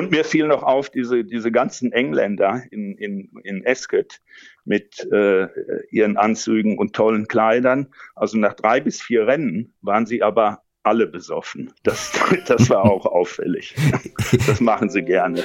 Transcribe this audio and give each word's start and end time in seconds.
Und 0.00 0.10
mir 0.12 0.24
fiel 0.24 0.46
noch 0.46 0.62
auf, 0.62 0.88
diese, 0.88 1.24
diese 1.24 1.52
ganzen 1.52 1.92
Engländer 1.92 2.62
in, 2.70 2.96
in, 2.96 3.30
in 3.44 3.62
Esket 3.64 4.22
mit 4.64 5.06
äh, 5.12 5.46
ihren 5.90 6.16
Anzügen 6.16 6.78
und 6.78 6.96
tollen 6.96 7.28
Kleidern. 7.28 7.88
Also 8.16 8.38
nach 8.38 8.54
drei 8.54 8.80
bis 8.80 9.02
vier 9.02 9.26
Rennen 9.26 9.74
waren 9.82 10.06
sie 10.06 10.22
aber 10.22 10.62
alle 10.84 11.06
besoffen. 11.06 11.74
Das, 11.82 12.12
das 12.46 12.70
war 12.70 12.86
auch 12.86 13.04
auffällig. 13.04 13.74
Das 14.46 14.58
machen 14.62 14.88
sie 14.88 15.02
gerne. 15.02 15.44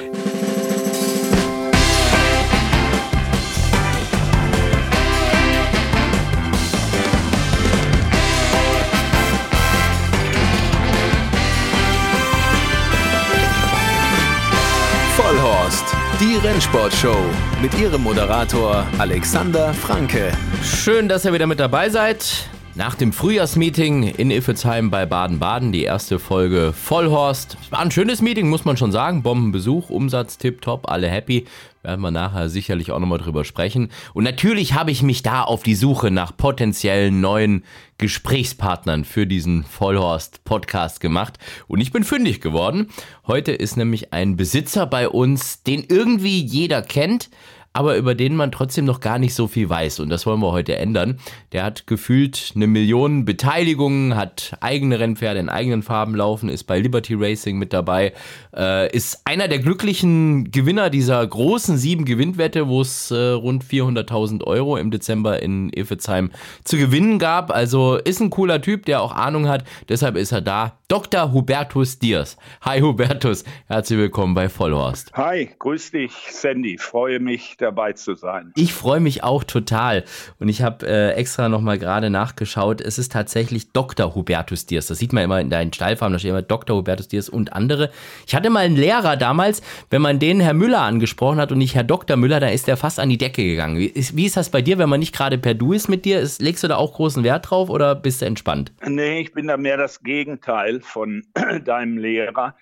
Die 16.36 16.46
Rennsportshow 16.46 17.16
mit 17.62 17.78
ihrem 17.78 18.02
Moderator 18.02 18.86
Alexander 18.98 19.72
Franke. 19.72 20.32
Schön, 20.62 21.08
dass 21.08 21.24
ihr 21.24 21.32
wieder 21.32 21.46
mit 21.46 21.60
dabei 21.60 21.88
seid. 21.88 22.48
Nach 22.74 22.94
dem 22.94 23.14
Frühjahrsmeeting 23.14 24.02
in 24.02 24.30
Iffelsheim 24.30 24.90
bei 24.90 25.06
Baden-Baden, 25.06 25.72
die 25.72 25.84
erste 25.84 26.18
Folge 26.18 26.74
Vollhorst. 26.74 27.56
Es 27.62 27.72
war 27.72 27.78
ein 27.78 27.90
schönes 27.90 28.20
Meeting, 28.20 28.50
muss 28.50 28.66
man 28.66 28.76
schon 28.76 28.92
sagen. 28.92 29.22
Bombenbesuch, 29.22 29.88
Umsatz 29.88 30.36
tipptopp, 30.36 30.90
alle 30.90 31.08
happy. 31.08 31.46
Werden 31.82 32.02
wir 32.02 32.10
nachher 32.10 32.50
sicherlich 32.50 32.92
auch 32.92 32.98
nochmal 32.98 33.18
drüber 33.18 33.44
sprechen. 33.44 33.90
Und 34.12 34.24
natürlich 34.24 34.74
habe 34.74 34.90
ich 34.90 35.02
mich 35.02 35.22
da 35.22 35.42
auf 35.42 35.62
die 35.62 35.74
Suche 35.74 36.10
nach 36.10 36.36
potenziellen 36.36 37.22
neuen 37.22 37.64
Gesprächspartnern 37.98 39.04
für 39.04 39.26
diesen 39.26 39.64
Vollhorst-Podcast 39.64 41.00
gemacht. 41.00 41.38
Und 41.66 41.80
ich 41.80 41.92
bin 41.92 42.04
fündig 42.04 42.40
geworden. 42.40 42.88
Heute 43.26 43.52
ist 43.52 43.76
nämlich 43.76 44.12
ein 44.12 44.36
Besitzer 44.36 44.86
bei 44.86 45.08
uns, 45.08 45.62
den 45.62 45.84
irgendwie 45.88 46.40
jeder 46.40 46.82
kennt 46.82 47.30
aber 47.76 47.98
über 47.98 48.14
den 48.14 48.34
man 48.36 48.52
trotzdem 48.52 48.86
noch 48.86 49.00
gar 49.00 49.18
nicht 49.18 49.34
so 49.34 49.48
viel 49.48 49.68
weiß. 49.68 50.00
Und 50.00 50.08
das 50.08 50.24
wollen 50.24 50.40
wir 50.40 50.50
heute 50.50 50.76
ändern. 50.76 51.18
Der 51.52 51.62
hat 51.62 51.86
gefühlt 51.86 52.52
eine 52.56 52.66
Million 52.66 53.26
Beteiligungen, 53.26 54.16
hat 54.16 54.56
eigene 54.60 54.98
Rennpferde 54.98 55.40
in 55.40 55.50
eigenen 55.50 55.82
Farben 55.82 56.14
laufen, 56.14 56.48
ist 56.48 56.64
bei 56.64 56.78
Liberty 56.78 57.12
Racing 57.14 57.58
mit 57.58 57.74
dabei, 57.74 58.14
äh, 58.56 58.90
ist 58.96 59.20
einer 59.26 59.46
der 59.48 59.58
glücklichen 59.58 60.50
Gewinner 60.50 60.88
dieser 60.88 61.26
großen 61.26 61.76
sieben 61.76 62.06
Gewinnwette, 62.06 62.66
wo 62.66 62.80
es 62.80 63.10
äh, 63.10 63.32
rund 63.32 63.62
400.000 63.62 64.42
Euro 64.44 64.78
im 64.78 64.90
Dezember 64.90 65.42
in 65.42 65.68
Iffezheim 65.68 66.30
zu 66.64 66.78
gewinnen 66.78 67.18
gab. 67.18 67.50
Also 67.50 67.96
ist 67.96 68.20
ein 68.20 68.30
cooler 68.30 68.62
Typ, 68.62 68.86
der 68.86 69.02
auch 69.02 69.12
Ahnung 69.12 69.48
hat. 69.48 69.64
Deshalb 69.90 70.16
ist 70.16 70.32
er 70.32 70.40
da. 70.40 70.78
Dr. 70.88 71.32
Hubertus 71.32 71.98
Diers. 71.98 72.36
Hi 72.62 72.80
Hubertus, 72.80 73.44
herzlich 73.66 73.98
willkommen 73.98 74.34
bei 74.34 74.48
Vollhorst. 74.48 75.12
Hi, 75.14 75.50
grüß 75.58 75.90
dich, 75.90 76.12
Sandy. 76.30 76.78
Freue 76.78 77.18
mich, 77.18 77.56
dabei 77.66 77.92
zu 77.92 78.14
sein. 78.14 78.52
Ich 78.54 78.72
freue 78.72 79.00
mich 79.00 79.24
auch 79.24 79.44
total. 79.44 80.04
Und 80.38 80.48
ich 80.48 80.62
habe 80.62 80.86
äh, 80.86 81.12
extra 81.12 81.48
nochmal 81.48 81.78
gerade 81.78 82.10
nachgeschaut. 82.10 82.80
Es 82.80 82.98
ist 82.98 83.12
tatsächlich 83.12 83.72
Dr. 83.72 84.14
Hubertus 84.14 84.66
Diers. 84.66 84.86
Das 84.86 84.98
sieht 84.98 85.12
man 85.12 85.24
immer 85.24 85.40
in 85.40 85.50
deinen 85.50 85.72
Steilfarben, 85.72 86.12
da 86.12 86.18
steht 86.18 86.30
immer 86.30 86.42
Dr. 86.42 86.76
Hubertus 86.76 87.08
Diers 87.08 87.28
und 87.28 87.52
andere. 87.52 87.90
Ich 88.26 88.34
hatte 88.34 88.50
mal 88.50 88.60
einen 88.60 88.76
Lehrer 88.76 89.16
damals, 89.16 89.62
wenn 89.90 90.00
man 90.00 90.18
den 90.18 90.40
Herr 90.40 90.54
Müller 90.54 90.82
angesprochen 90.82 91.38
hat 91.38 91.50
und 91.52 91.58
nicht 91.58 91.74
Herr 91.74 91.84
Dr. 91.84 92.16
Müller, 92.16 92.40
dann 92.40 92.52
ist 92.52 92.68
der 92.68 92.76
fast 92.76 93.00
an 93.00 93.08
die 93.08 93.18
Decke 93.18 93.42
gegangen. 93.42 93.78
Wie 93.78 93.86
ist, 93.86 94.16
wie 94.16 94.26
ist 94.26 94.36
das 94.36 94.50
bei 94.50 94.62
dir, 94.62 94.78
wenn 94.78 94.88
man 94.88 95.00
nicht 95.00 95.14
gerade 95.14 95.38
per 95.38 95.54
Du 95.54 95.72
ist 95.72 95.88
mit 95.88 96.04
dir? 96.04 96.20
Ist, 96.20 96.40
legst 96.40 96.62
du 96.62 96.68
da 96.68 96.76
auch 96.76 96.94
großen 96.94 97.24
Wert 97.24 97.50
drauf 97.50 97.68
oder 97.68 97.94
bist 97.94 98.22
du 98.22 98.26
entspannt? 98.26 98.72
Nee, 98.86 99.20
ich 99.20 99.32
bin 99.32 99.48
da 99.48 99.56
mehr 99.56 99.76
das 99.76 100.02
Gegenteil 100.02 100.80
von 100.80 101.24
deinem 101.64 101.98
Lehrer. 101.98 102.54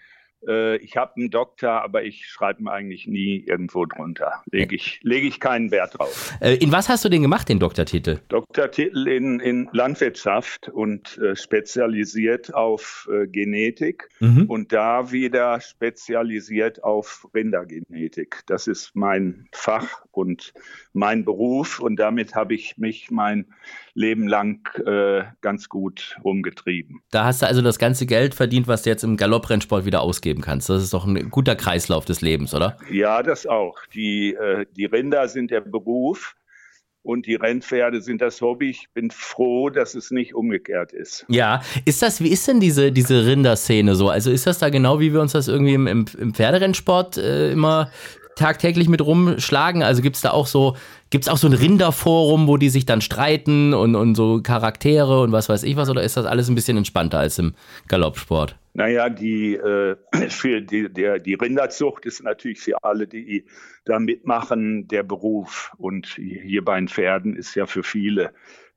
Äh, 0.47 0.77
ich 0.77 0.97
habe 0.97 1.17
einen 1.17 1.31
Doktor, 1.31 1.83
aber 1.83 2.05
ich 2.05 2.27
schreibe 2.27 2.63
ihn 2.63 2.69
eigentlich 2.69 3.07
nie 3.07 3.45
irgendwo 3.47 3.87
drunter. 3.87 4.43
Lege 4.51 4.75
ich, 4.75 5.01
leg 5.03 5.25
ich 5.25 5.41
keinen 5.41 5.71
Wert 5.71 5.99
drauf. 5.99 6.33
Äh, 6.41 6.57
in 6.57 6.73
was 6.73 6.89
hast 6.89 7.05
du 7.05 7.09
denn 7.09 7.23
gemacht, 7.23 7.49
den 7.49 7.59
Doktortitel? 7.59 8.21
Doktortitel 8.29 9.09
in, 9.09 9.41
in 9.41 9.69
Landwirtschaft 9.73 10.69
und 10.69 11.19
äh, 11.19 11.37
spezialisiert 11.37 12.55
auf 12.55 13.09
äh, 13.13 13.27
Genetik 13.27 14.09
mhm. 14.21 14.47
und 14.47 14.73
da 14.73 15.13
wieder 15.13 15.61
spezialisiert 15.61 16.83
auf 16.83 17.27
Rindergenetik. 17.35 18.43
Das 18.47 18.67
ist 18.67 18.95
mein 18.95 19.49
Fach 19.53 20.05
und 20.11 20.53
mein 20.93 21.25
Beruf 21.25 21.81
und 21.81 21.97
damit 21.97 22.35
habe 22.35 22.55
ich 22.55 22.79
mich 22.79 23.11
mein 23.11 23.47
Leben 23.95 24.27
lang 24.27 24.69
äh, 24.85 25.23
ganz 25.41 25.69
gut 25.69 26.17
umgetrieben. 26.23 27.01
Da 27.11 27.25
hast 27.25 27.43
du 27.43 27.47
also 27.47 27.63
das 27.63 27.79
ganze 27.79 28.07
Geld 28.07 28.35
verdient, 28.35 28.67
was 28.67 28.83
du 28.83 28.91
jetzt 28.91 29.05
im 29.05 29.17
Galopprennsport 29.17 29.85
wieder 29.85 30.03
ausgeben 30.03 30.43
kannst. 30.43 30.69
Das 30.69 30.83
ist 30.83 30.93
doch 30.93 31.07
ein 31.07 31.31
guter 31.31 31.55
Kreislauf 31.55 32.05
des 32.05 32.21
Lebens, 32.21 32.55
oder? 32.55 32.77
Ja, 32.91 33.23
das 33.23 33.47
auch. 33.47 33.77
Die, 33.95 34.35
äh, 34.35 34.67
die 34.77 34.85
Rinder 34.85 35.29
sind 35.29 35.53
der 35.53 35.61
Beruf 35.61 36.35
und 37.03 37.27
die 37.27 37.37
Rennpferde 37.37 38.01
sind 38.01 38.21
das 38.21 38.41
Hobby. 38.41 38.71
Ich 38.71 38.89
bin 38.95 39.11
froh, 39.11 39.71
dass 39.71 39.95
es 39.95 40.11
nicht 40.11 40.35
umgekehrt 40.35 40.93
ist. 40.93 41.25
Ja, 41.29 41.63
ist 41.85 42.03
das, 42.03 42.21
wie 42.21 42.31
ist 42.31 42.49
denn 42.49 42.61
diese, 42.61 42.91
diese 42.91 43.27
Rinderszene 43.27 43.95
so? 43.95 44.09
Also 44.09 44.31
ist 44.31 44.47
das 44.47 44.59
da 44.59 44.71
genau, 44.71 44.99
wie 44.99 45.13
wir 45.13 45.21
uns 45.21 45.33
das 45.33 45.47
irgendwie 45.47 45.75
im, 45.75 45.87
im, 45.87 46.07
im 46.19 46.35
Pferderennsport 46.35 47.19
äh, 47.19 47.53
immer 47.53 47.91
tagtäglich 48.37 48.89
mit 48.89 49.05
rumschlagen? 49.05 49.83
Also 49.83 50.03
gibt 50.03 50.17
es 50.17 50.23
da 50.23 50.31
auch 50.31 50.47
so, 50.47 50.77
gibt 51.11 51.25
es 51.25 51.29
auch 51.29 51.37
so 51.37 51.47
ein 51.47 51.53
Rinderforum, 51.53 52.47
wo 52.49 52.57
die 52.57 52.69
sich 52.69 52.87
dann 52.87 53.01
streiten 53.01 53.75
und, 53.75 53.95
und 53.95 54.15
so 54.15 54.41
Charaktere 54.43 55.23
und 55.23 55.33
was 55.33 55.49
weiß 55.49 55.63
ich 55.63 55.77
was, 55.77 55.91
oder 55.91 56.03
ist 56.03 56.17
das 56.17 56.27
alles 56.27 56.49
ein 56.49 56.55
bisschen 56.55 56.77
entspannter 56.77 57.19
als 57.19 57.39
im 57.39 57.55
Galoppsport? 57.89 58.57
Naja, 58.75 59.09
die, 59.09 59.55
äh, 59.55 59.97
für 60.29 60.61
die, 60.61 60.93
der, 60.93 61.19
die 61.19 61.35
Rinderzucht 61.35 62.05
ist 62.07 62.23
natürlich 62.23 62.61
für 62.61 62.83
alle, 62.83 63.07
die 63.07 63.45
da 63.85 63.99
mitmachen, 63.99 64.89
der 64.89 65.03
Beruf. 65.03 65.73
Und 65.79 66.07
hier 66.17 66.65
bei 66.65 66.77
den 66.77 66.89
Pferden 66.89 67.37
ist 67.37 67.55
ja 67.55 67.67
für 67.67 67.83
viele 67.83 68.33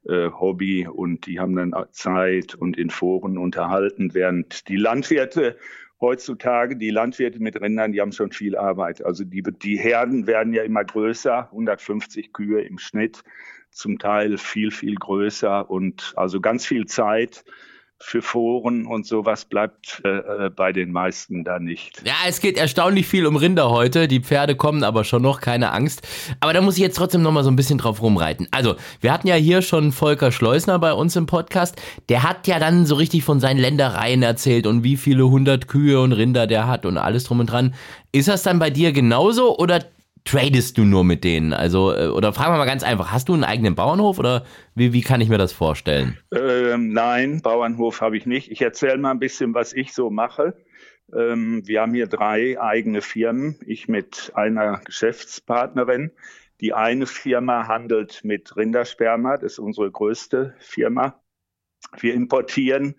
äh, 0.07 0.29
Hobby 0.29 0.87
und 0.87 1.25
die 1.25 1.39
haben 1.39 1.55
dann 1.55 1.73
Zeit 1.91 2.55
und 2.55 2.77
in 2.77 2.89
Foren 2.89 3.37
unterhalten, 3.37 4.13
während 4.13 4.67
die 4.67 4.77
Landwirte 4.77 5.57
heutzutage, 5.99 6.75
die 6.75 6.89
Landwirte 6.91 7.39
mit 7.39 7.59
Rindern, 7.59 7.91
die 7.91 8.01
haben 8.01 8.11
schon 8.11 8.31
viel 8.31 8.55
Arbeit. 8.55 9.03
Also 9.03 9.23
die, 9.23 9.43
die 9.43 9.77
Herden 9.77 10.27
werden 10.27 10.53
ja 10.53 10.63
immer 10.63 10.83
größer, 10.83 11.49
150 11.51 12.33
Kühe 12.33 12.61
im 12.61 12.77
Schnitt, 12.77 13.23
zum 13.71 13.99
Teil 13.99 14.37
viel, 14.37 14.71
viel 14.71 14.95
größer 14.95 15.69
und 15.69 16.13
also 16.15 16.39
ganz 16.41 16.65
viel 16.65 16.85
Zeit 16.85 17.43
für 17.99 18.21
Foren 18.21 18.85
und 18.85 19.05
sowas 19.05 19.45
bleibt 19.45 20.01
äh, 20.05 20.09
äh, 20.45 20.49
bei 20.49 20.71
den 20.71 20.91
meisten 20.91 21.43
da 21.43 21.59
nicht. 21.59 22.03
Ja, 22.05 22.13
es 22.27 22.39
geht 22.39 22.57
erstaunlich 22.57 23.07
viel 23.07 23.25
um 23.25 23.35
Rinder 23.35 23.69
heute. 23.69 24.07
Die 24.07 24.19
Pferde 24.19 24.55
kommen 24.55 24.83
aber 24.83 25.03
schon 25.03 25.23
noch, 25.23 25.41
keine 25.41 25.71
Angst. 25.71 26.07
Aber 26.39 26.53
da 26.53 26.61
muss 26.61 26.75
ich 26.75 26.81
jetzt 26.81 26.95
trotzdem 26.95 27.21
noch 27.21 27.31
mal 27.31 27.43
so 27.43 27.49
ein 27.49 27.55
bisschen 27.55 27.79
drauf 27.79 28.01
rumreiten. 28.01 28.47
Also, 28.51 28.75
wir 29.01 29.11
hatten 29.11 29.27
ja 29.27 29.35
hier 29.35 29.61
schon 29.61 29.91
Volker 29.91 30.31
Schleusner 30.31 30.79
bei 30.79 30.93
uns 30.93 31.15
im 31.15 31.25
Podcast. 31.25 31.81
Der 32.09 32.23
hat 32.23 32.47
ja 32.47 32.59
dann 32.59 32.85
so 32.85 32.95
richtig 32.95 33.23
von 33.23 33.39
seinen 33.39 33.57
Ländereien 33.57 34.21
erzählt 34.21 34.67
und 34.67 34.83
wie 34.83 34.97
viele 34.97 35.27
hundert 35.27 35.67
Kühe 35.67 35.99
und 35.99 36.11
Rinder 36.11 36.45
der 36.47 36.67
hat 36.67 36.85
und 36.85 36.97
alles 36.97 37.23
drum 37.23 37.39
und 37.39 37.47
dran. 37.47 37.73
Ist 38.11 38.27
das 38.27 38.43
dann 38.43 38.59
bei 38.59 38.69
dir 38.69 38.91
genauso 38.91 39.57
oder 39.57 39.83
tradest 40.27 40.77
du 40.77 40.83
nur 40.83 41.03
mit 41.03 41.23
denen? 41.23 41.53
Also, 41.53 41.93
äh, 41.93 42.07
oder 42.07 42.33
fragen 42.33 42.53
wir 42.53 42.57
mal 42.57 42.65
ganz 42.65 42.83
einfach, 42.83 43.11
hast 43.11 43.29
du 43.29 43.33
einen 43.33 43.43
eigenen 43.43 43.75
Bauernhof 43.75 44.19
oder 44.19 44.45
wie, 44.75 44.93
wie 44.93 45.01
kann 45.01 45.21
ich 45.21 45.29
mir 45.29 45.37
das 45.37 45.53
vorstellen? 45.53 46.17
Ähm, 46.35 46.91
nein, 46.93 47.41
Bauernhof 47.41 48.01
habe 48.01 48.17
ich 48.17 48.25
nicht. 48.25 48.51
Ich 48.51 48.61
erzähle 48.61 48.97
mal 48.97 49.11
ein 49.11 49.19
bisschen, 49.19 49.53
was 49.53 49.73
ich 49.73 49.93
so 49.93 50.09
mache. 50.09 50.55
Ähm, 51.15 51.65
wir 51.65 51.81
haben 51.81 51.93
hier 51.93 52.07
drei 52.07 52.59
eigene 52.59 53.01
Firmen, 53.01 53.57
ich 53.65 53.87
mit 53.87 54.31
einer 54.35 54.81
Geschäftspartnerin. 54.85 56.11
Die 56.59 56.73
eine 56.73 57.05
Firma 57.05 57.67
handelt 57.67 58.23
mit 58.23 58.55
Rindersperma, 58.57 59.37
das 59.37 59.53
ist 59.53 59.59
unsere 59.59 59.89
größte 59.91 60.55
Firma. 60.59 61.21
Wir 61.99 62.13
importieren 62.13 62.95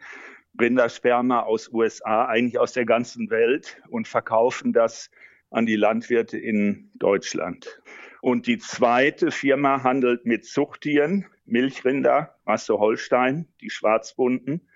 Rindersperma 0.61 1.41
aus 1.41 1.69
USA, 1.73 2.27
eigentlich 2.27 2.59
aus 2.59 2.73
der 2.73 2.87
ganzen 2.87 3.31
Welt 3.31 3.81
und 3.91 4.09
verkaufen 4.09 4.73
das 4.73 5.11
an 5.51 5.67
die 5.67 5.77
Landwirte 5.77 6.39
in 6.39 6.91
Deutschland. 6.95 7.81
Und 8.21 8.47
die 8.47 8.59
zweite 8.59 9.31
Firma 9.31 9.83
handelt 9.83 10.27
mit 10.27 10.45
Zuchttieren, 10.45 11.27
Milchrinder, 11.47 12.35
Rasse 12.47 12.79
Holstein, 12.79 13.47
die 13.61 13.71
schwarzbunten. 13.71 14.69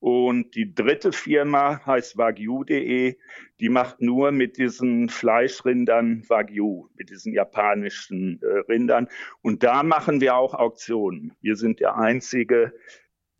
Und 0.00 0.56
die 0.56 0.74
dritte 0.74 1.12
Firma 1.12 1.80
heißt 1.86 2.18
Wagyu.de. 2.18 3.16
Die 3.60 3.68
macht 3.68 4.00
nur 4.00 4.32
mit 4.32 4.58
diesen 4.58 5.08
Fleischrindern 5.08 6.24
Wagyu, 6.28 6.88
mit 6.96 7.10
diesen 7.10 7.32
japanischen 7.32 8.40
äh, 8.42 8.46
Rindern. 8.68 9.06
Und 9.42 9.62
da 9.62 9.84
machen 9.84 10.20
wir 10.20 10.34
auch 10.34 10.54
Auktionen. 10.54 11.36
Wir 11.40 11.54
sind 11.54 11.78
der 11.78 11.96
einzige 11.96 12.74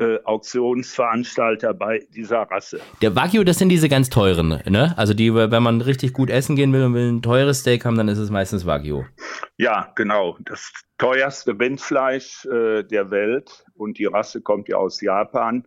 äh, 0.03 0.19
Auktionsveranstalter 0.25 1.75
bei 1.75 2.01
dieser 2.15 2.43
Rasse. 2.43 2.81
Der 3.01 3.15
Wagyu, 3.15 3.45
das 3.45 3.59
sind 3.59 3.69
diese 3.69 3.89
ganz 3.89 4.11
teuren, 4.11 4.61
ne? 4.69 4.95
Also 4.97 5.15
die, 5.15 5.35
wenn 5.35 5.63
man 5.63 5.81
richtig 5.81 6.13
gut 6.13 6.31
essen 6.31 6.57
gehen 6.57 6.73
will 6.73 6.85
und 6.85 6.95
will 6.95 7.09
ein 7.09 7.23
teures 7.23 7.61
Steak 7.61 7.85
haben, 7.85 7.97
dann 7.97 8.09
ist 8.09 8.19
es 8.19 8.31
meistens 8.31 8.67
Wagyu. 8.67 9.05
Ja, 9.59 9.93
genau. 9.95 10.37
Das 10.45 10.73
teuerste 10.99 11.59
Rindfleisch 11.59 12.47
äh, 12.47 12.83
der 12.83 13.11
Welt 13.11 13.65
und 13.75 13.99
die 13.99 14.07
Rasse 14.07 14.41
kommt 14.41 14.69
ja 14.69 14.77
aus 14.77 15.01
Japan. 15.01 15.65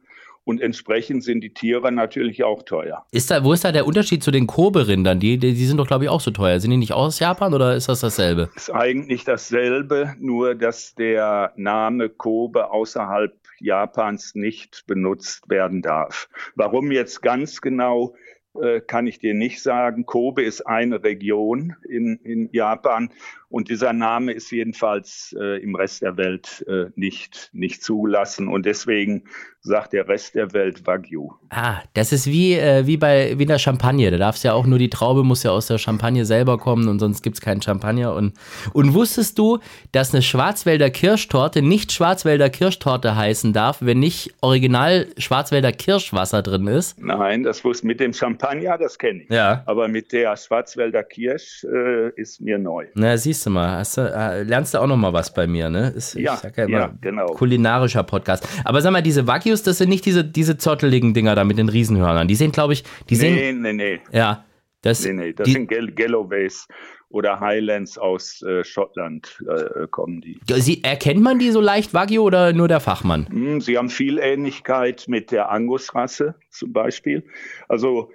und 0.48 0.62
entsprechend 0.62 1.24
sind 1.24 1.42
die 1.42 1.54
Tiere 1.54 1.92
natürlich 1.92 2.44
auch 2.44 2.64
teuer. 2.64 3.04
Ist 3.12 3.32
da, 3.32 3.44
wo 3.44 3.52
ist 3.54 3.66
da 3.66 3.72
der 3.72 3.88
Unterschied 3.88 4.24
zu 4.24 4.30
den 4.30 4.46
Kobe-Rindern? 4.46 5.20
Die, 5.20 5.38
die, 5.38 5.54
die, 5.54 5.66
sind 5.66 5.78
doch, 5.78 5.88
glaube 5.88 6.04
ich, 6.04 6.10
auch 6.12 6.22
so 6.22 6.30
teuer. 6.30 6.60
Sind 6.60 6.70
die 6.70 6.78
nicht 6.78 6.94
aus 6.94 7.20
Japan 7.20 7.54
oder 7.54 7.76
ist 7.76 7.90
das 7.90 8.02
dasselbe? 8.02 8.50
Ist 8.56 8.72
eigentlich 8.72 9.24
dasselbe, 9.24 10.14
nur 10.20 10.54
dass 10.54 10.94
der 10.94 11.52
Name 11.56 12.10
Kobe 12.10 12.70
außerhalb 12.70 13.34
Japans 13.60 14.36
nicht 14.36 14.86
benutzt 14.88 15.50
werden 15.50 15.82
darf. 15.82 16.30
Warum 16.56 16.92
jetzt 16.92 17.22
ganz 17.22 17.62
genau, 17.62 18.16
äh, 18.62 18.82
kann 18.82 19.08
ich 19.08 19.20
dir 19.20 19.34
nicht 19.34 19.62
sagen. 19.62 20.06
Kobe 20.06 20.44
ist 20.44 20.62
eine 20.62 21.04
Region 21.04 21.76
in, 21.88 22.18
in 22.24 22.50
Japan 22.52 23.12
und 23.56 23.70
dieser 23.70 23.94
Name 23.94 24.34
ist 24.34 24.52
jedenfalls 24.52 25.34
äh, 25.40 25.64
im 25.64 25.76
Rest 25.76 26.02
der 26.02 26.18
Welt 26.18 26.66
äh, 26.68 26.88
nicht, 26.98 27.52
nicht 27.54 27.82
zugelassen. 27.82 28.50
Und 28.50 28.66
deswegen 28.66 29.24
sagt 29.62 29.94
der 29.94 30.08
Rest 30.08 30.36
der 30.36 30.54
Welt 30.54 30.86
Wagyu. 30.86 31.32
Ah, 31.50 31.78
das 31.94 32.12
ist 32.12 32.28
wie, 32.28 32.54
äh, 32.54 32.86
wie 32.86 32.98
bei 32.98 33.34
wie 33.38 33.44
in 33.44 33.48
der 33.48 33.58
Champagne. 33.58 34.12
Da 34.12 34.18
darfst 34.18 34.44
ja 34.44 34.54
auch 34.54 34.66
nur 34.66 34.78
die 34.78 34.90
Traube 34.90 35.24
muss 35.24 35.44
ja 35.44 35.52
aus 35.52 35.68
der 35.68 35.78
Champagne 35.78 36.26
selber 36.26 36.58
kommen 36.58 36.88
und 36.88 37.00
sonst 37.00 37.24
gibt 37.24 37.38
es 37.38 37.42
keinen 37.42 37.62
Champagner. 37.62 38.14
Und, 38.14 38.34
und 38.74 38.94
wusstest 38.94 39.40
du, 39.40 39.60
dass 39.92 40.14
eine 40.14 40.22
Schwarzwälder 40.22 40.90
Kirschtorte 40.90 41.62
nicht 41.62 41.92
Schwarzwälder 41.92 42.50
Kirschtorte 42.50 43.16
heißen 43.16 43.54
darf, 43.54 43.78
wenn 43.80 44.00
nicht 44.00 44.36
original 44.42 45.08
Schwarzwälder 45.18 45.72
Kirschwasser 45.72 46.44
drin 46.44 46.68
ist? 46.68 47.02
Nein, 47.02 47.44
das 47.44 47.64
wusste 47.64 47.88
mit 47.88 48.00
dem 48.00 48.14
Champagner, 48.14 48.78
das 48.78 49.00
kenne 49.00 49.24
ich. 49.24 49.30
Ja. 49.30 49.64
Aber 49.66 49.88
mit 49.88 50.12
der 50.12 50.36
Schwarzwälder 50.38 51.04
Kirsch 51.04 51.64
äh, 51.64 52.10
ist 52.16 52.42
mir 52.42 52.60
neu. 52.60 52.86
Na, 52.94 53.18
siehst 53.18 53.45
du 53.46 53.50
mal, 53.50 53.78
hast 53.78 53.98
du, 53.98 54.02
äh, 54.02 54.44
lernst 54.44 54.74
du 54.74 54.80
auch 54.80 54.88
noch 54.88 54.98
mal 54.98 55.14
was 55.14 55.34
bei 55.34 55.48
mir, 55.48 55.70
ne? 55.70 55.90
Ist, 55.96 56.16
ja, 56.16 56.40
ja, 56.56 56.68
ja, 56.68 56.94
genau. 57.02 57.28
Kulinarischer 57.28 58.04
Podcast. 58.04 58.48
Aber 58.64 58.82
sag 58.82 58.92
mal, 58.92 59.02
diese 59.02 59.28
Wagyus, 59.28 59.64
das 59.64 59.78
sind 59.78 59.90
nicht 59.90 60.06
diese, 60.06 60.24
diese 60.24 60.58
zotteligen 60.58 61.14
Dinger 61.14 61.36
da 61.36 61.44
mit 61.44 61.58
den 61.58 61.70
Riesenhörnern. 61.70 62.28
Die 62.28 62.36
sehen, 62.36 62.52
glaube 62.52 62.74
ich, 62.74 62.84
die 63.10 63.16
sehen. 63.16 63.62
Nee, 63.62 63.74
nee, 63.74 63.74
nee. 63.74 64.00
Ja. 64.12 64.46
Das, 64.82 65.04
nee, 65.04 65.14
nee, 65.14 65.34
das 65.34 65.46
die, 65.46 65.54
sind 65.54 65.68
Galloways 65.96 66.68
oder 67.10 67.40
Highlands 67.40 67.98
aus 67.98 68.42
äh, 68.44 68.64
Schottland 68.64 69.44
äh, 69.48 69.88
kommen 69.88 70.22
die. 70.22 70.40
Sie, 70.60 70.84
erkennt 70.84 71.22
man 71.22 71.40
die 71.40 71.50
so 71.50 71.62
leicht, 71.62 71.94
Wagyu, 71.94 72.22
oder 72.22 72.54
nur 72.54 72.68
der 72.68 72.80
Fachmann? 72.80 73.28
Hm, 73.30 73.62
sie 73.62 73.78
haben 73.78 73.90
viel 73.90 74.20
Ähnlichkeit 74.20 75.06
mit 75.08 75.32
der 75.32 75.50
Angus-Rasse 75.50 76.36
zum 76.50 76.74
Beispiel. 76.74 77.24
Also 77.68 78.12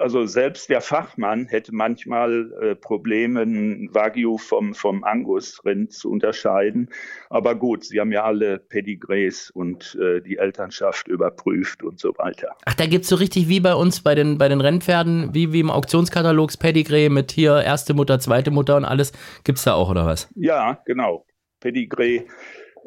also 0.00 0.26
selbst 0.26 0.70
der 0.70 0.80
Fachmann 0.80 1.46
hätte 1.46 1.74
manchmal 1.74 2.52
äh, 2.60 2.74
Probleme, 2.74 3.46
Wagyu 3.92 4.38
vom, 4.38 4.74
vom 4.74 5.04
Angus-Rind 5.04 5.92
zu 5.92 6.10
unterscheiden. 6.10 6.88
Aber 7.28 7.54
gut, 7.54 7.84
sie 7.84 8.00
haben 8.00 8.12
ja 8.12 8.24
alle 8.24 8.58
Pedigrees 8.58 9.50
und 9.50 9.98
äh, 10.00 10.20
die 10.20 10.38
Elternschaft 10.38 11.08
überprüft 11.08 11.82
und 11.82 12.00
so 12.00 12.12
weiter. 12.16 12.56
Ach, 12.64 12.74
da 12.74 12.86
gibt 12.86 13.04
es 13.04 13.10
so 13.10 13.16
richtig 13.16 13.48
wie 13.48 13.60
bei 13.60 13.74
uns 13.74 14.00
bei 14.00 14.14
den, 14.14 14.38
bei 14.38 14.48
den 14.48 14.60
Rennpferden, 14.60 15.34
wie, 15.34 15.52
wie 15.52 15.60
im 15.60 15.70
Auktionskatalog 15.70 16.50
Pedigree 16.58 17.08
mit 17.10 17.30
hier 17.30 17.62
erste 17.62 17.94
Mutter, 17.94 18.18
zweite 18.18 18.50
Mutter 18.50 18.76
und 18.76 18.84
alles. 18.84 19.12
Gibt 19.44 19.58
es 19.58 19.64
da 19.64 19.74
auch, 19.74 19.90
oder 19.90 20.06
was? 20.06 20.28
Ja, 20.34 20.80
genau. 20.86 21.26
Pedigree. 21.60 22.24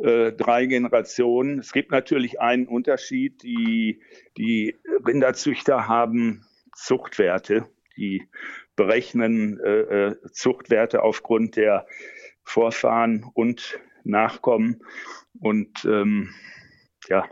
Äh, 0.01 0.31
drei 0.31 0.65
Generationen. 0.65 1.60
Es 1.60 1.71
gibt 1.71 1.92
natürlich 1.92 2.42
einen 2.42 2.68
Unterschied. 2.68 3.44
Die, 3.44 4.01
die 4.38 4.75
Rinderzüchter 5.06 5.88
haben 5.88 6.44
Zuchtwerte. 6.75 7.70
Die 7.98 8.28
berechnen 8.75 9.60
äh, 9.60 10.08
äh, 10.08 10.16
Zuchtwerte 10.31 11.04
aufgrund 11.04 11.56
der 11.56 11.86
Vorfahren 12.44 13.25
und 13.34 13.80
Nachkommen. 14.04 14.84
Und 15.40 15.86
ähm, 15.86 16.34
ja, 17.08 17.30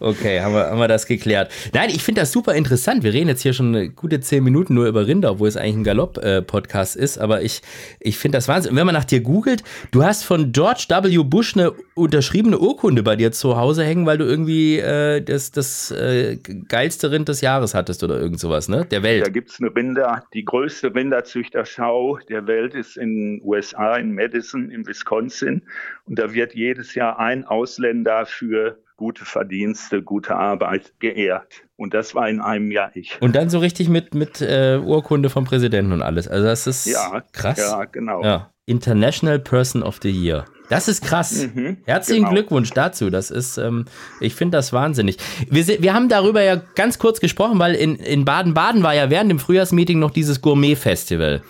Okay, 0.00 0.40
haben 0.40 0.54
wir, 0.54 0.70
haben 0.70 0.78
wir 0.78 0.88
das 0.88 1.06
geklärt. 1.06 1.52
Nein, 1.74 1.90
ich 1.90 2.02
finde 2.02 2.22
das 2.22 2.32
super 2.32 2.54
interessant. 2.54 3.04
Wir 3.04 3.12
reden 3.12 3.28
jetzt 3.28 3.42
hier 3.42 3.52
schon 3.52 3.68
eine 3.68 3.90
gute 3.90 4.20
zehn 4.20 4.42
Minuten 4.42 4.74
nur 4.74 4.86
über 4.86 5.06
Rinder, 5.06 5.32
obwohl 5.32 5.48
es 5.48 5.56
eigentlich 5.56 5.76
ein 5.76 5.84
Galopp-Podcast 5.84 6.96
ist. 6.96 7.18
Aber 7.18 7.42
ich, 7.42 7.60
ich 8.00 8.18
finde 8.18 8.38
das 8.38 8.48
Wahnsinn. 8.48 8.72
Und 8.72 8.78
wenn 8.78 8.86
man 8.86 8.94
nach 8.94 9.04
dir 9.04 9.20
googelt, 9.20 9.62
du 9.90 10.02
hast 10.02 10.24
von 10.24 10.50
George 10.52 10.86
W. 10.88 11.22
Bush 11.24 11.54
eine 11.56 11.72
unterschriebene 11.94 12.58
Urkunde 12.58 13.02
bei 13.02 13.16
dir 13.16 13.32
zu 13.32 13.56
Hause 13.56 13.84
hängen, 13.84 14.06
weil 14.06 14.16
du 14.16 14.24
irgendwie 14.24 14.78
äh, 14.78 15.20
das, 15.20 15.52
das 15.52 15.90
äh, 15.90 16.38
geilste 16.68 17.10
Rind 17.10 17.28
des 17.28 17.42
Jahres 17.42 17.74
hattest 17.74 18.02
oder 18.02 18.18
irgend 18.18 18.40
sowas, 18.40 18.68
ne? 18.68 18.86
Der 18.90 19.02
Welt. 19.02 19.26
Da 19.26 19.30
gibt 19.30 19.50
es 19.50 19.60
eine 19.60 19.74
Rinder, 19.74 20.24
die 20.32 20.44
größte 20.44 20.94
Rinderzüchterschau 20.94 22.18
der 22.30 22.46
Welt 22.46 22.74
ist 22.74 22.96
in 22.96 23.38
den 23.38 23.42
USA, 23.44 23.96
in 23.96 24.14
Madison, 24.14 24.70
in 24.70 24.86
Wisconsin. 24.86 25.62
Und 26.06 26.18
da 26.18 26.32
wird 26.32 26.54
jedes 26.54 26.94
Jahr 26.94 27.18
ein 27.18 27.44
Ausländer 27.44 28.21
für 28.26 28.78
gute 28.96 29.24
Verdienste, 29.24 30.02
gute 30.02 30.36
Arbeit 30.36 30.92
geehrt. 31.00 31.64
Und 31.76 31.94
das 31.94 32.14
war 32.14 32.28
in 32.28 32.40
einem 32.40 32.70
Jahr 32.70 32.90
ich. 32.94 33.20
Und 33.20 33.34
dann 33.34 33.50
so 33.50 33.58
richtig 33.58 33.88
mit, 33.88 34.14
mit 34.14 34.40
äh, 34.40 34.78
Urkunde 34.78 35.30
vom 35.30 35.44
Präsidenten 35.44 35.92
und 35.92 36.02
alles. 36.02 36.28
Also 36.28 36.46
das 36.46 36.66
ist 36.66 36.86
ja, 36.86 37.22
krass. 37.32 37.58
Ja, 37.58 37.84
genau. 37.84 38.22
Ja. 38.22 38.50
International 38.66 39.40
Person 39.40 39.82
of 39.82 39.98
the 40.02 40.10
Year. 40.10 40.44
Das 40.68 40.88
ist 40.88 41.04
krass. 41.04 41.48
Mhm, 41.52 41.78
Herzlichen 41.84 42.22
genau. 42.22 42.34
Glückwunsch 42.34 42.70
dazu. 42.70 43.10
Das 43.10 43.30
ist, 43.30 43.58
ähm, 43.58 43.86
ich 44.20 44.34
finde 44.34 44.56
das 44.56 44.72
wahnsinnig. 44.72 45.18
Wir, 45.50 45.66
wir 45.82 45.92
haben 45.92 46.08
darüber 46.08 46.42
ja 46.42 46.62
ganz 46.76 46.98
kurz 46.98 47.20
gesprochen, 47.20 47.58
weil 47.58 47.74
in, 47.74 47.96
in 47.96 48.24
Baden-Baden 48.24 48.82
war 48.82 48.94
ja 48.94 49.10
während 49.10 49.30
dem 49.30 49.38
Frühjahrsmeeting 49.38 49.98
noch 49.98 50.12
dieses 50.12 50.40
Gourmet-Festival. 50.40 51.42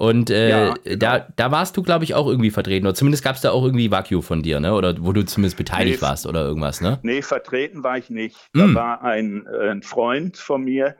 Und 0.00 0.30
äh, 0.30 0.48
ja, 0.48 0.74
genau. 0.82 0.96
da, 0.96 1.26
da 1.36 1.50
warst 1.50 1.76
du, 1.76 1.82
glaube 1.82 2.04
ich, 2.04 2.14
auch 2.14 2.26
irgendwie 2.26 2.50
vertreten. 2.50 2.86
Oder 2.86 2.94
zumindest 2.94 3.22
gab 3.22 3.36
es 3.36 3.42
da 3.42 3.50
auch 3.50 3.62
irgendwie 3.62 3.90
Wagyu 3.90 4.22
von 4.22 4.42
dir, 4.42 4.58
ne? 4.58 4.72
Oder 4.72 4.94
wo 4.98 5.12
du 5.12 5.26
zumindest 5.26 5.58
beteiligt 5.58 6.00
nee, 6.00 6.08
warst 6.08 6.26
oder 6.26 6.42
irgendwas, 6.42 6.80
ne? 6.80 6.98
Nee, 7.02 7.20
vertreten 7.20 7.84
war 7.84 7.98
ich 7.98 8.08
nicht. 8.08 8.48
Da 8.54 8.66
mm. 8.66 8.74
war 8.74 9.02
ein, 9.02 9.44
äh, 9.46 9.68
ein 9.68 9.82
Freund 9.82 10.38
von 10.38 10.64
mir, 10.64 10.96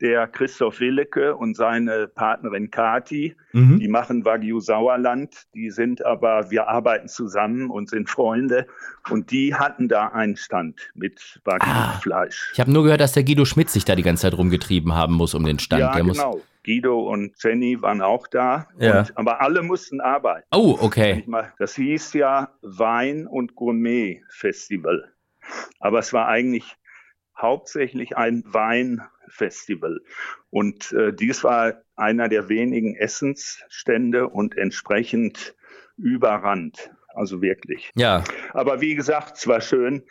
der 0.00 0.28
Christoph 0.28 0.78
Willeke 0.78 1.34
und 1.34 1.56
seine 1.56 2.06
Partnerin 2.06 2.70
Kati. 2.70 3.34
Mhm. 3.52 3.80
Die 3.80 3.88
machen 3.88 4.24
Wagyu 4.24 4.60
Sauerland. 4.60 5.34
Die 5.56 5.72
sind 5.72 6.04
aber, 6.06 6.48
wir 6.52 6.68
arbeiten 6.68 7.08
zusammen 7.08 7.70
und 7.70 7.90
sind 7.90 8.08
Freunde. 8.08 8.68
Und 9.10 9.32
die 9.32 9.56
hatten 9.56 9.88
da 9.88 10.08
einen 10.08 10.36
Stand 10.36 10.92
mit 10.94 11.40
Wagyu-Fleisch. 11.44 12.46
Ah, 12.46 12.50
ich 12.52 12.60
habe 12.60 12.70
nur 12.70 12.84
gehört, 12.84 13.00
dass 13.00 13.14
der 13.14 13.24
Guido 13.24 13.46
Schmidt 13.46 13.70
sich 13.70 13.84
da 13.84 13.96
die 13.96 14.04
ganze 14.04 14.22
Zeit 14.22 14.38
rumgetrieben 14.38 14.94
haben 14.94 15.14
muss 15.14 15.34
um 15.34 15.44
den 15.44 15.58
Stand. 15.58 15.80
Ja, 15.80 15.92
der 15.92 16.04
genau. 16.04 16.34
Muss 16.34 16.42
Guido 16.64 17.00
und 17.08 17.34
Jenny 17.42 17.80
waren 17.80 18.02
auch 18.02 18.26
da. 18.26 18.68
Ja. 18.78 19.00
Und, 19.00 19.16
aber 19.16 19.40
alle 19.40 19.62
mussten 19.62 20.00
arbeiten. 20.00 20.46
Oh, 20.52 20.76
okay. 20.80 21.24
Das 21.58 21.74
hieß 21.76 22.14
ja 22.14 22.54
Wein- 22.62 23.26
und 23.26 23.54
Gourmet-Festival. 23.54 25.12
Aber 25.78 25.98
es 25.98 26.12
war 26.12 26.26
eigentlich 26.28 26.76
hauptsächlich 27.36 28.16
ein 28.16 28.42
Weinfestival. 28.46 30.00
Und 30.50 30.92
äh, 30.92 31.12
dies 31.12 31.44
war 31.44 31.82
einer 31.96 32.28
der 32.28 32.48
wenigen 32.48 32.96
Essensstände 32.96 34.28
und 34.28 34.56
entsprechend 34.56 35.54
überrannt. 35.96 36.90
Also 37.14 37.42
wirklich. 37.42 37.92
Ja. 37.94 38.24
Aber 38.52 38.80
wie 38.80 38.94
gesagt, 38.94 39.36
es 39.36 39.46
war 39.46 39.60
schön, 39.60 40.04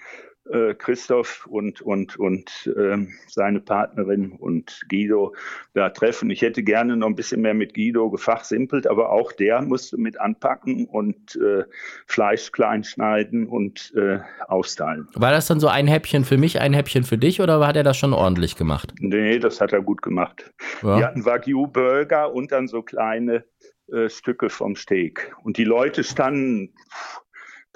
äh, 0.51 0.73
Christoph 0.73 1.45
und, 1.47 1.81
und, 1.81 2.17
und 2.17 2.71
ähm, 2.77 3.13
seine 3.27 3.59
Partnerin 3.59 4.33
und 4.33 4.81
Guido 4.89 5.33
da 5.73 5.89
treffen. 5.89 6.29
Ich 6.29 6.41
hätte 6.41 6.63
gerne 6.63 6.97
noch 6.97 7.07
ein 7.07 7.15
bisschen 7.15 7.41
mehr 7.41 7.53
mit 7.53 7.73
Guido 7.73 8.09
gefachsimpelt, 8.09 8.87
aber 8.87 9.11
auch 9.11 9.31
der 9.31 9.61
musste 9.61 9.97
mit 9.97 10.19
anpacken 10.19 10.85
und 10.85 11.35
äh, 11.37 11.63
Fleisch 12.07 12.51
klein 12.51 12.83
schneiden 12.83 13.47
und 13.47 13.93
äh, 13.95 14.19
austeilen. 14.47 15.07
War 15.13 15.31
das 15.31 15.47
dann 15.47 15.59
so 15.59 15.67
ein 15.67 15.87
Häppchen 15.87 16.25
für 16.25 16.37
mich, 16.37 16.59
ein 16.59 16.73
Häppchen 16.73 17.03
für 17.03 17.17
dich 17.17 17.41
oder 17.41 17.65
hat 17.65 17.75
er 17.75 17.83
das 17.83 17.97
schon 17.97 18.13
ordentlich 18.13 18.55
gemacht? 18.55 18.93
Nee, 18.99 19.39
das 19.39 19.61
hat 19.61 19.73
er 19.73 19.81
gut 19.81 20.01
gemacht. 20.01 20.51
Ja. 20.81 20.97
Wir 20.97 21.05
hatten 21.05 21.25
Wagyu-Burger 21.25 22.33
und 22.33 22.51
dann 22.51 22.67
so 22.67 22.81
kleine 22.81 23.45
äh, 23.91 24.09
Stücke 24.09 24.49
vom 24.49 24.75
Steak. 24.75 25.33
Und 25.43 25.57
die 25.57 25.65
Leute 25.65 26.03
standen 26.03 26.73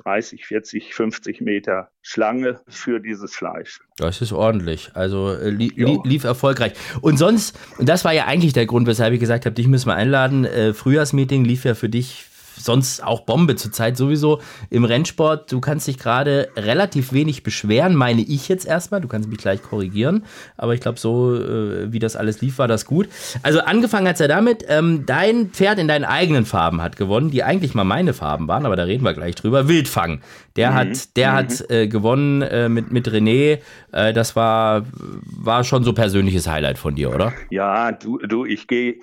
30, 0.04 0.46
40, 0.46 0.94
50 0.94 1.42
Meter 1.42 1.90
Schlange 2.02 2.62
für 2.68 3.00
dieses 3.00 3.36
Fleisch. 3.36 3.80
Das 3.98 4.22
ist 4.22 4.32
ordentlich. 4.32 4.92
Also 4.94 5.34
äh, 5.34 5.50
li 5.50 5.72
li 5.76 6.00
lief 6.04 6.24
erfolgreich. 6.24 6.74
Und 7.02 7.18
sonst, 7.18 7.58
und 7.78 7.90
das 7.90 8.06
war 8.06 8.14
ja 8.14 8.26
eigentlich 8.26 8.54
der 8.54 8.66
Grund, 8.66 8.88
weshalb 8.88 9.14
ich 9.14 9.20
gesagt 9.20 9.46
habe, 9.46 9.54
dich 9.54 9.68
müssen 9.68 9.88
wir 9.90 9.96
einladen. 9.96 10.46
Äh, 10.46 10.74
Frühjahrsmeeting 10.74 11.44
lief 11.44 11.66
ja 11.66 11.76
für 11.76 11.90
dich 11.90 12.26
sonst 12.60 13.04
auch 13.04 13.22
Bombe 13.22 13.56
zurzeit 13.56 13.98
sowieso 13.98 14.42
im 14.70 14.84
Rennsport. 14.84 15.52
Du 15.52 15.60
kannst 15.60 15.88
dich 15.88 15.98
gerade 15.98 16.50
relativ 16.56 17.14
wenig 17.14 17.44
beschweren, 17.44 17.96
meine 17.96 18.22
ich 18.22 18.50
jetzt 18.50 18.66
erstmal. 18.66 19.02
Du 19.02 19.08
kannst 19.08 19.30
mich 19.30 19.40
gleich 19.40 19.62
korrigieren. 19.62 20.24
Aber 20.58 20.74
ich 20.74 20.82
glaube, 20.82 21.00
so 21.00 21.36
äh, 21.36 21.92
wie 21.92 22.00
das 22.00 22.16
alles 22.16 22.42
lief, 22.42 22.58
war 22.58 22.68
das 22.68 22.86
gut. 22.86 23.08
Also 23.44 23.60
angefangen 23.60 24.08
hat 24.08 24.16
es 24.16 24.20
ja 24.20 24.28
damit, 24.28 24.66
ähm, 24.68 25.06
dein 25.06 25.50
Pferd 25.50 25.80
in 25.80 25.88
deinen 25.88 26.06
eigenen 26.06 26.46
Farben 26.46 26.82
hat 26.82 26.96
gewonnen, 26.96 27.32
die 27.32 27.44
eigentlich 27.44 27.74
mal 27.74 27.84
meine 27.84 28.14
Farben 28.14 28.48
waren, 28.48 28.66
aber 28.66 28.76
da 28.76 28.84
reden 28.84 29.04
wir 29.04 29.14
gleich 29.14 29.36
drüber. 29.36 29.68
Wildfang. 29.68 30.22
Der 30.56 30.72
mhm. 30.72 30.76
hat, 30.76 31.18
der 31.18 31.32
mhm. 31.32 31.36
hat 31.36 31.72
äh, 31.72 31.88
gewonnen 31.88 32.42
äh, 32.42 32.70
mit, 32.70 32.92
mit 32.92 33.08
René. 33.08 33.60
Äh, 33.92 34.14
das 34.14 34.36
war, 34.36 34.86
war 34.92 35.64
schon 35.64 35.84
so 35.84 35.94
persönliches 35.94 36.48
Highlight 36.48 36.78
von 36.78 36.96
dir, 36.96 37.14
oder? 37.14 37.34
Ja, 37.50 37.92
du, 37.92 38.18
du 38.20 38.46
ich 38.46 38.68
gehe 38.68 38.96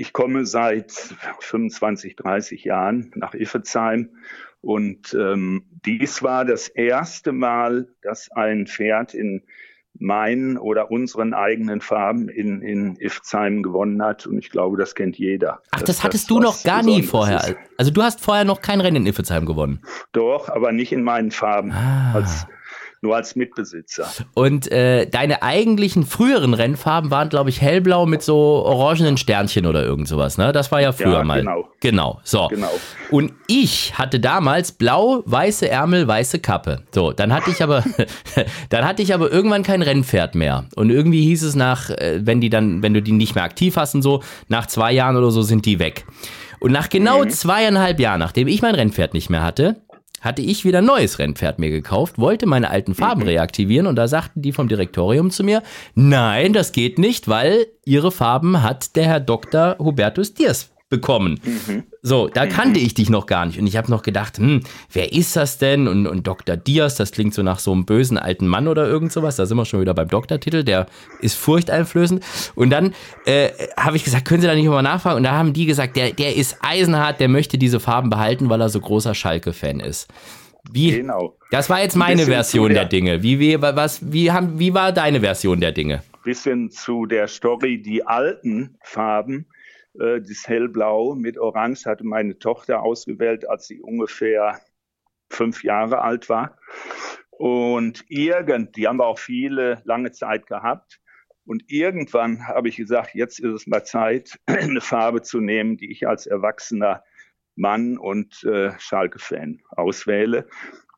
ich 0.00 0.14
komme 0.14 0.46
seit 0.46 0.92
25, 1.40 2.16
30 2.16 2.64
Jahren 2.64 3.12
nach 3.16 3.34
Iffezheim 3.34 4.08
und 4.62 5.12
ähm, 5.12 5.64
dies 5.84 6.22
war 6.22 6.46
das 6.46 6.68
erste 6.68 7.32
Mal, 7.32 7.86
dass 8.00 8.30
ein 8.32 8.66
Pferd 8.66 9.12
in 9.12 9.42
meinen 9.98 10.56
oder 10.56 10.90
unseren 10.90 11.34
eigenen 11.34 11.82
Farben 11.82 12.30
in, 12.30 12.62
in 12.62 12.96
Iffzheim 12.96 13.62
gewonnen 13.62 14.02
hat. 14.02 14.26
Und 14.26 14.38
ich 14.38 14.50
glaube, 14.50 14.78
das 14.78 14.94
kennt 14.94 15.18
jeder. 15.18 15.60
Ach, 15.72 15.82
das 15.82 16.02
hattest 16.02 16.24
das, 16.24 16.28
du 16.28 16.40
noch 16.40 16.62
gar 16.62 16.82
nie 16.82 17.02
vorher. 17.02 17.40
Ist. 17.40 17.56
Also 17.76 17.90
du 17.90 18.02
hast 18.02 18.20
vorher 18.20 18.44
noch 18.44 18.62
kein 18.62 18.80
Rennen 18.80 18.96
in 18.96 19.06
Iffezheim 19.06 19.44
gewonnen. 19.44 19.82
Doch, 20.12 20.48
aber 20.48 20.72
nicht 20.72 20.92
in 20.92 21.02
meinen 21.02 21.30
Farben. 21.30 21.72
Ah. 21.72 22.12
Als, 22.14 22.46
nur 23.02 23.16
als 23.16 23.34
Mitbesitzer. 23.34 24.06
Und 24.34 24.70
äh, 24.70 25.06
deine 25.06 25.42
eigentlichen 25.42 26.04
früheren 26.04 26.52
Rennfarben 26.52 27.10
waren, 27.10 27.30
glaube 27.30 27.48
ich, 27.48 27.60
hellblau 27.60 28.04
mit 28.04 28.22
so 28.22 28.36
orangenen 28.36 29.16
Sternchen 29.16 29.64
oder 29.64 29.82
irgend 29.84 30.06
sowas, 30.06 30.36
ne? 30.36 30.52
Das 30.52 30.70
war 30.70 30.82
ja 30.82 30.92
früher 30.92 31.18
ja, 31.18 31.24
mal. 31.24 31.38
Genau. 31.38 31.68
Genau. 31.80 32.20
So. 32.24 32.48
Genau. 32.48 32.70
Und 33.10 33.32
ich 33.46 33.96
hatte 33.98 34.20
damals 34.20 34.72
blau, 34.72 35.22
weiße 35.24 35.68
Ärmel, 35.68 36.06
weiße 36.06 36.40
Kappe. 36.40 36.82
So, 36.94 37.12
dann 37.12 37.32
hatte 37.32 37.50
ich 37.50 37.62
aber, 37.62 37.84
dann 38.68 38.84
hatte 38.84 39.02
ich 39.02 39.14
aber 39.14 39.32
irgendwann 39.32 39.62
kein 39.62 39.80
Rennpferd 39.80 40.34
mehr. 40.34 40.66
Und 40.76 40.90
irgendwie 40.90 41.22
hieß 41.22 41.42
es 41.42 41.54
nach, 41.54 41.88
äh, 41.88 42.20
wenn 42.22 42.42
die 42.42 42.50
dann, 42.50 42.82
wenn 42.82 42.92
du 42.92 43.00
die 43.00 43.12
nicht 43.12 43.34
mehr 43.34 43.44
aktiv 43.44 43.76
hast 43.76 43.94
und 43.94 44.02
so, 44.02 44.22
nach 44.48 44.66
zwei 44.66 44.92
Jahren 44.92 45.16
oder 45.16 45.30
so 45.30 45.40
sind 45.40 45.64
die 45.64 45.78
weg. 45.78 46.04
Und 46.60 46.72
nach 46.72 46.90
genau 46.90 47.24
mhm. 47.24 47.30
zweieinhalb 47.30 47.98
Jahren, 47.98 48.20
nachdem 48.20 48.46
ich 48.46 48.60
mein 48.60 48.74
Rennpferd 48.74 49.14
nicht 49.14 49.30
mehr 49.30 49.42
hatte, 49.42 49.80
hatte 50.20 50.42
ich 50.42 50.64
wieder 50.64 50.78
ein 50.78 50.84
neues 50.84 51.18
Rennpferd 51.18 51.58
mir 51.58 51.70
gekauft, 51.70 52.18
wollte 52.18 52.46
meine 52.46 52.70
alten 52.70 52.94
Farben 52.94 53.22
mhm. 53.22 53.28
reaktivieren 53.28 53.86
und 53.86 53.96
da 53.96 54.08
sagten 54.08 54.42
die 54.42 54.52
vom 54.52 54.68
Direktorium 54.68 55.30
zu 55.30 55.44
mir, 55.44 55.62
nein, 55.94 56.52
das 56.52 56.72
geht 56.72 56.98
nicht, 56.98 57.28
weil 57.28 57.66
ihre 57.84 58.12
Farben 58.12 58.62
hat 58.62 58.96
der 58.96 59.04
Herr 59.04 59.20
Dr. 59.20 59.76
Hubertus 59.78 60.34
Diers 60.34 60.70
bekommen. 60.90 61.40
Mhm. 61.44 61.84
So, 62.02 62.28
da 62.28 62.44
mhm. 62.44 62.50
kannte 62.50 62.80
ich 62.80 62.94
dich 62.94 63.08
noch 63.08 63.26
gar 63.26 63.46
nicht. 63.46 63.58
Und 63.58 63.66
ich 63.66 63.76
habe 63.76 63.90
noch 63.90 64.02
gedacht, 64.02 64.38
hm, 64.38 64.62
wer 64.92 65.12
ist 65.12 65.36
das 65.36 65.56
denn? 65.56 65.88
Und, 65.88 66.06
und 66.06 66.26
Dr. 66.26 66.56
Diaz, 66.56 66.96
das 66.96 67.12
klingt 67.12 67.32
so 67.32 67.42
nach 67.42 67.60
so 67.60 67.72
einem 67.72 67.86
bösen 67.86 68.18
alten 68.18 68.46
Mann 68.46 68.68
oder 68.68 68.86
irgend 68.86 69.12
sowas. 69.12 69.36
Da 69.36 69.46
sind 69.46 69.56
wir 69.56 69.64
schon 69.64 69.80
wieder 69.80 69.94
beim 69.94 70.08
Doktortitel, 70.08 70.64
der 70.64 70.86
ist 71.20 71.36
furchteinflößend. 71.36 72.22
Und 72.56 72.70
dann 72.70 72.94
äh, 73.24 73.50
habe 73.76 73.96
ich 73.96 74.04
gesagt, 74.04 74.26
können 74.26 74.42
Sie 74.42 74.48
da 74.48 74.54
nicht 74.54 74.66
mal 74.66 74.82
nachfragen? 74.82 75.18
Und 75.18 75.22
da 75.22 75.32
haben 75.32 75.52
die 75.52 75.64
gesagt, 75.64 75.96
der, 75.96 76.10
der 76.12 76.36
ist 76.36 76.58
eisenhart, 76.60 77.20
der 77.20 77.28
möchte 77.28 77.56
diese 77.56 77.80
Farben 77.80 78.10
behalten, 78.10 78.50
weil 78.50 78.60
er 78.60 78.68
so 78.68 78.80
großer 78.80 79.14
Schalke-Fan 79.14 79.80
ist. 79.80 80.08
Wie, 80.72 80.90
genau. 80.90 81.36
Das 81.50 81.70
war 81.70 81.80
jetzt 81.80 81.96
meine 81.96 82.26
Version 82.26 82.68
der, 82.68 82.80
der, 82.80 82.88
Dinge. 82.88 83.22
Wie, 83.22 83.38
wie, 83.38 83.62
was, 83.62 84.12
wie, 84.12 84.30
haben, 84.30 84.58
wie 84.58 84.74
war 84.74 84.92
deine 84.92 85.20
Version 85.20 85.60
der 85.60 85.72
Dinge? 85.72 86.02
Bisschen 86.24 86.70
zu 86.70 87.06
der 87.06 87.28
Story, 87.28 87.80
die 87.80 88.06
alten 88.06 88.76
Farben 88.82 89.46
äh, 89.98 90.20
das 90.20 90.46
Hellblau 90.46 91.14
mit 91.14 91.38
Orange 91.38 91.86
hatte 91.86 92.04
meine 92.04 92.38
Tochter 92.38 92.82
ausgewählt, 92.82 93.48
als 93.48 93.66
sie 93.66 93.80
ungefähr 93.80 94.60
fünf 95.30 95.64
Jahre 95.64 96.02
alt 96.02 96.28
war. 96.28 96.58
Und 97.30 98.04
irgend, 98.08 98.76
die 98.76 98.86
haben 98.86 98.98
wir 98.98 99.06
auch 99.06 99.18
viele 99.18 99.80
lange 99.84 100.12
Zeit 100.12 100.46
gehabt. 100.46 101.00
Und 101.46 101.64
irgendwann 101.68 102.46
habe 102.46 102.68
ich 102.68 102.76
gesagt, 102.76 103.14
jetzt 103.14 103.40
ist 103.40 103.52
es 103.52 103.66
mal 103.66 103.82
Zeit, 103.84 104.38
eine 104.46 104.80
Farbe 104.80 105.22
zu 105.22 105.40
nehmen, 105.40 105.76
die 105.76 105.90
ich 105.90 106.06
als 106.06 106.26
erwachsener 106.26 107.02
Mann 107.56 107.98
und 107.98 108.44
äh, 108.44 108.72
Schalke-Fan 108.78 109.60
auswähle. 109.70 110.46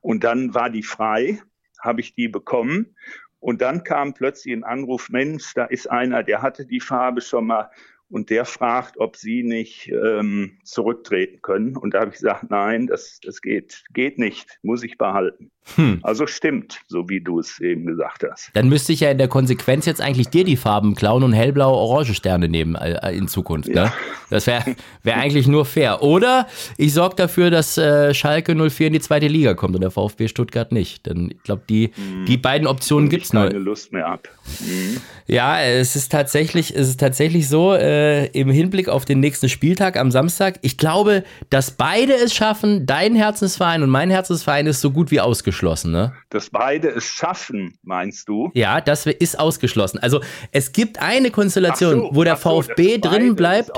Und 0.00 0.24
dann 0.24 0.52
war 0.54 0.68
die 0.68 0.82
frei, 0.82 1.40
habe 1.80 2.00
ich 2.00 2.14
die 2.14 2.28
bekommen. 2.28 2.96
Und 3.38 3.62
dann 3.62 3.82
kam 3.82 4.14
plötzlich 4.14 4.54
ein 4.54 4.64
Anruf, 4.64 5.08
Mensch, 5.08 5.54
da 5.54 5.64
ist 5.64 5.90
einer, 5.90 6.22
der 6.22 6.42
hatte 6.42 6.66
die 6.66 6.80
Farbe 6.80 7.20
schon 7.20 7.46
mal 7.46 7.70
und 8.12 8.28
der 8.28 8.44
fragt, 8.44 8.98
ob 8.98 9.16
sie 9.16 9.42
nicht 9.42 9.88
ähm, 9.88 10.58
zurücktreten 10.64 11.40
können. 11.40 11.76
Und 11.76 11.94
da 11.94 12.00
habe 12.00 12.10
ich 12.10 12.16
gesagt, 12.16 12.50
nein, 12.50 12.86
das, 12.86 13.20
das 13.24 13.40
geht, 13.40 13.84
geht 13.94 14.18
nicht, 14.18 14.58
muss 14.62 14.82
ich 14.82 14.98
behalten. 14.98 15.50
Hm. 15.76 16.00
Also 16.02 16.26
stimmt, 16.26 16.80
so 16.88 17.08
wie 17.08 17.20
du 17.20 17.38
es 17.38 17.60
eben 17.60 17.86
gesagt 17.86 18.24
hast. 18.28 18.50
Dann 18.52 18.68
müsste 18.68 18.92
ich 18.92 19.00
ja 19.00 19.10
in 19.12 19.18
der 19.18 19.28
Konsequenz 19.28 19.86
jetzt 19.86 20.00
eigentlich 20.00 20.28
dir 20.28 20.44
die 20.44 20.56
Farben 20.56 20.94
klauen 20.96 21.22
und 21.22 21.32
hellblaue 21.32 21.76
orange 21.76 22.14
Sterne 22.14 22.48
nehmen 22.48 22.74
äh, 22.74 23.12
in 23.12 23.28
Zukunft. 23.28 23.68
Ne? 23.68 23.74
Ja. 23.76 23.84
Ne? 23.84 23.92
Das 24.28 24.46
wäre 24.46 24.76
wär 25.02 25.16
eigentlich 25.18 25.46
nur 25.46 25.64
fair. 25.64 26.02
Oder 26.02 26.48
ich 26.78 26.92
sorge 26.92 27.14
dafür, 27.16 27.50
dass 27.50 27.78
äh, 27.78 28.12
Schalke 28.12 28.54
04 28.54 28.88
in 28.88 28.92
die 28.94 29.00
zweite 29.00 29.28
Liga 29.28 29.54
kommt 29.54 29.74
und 29.76 29.82
der 29.82 29.90
VfB 29.90 30.26
Stuttgart 30.26 30.72
nicht. 30.72 31.06
Denn 31.06 31.30
ich 31.30 31.42
glaube, 31.44 31.62
die, 31.68 31.92
hm. 31.94 32.26
die 32.26 32.36
beiden 32.36 32.66
Optionen 32.66 33.08
gibt 33.08 33.24
es 33.24 33.32
nur. 33.32 33.44
keine 33.44 33.58
Lust 33.60 33.92
mehr 33.92 34.06
ab. 34.06 34.28
Hm. 34.58 35.00
Ja, 35.28 35.62
es 35.62 35.94
ist 35.94 36.10
tatsächlich, 36.10 36.74
es 36.74 36.88
ist 36.88 36.98
tatsächlich 36.98 37.48
so, 37.48 37.74
äh, 37.74 38.01
im 38.32 38.50
Hinblick 38.50 38.88
auf 38.88 39.04
den 39.04 39.20
nächsten 39.20 39.48
Spieltag 39.48 39.96
am 39.96 40.10
Samstag, 40.10 40.58
ich 40.62 40.78
glaube, 40.78 41.22
dass 41.48 41.70
beide 41.70 42.14
es 42.14 42.34
schaffen, 42.34 42.86
dein 42.86 43.14
Herzensverein 43.14 43.82
und 43.82 43.90
mein 43.90 44.10
Herzensverein 44.10 44.66
ist 44.66 44.80
so 44.80 44.90
gut 44.90 45.10
wie 45.10 45.20
ausgeschlossen 45.20 45.92
ne? 45.92 46.12
Dass 46.30 46.50
beide 46.50 46.88
es 46.88 47.04
schaffen, 47.04 47.78
meinst 47.82 48.28
du? 48.28 48.50
Ja, 48.54 48.80
das 48.80 49.06
ist 49.06 49.38
ausgeschlossen. 49.38 50.00
Also 50.00 50.20
es 50.50 50.72
gibt 50.72 51.00
eine 51.00 51.30
Konstellation, 51.30 52.00
so, 52.00 52.10
wo 52.12 52.24
der 52.24 52.36
VfB 52.36 52.94
so, 52.94 53.08
drin 53.08 53.36
bleibt 53.36 53.70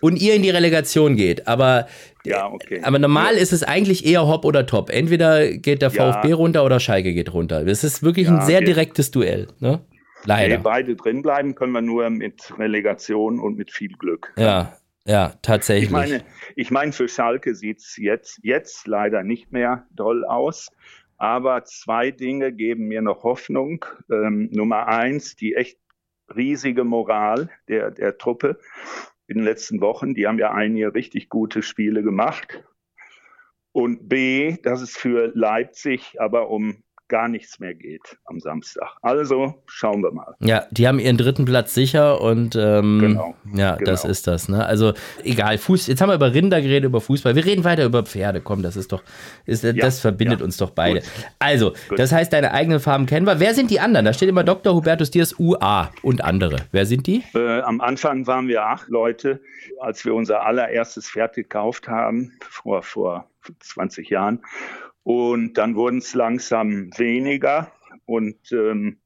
und 0.00 0.16
ihr 0.16 0.34
in 0.34 0.42
die 0.42 0.50
Relegation 0.50 1.14
geht. 1.14 1.46
Aber, 1.46 1.86
ja, 2.24 2.46
okay. 2.46 2.80
aber 2.82 2.98
normal 2.98 3.34
ja. 3.34 3.40
ist 3.40 3.52
es 3.52 3.62
eigentlich 3.62 4.04
eher 4.04 4.26
Hopp 4.26 4.44
oder 4.44 4.66
Top. 4.66 4.90
Entweder 4.90 5.52
geht 5.52 5.82
der 5.82 5.90
VfB 5.90 6.30
ja. 6.30 6.34
runter 6.34 6.64
oder 6.64 6.80
Schalke 6.80 7.12
geht 7.12 7.32
runter. 7.32 7.64
Das 7.64 7.84
ist 7.84 8.02
wirklich 8.02 8.28
ein 8.28 8.42
sehr 8.42 8.60
direktes 8.62 9.10
Duell, 9.10 9.48
ne? 9.60 9.80
Leider. 10.24 10.56
Nee, 10.56 10.62
beide 10.62 10.96
drin 10.96 11.22
bleiben 11.22 11.54
können 11.54 11.72
wir 11.72 11.80
nur 11.80 12.10
mit 12.10 12.52
Relegation 12.58 13.40
und 13.40 13.56
mit 13.56 13.70
viel 13.70 13.92
Glück. 13.92 14.32
Ja, 14.36 14.76
ja, 15.04 15.34
tatsächlich. 15.42 15.86
Ich 15.86 15.90
meine, 15.90 16.24
ich 16.56 16.70
meine 16.70 16.92
für 16.92 17.08
Schalke 17.08 17.54
sieht 17.54 17.78
es 17.78 17.96
jetzt, 17.96 18.40
jetzt 18.42 18.86
leider 18.86 19.22
nicht 19.22 19.50
mehr 19.50 19.86
doll 19.90 20.24
aus. 20.24 20.70
Aber 21.16 21.64
zwei 21.64 22.10
Dinge 22.10 22.52
geben 22.52 22.88
mir 22.88 23.02
noch 23.02 23.24
Hoffnung. 23.24 23.84
Ähm, 24.10 24.48
Nummer 24.52 24.88
eins, 24.88 25.36
die 25.36 25.54
echt 25.54 25.78
riesige 26.34 26.84
Moral 26.84 27.50
der, 27.68 27.90
der 27.90 28.16
Truppe 28.18 28.58
in 29.26 29.38
den 29.38 29.44
letzten 29.44 29.80
Wochen. 29.80 30.14
Die 30.14 30.26
haben 30.26 30.38
ja 30.38 30.52
einige 30.52 30.94
richtig 30.94 31.28
gute 31.28 31.62
Spiele 31.62 32.02
gemacht. 32.02 32.64
Und 33.72 34.08
B, 34.08 34.56
dass 34.62 34.80
es 34.80 34.96
für 34.96 35.30
Leipzig 35.34 36.20
aber 36.20 36.50
um 36.50 36.82
gar 37.10 37.28
nichts 37.28 37.58
mehr 37.58 37.74
geht 37.74 38.16
am 38.24 38.40
Samstag. 38.40 38.88
Also 39.02 39.62
schauen 39.66 40.02
wir 40.02 40.12
mal. 40.12 40.34
Ja, 40.40 40.64
die 40.70 40.88
haben 40.88 40.98
ihren 40.98 41.18
dritten 41.18 41.44
Platz 41.44 41.74
sicher 41.74 42.20
und 42.20 42.56
ähm, 42.56 42.98
genau, 43.00 43.34
ja, 43.52 43.76
genau. 43.76 43.90
das 43.90 44.04
ist 44.06 44.26
das. 44.26 44.48
Ne? 44.48 44.64
Also 44.64 44.94
egal, 45.24 45.58
Fuß, 45.58 45.88
jetzt 45.88 46.00
haben 46.00 46.08
wir 46.08 46.14
über 46.14 46.32
Rinder 46.32 46.62
geredet, 46.62 46.84
über 46.84 47.00
Fußball. 47.00 47.34
Wir 47.34 47.44
reden 47.44 47.64
weiter 47.64 47.84
über 47.84 48.04
Pferde. 48.04 48.40
Komm, 48.40 48.62
das 48.62 48.76
ist 48.76 48.92
doch, 48.92 49.02
ist, 49.44 49.64
ja, 49.64 49.72
das 49.72 50.00
verbindet 50.00 50.38
ja. 50.38 50.44
uns 50.44 50.56
doch 50.56 50.70
beide. 50.70 51.00
Gut. 51.00 51.10
Also, 51.40 51.72
Gut. 51.88 51.98
das 51.98 52.12
heißt, 52.12 52.32
deine 52.32 52.52
eigenen 52.52 52.80
Farben 52.80 53.06
kennen 53.06 53.26
wir. 53.26 53.40
Wer 53.40 53.54
sind 53.54 53.70
die 53.70 53.80
anderen? 53.80 54.06
Da 54.06 54.12
steht 54.12 54.28
immer 54.28 54.44
Dr. 54.44 54.74
Hubertus 54.74 55.10
Diers 55.10 55.38
UA 55.38 55.90
und 56.02 56.24
andere. 56.24 56.56
Wer 56.70 56.86
sind 56.86 57.06
die? 57.06 57.24
Äh, 57.34 57.60
am 57.60 57.80
Anfang 57.80 58.26
waren 58.28 58.46
wir 58.46 58.64
acht 58.64 58.88
Leute, 58.88 59.40
als 59.80 60.04
wir 60.04 60.14
unser 60.14 60.46
allererstes 60.46 61.10
Pferd 61.10 61.34
gekauft 61.34 61.88
haben, 61.88 62.32
vor, 62.48 62.82
vor 62.82 63.28
20 63.58 64.08
Jahren. 64.10 64.40
Und 65.02 65.54
dann 65.54 65.76
wurden 65.76 65.98
es 65.98 66.14
langsam 66.14 66.90
weniger. 66.96 67.72
Und 68.06 68.52
ähm, 68.52 68.98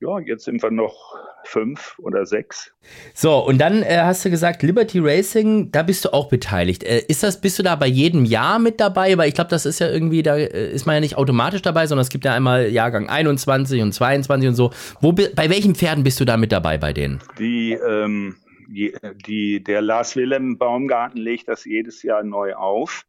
ja, 0.00 0.18
jetzt 0.18 0.44
sind 0.44 0.62
wir 0.62 0.70
noch 0.70 1.14
fünf 1.44 1.94
oder 1.98 2.26
sechs. 2.26 2.72
So, 3.14 3.38
und 3.38 3.58
dann 3.58 3.82
äh, 3.82 4.00
hast 4.02 4.24
du 4.24 4.30
gesagt, 4.30 4.62
Liberty 4.62 4.98
Racing, 4.98 5.70
da 5.70 5.82
bist 5.82 6.04
du 6.04 6.12
auch 6.12 6.28
beteiligt. 6.28 6.84
Äh, 6.84 7.02
ist 7.08 7.22
das, 7.22 7.40
bist 7.40 7.58
du 7.58 7.62
da 7.62 7.76
bei 7.76 7.86
jedem 7.86 8.24
Jahr 8.24 8.58
mit 8.58 8.80
dabei? 8.80 9.16
Weil 9.16 9.28
ich 9.28 9.34
glaube, 9.34 9.50
das 9.50 9.64
ist 9.64 9.78
ja 9.78 9.88
irgendwie, 9.88 10.22
da 10.22 10.36
äh, 10.36 10.72
ist 10.72 10.86
man 10.86 10.96
ja 10.96 11.00
nicht 11.00 11.16
automatisch 11.16 11.62
dabei, 11.62 11.86
sondern 11.86 12.02
es 12.02 12.10
gibt 12.10 12.24
ja 12.24 12.34
einmal 12.34 12.68
Jahrgang 12.68 13.08
21 13.08 13.80
und 13.82 13.92
22 13.92 14.48
und 14.48 14.54
so. 14.54 14.70
Wo, 15.00 15.12
bei 15.12 15.48
welchen 15.48 15.74
Pferden 15.74 16.04
bist 16.04 16.20
du 16.20 16.24
da 16.24 16.36
mit 16.36 16.52
dabei 16.52 16.76
bei 16.76 16.92
denen? 16.92 17.20
Die, 17.38 17.72
ähm, 17.72 18.36
die, 18.68 18.94
die, 19.26 19.62
der 19.62 19.80
Lars 19.80 20.16
Wilhelm 20.16 20.58
Baumgarten 20.58 21.20
legt 21.20 21.48
das 21.48 21.64
jedes 21.64 22.02
Jahr 22.02 22.22
neu 22.22 22.54
auf. 22.54 23.06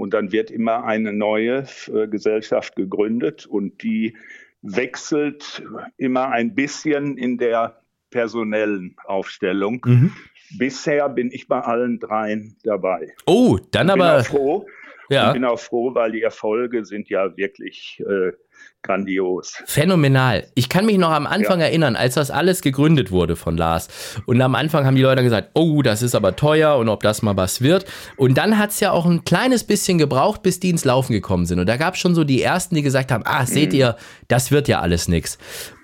Und 0.00 0.14
dann 0.14 0.32
wird 0.32 0.50
immer 0.50 0.84
eine 0.84 1.12
neue 1.12 1.66
äh, 1.92 2.08
Gesellschaft 2.08 2.74
gegründet 2.74 3.44
und 3.44 3.82
die 3.82 4.16
wechselt 4.62 5.62
immer 5.98 6.30
ein 6.30 6.54
bisschen 6.54 7.18
in 7.18 7.36
der 7.36 7.82
personellen 8.08 8.96
Aufstellung. 9.04 9.82
Mhm. 9.84 10.12
Bisher 10.56 11.06
bin 11.10 11.30
ich 11.30 11.48
bei 11.48 11.60
allen 11.60 12.00
dreien 12.00 12.56
dabei. 12.64 13.12
Oh, 13.26 13.58
dann 13.72 13.90
aber. 13.90 14.16
Bin 14.16 14.20
auch 14.20 14.26
froh. 14.26 14.66
Ja. 15.10 15.26
Ich 15.26 15.32
bin 15.34 15.44
auch 15.44 15.60
froh, 15.60 15.94
weil 15.94 16.12
die 16.12 16.22
Erfolge 16.22 16.86
sind 16.86 17.10
ja 17.10 17.36
wirklich 17.36 18.02
äh, 18.08 18.32
grandios. 18.82 19.62
Phänomenal. 19.66 20.46
Ich 20.54 20.68
kann 20.68 20.86
mich 20.86 20.98
noch 20.98 21.10
am 21.10 21.26
Anfang 21.26 21.60
ja. 21.60 21.66
erinnern, 21.66 21.96
als 21.96 22.14
das 22.14 22.30
alles 22.30 22.62
gegründet 22.62 23.10
wurde 23.10 23.36
von 23.36 23.56
Lars. 23.56 23.88
Und 24.26 24.40
am 24.40 24.54
Anfang 24.54 24.86
haben 24.86 24.96
die 24.96 25.02
Leute 25.02 25.22
gesagt, 25.22 25.50
oh, 25.54 25.82
das 25.82 26.02
ist 26.02 26.14
aber 26.14 26.36
teuer 26.36 26.76
und 26.76 26.88
ob 26.88 27.02
das 27.02 27.22
mal 27.22 27.36
was 27.36 27.60
wird. 27.60 27.84
Und 28.16 28.38
dann 28.38 28.58
hat 28.58 28.70
es 28.70 28.80
ja 28.80 28.92
auch 28.92 29.06
ein 29.06 29.24
kleines 29.24 29.64
bisschen 29.64 29.98
gebraucht, 29.98 30.42
bis 30.42 30.60
die 30.60 30.70
ins 30.70 30.84
Laufen 30.84 31.12
gekommen 31.12 31.46
sind. 31.46 31.58
Und 31.58 31.68
da 31.68 31.76
gab 31.76 31.94
es 31.94 32.00
schon 32.00 32.14
so 32.14 32.24
die 32.24 32.42
ersten, 32.42 32.74
die 32.74 32.82
gesagt 32.82 33.12
haben, 33.12 33.24
ah, 33.26 33.46
seht 33.46 33.72
mhm. 33.72 33.78
ihr, 33.78 33.96
das 34.28 34.50
wird 34.50 34.68
ja 34.68 34.80
alles 34.80 35.08
nichts. 35.08 35.38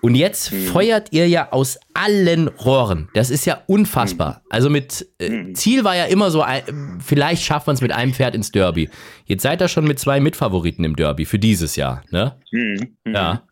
Und 0.07 0.15
jetzt 0.15 0.53
mhm. 0.53 0.67
feuert 0.67 1.09
ihr 1.11 1.27
ja 1.27 1.51
aus 1.51 1.81
allen 1.93 2.47
Rohren. 2.47 3.09
Das 3.15 3.29
ist 3.29 3.45
ja 3.45 3.65
unfassbar. 3.67 4.35
Mhm. 4.35 4.51
Also 4.51 4.71
mit 4.71 5.09
äh, 5.19 5.31
mhm. 5.31 5.55
Ziel 5.57 5.83
war 5.83 5.97
ja 5.97 6.05
immer 6.05 6.31
so, 6.31 6.45
äh, 6.45 6.63
vielleicht 7.05 7.43
schafft 7.43 7.67
man 7.67 7.75
es 7.75 7.83
mit 7.83 7.91
einem 7.91 8.15
Pferd 8.15 8.37
ins 8.37 8.53
Derby. 8.53 8.89
Jetzt 9.25 9.43
seid 9.43 9.61
ihr 9.61 9.67
schon 9.67 9.85
mit 9.85 9.99
zwei 9.99 10.21
Mitfavoriten 10.21 10.85
im 10.85 10.95
Derby 10.95 11.25
für 11.25 11.41
dieses 11.41 11.75
Jahr, 11.75 12.05
ne? 12.11 12.41
Mhm. 12.53 12.99
Ja. 13.05 13.49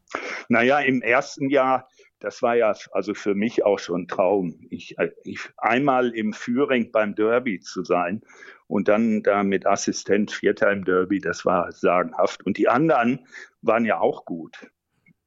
Naja, 0.49 0.79
im 0.79 1.03
ersten 1.03 1.51
Jahr, 1.51 1.89
das 2.21 2.41
war 2.41 2.55
ja 2.55 2.73
also 2.93 3.15
für 3.15 3.35
mich 3.35 3.65
auch 3.65 3.81
schon 3.81 4.03
ein 4.03 4.07
Traum. 4.07 4.55
Ich, 4.71 4.97
äh, 4.97 5.11
ich, 5.25 5.41
einmal 5.57 6.11
im 6.11 6.33
Führing 6.33 6.93
beim 6.93 7.17
Derby 7.17 7.59
zu 7.59 7.83
sein 7.83 8.23
und 8.69 8.87
dann 8.87 9.25
da 9.25 9.43
mit 9.43 9.67
Assistent 9.67 10.31
Vierter 10.31 10.71
im 10.71 10.85
Derby, 10.85 11.19
das 11.19 11.45
war 11.45 11.73
sagenhaft. 11.73 12.47
Und 12.47 12.59
die 12.59 12.69
anderen 12.69 13.27
waren 13.61 13.85
ja 13.85 13.99
auch 13.99 14.25
gut. 14.25 14.71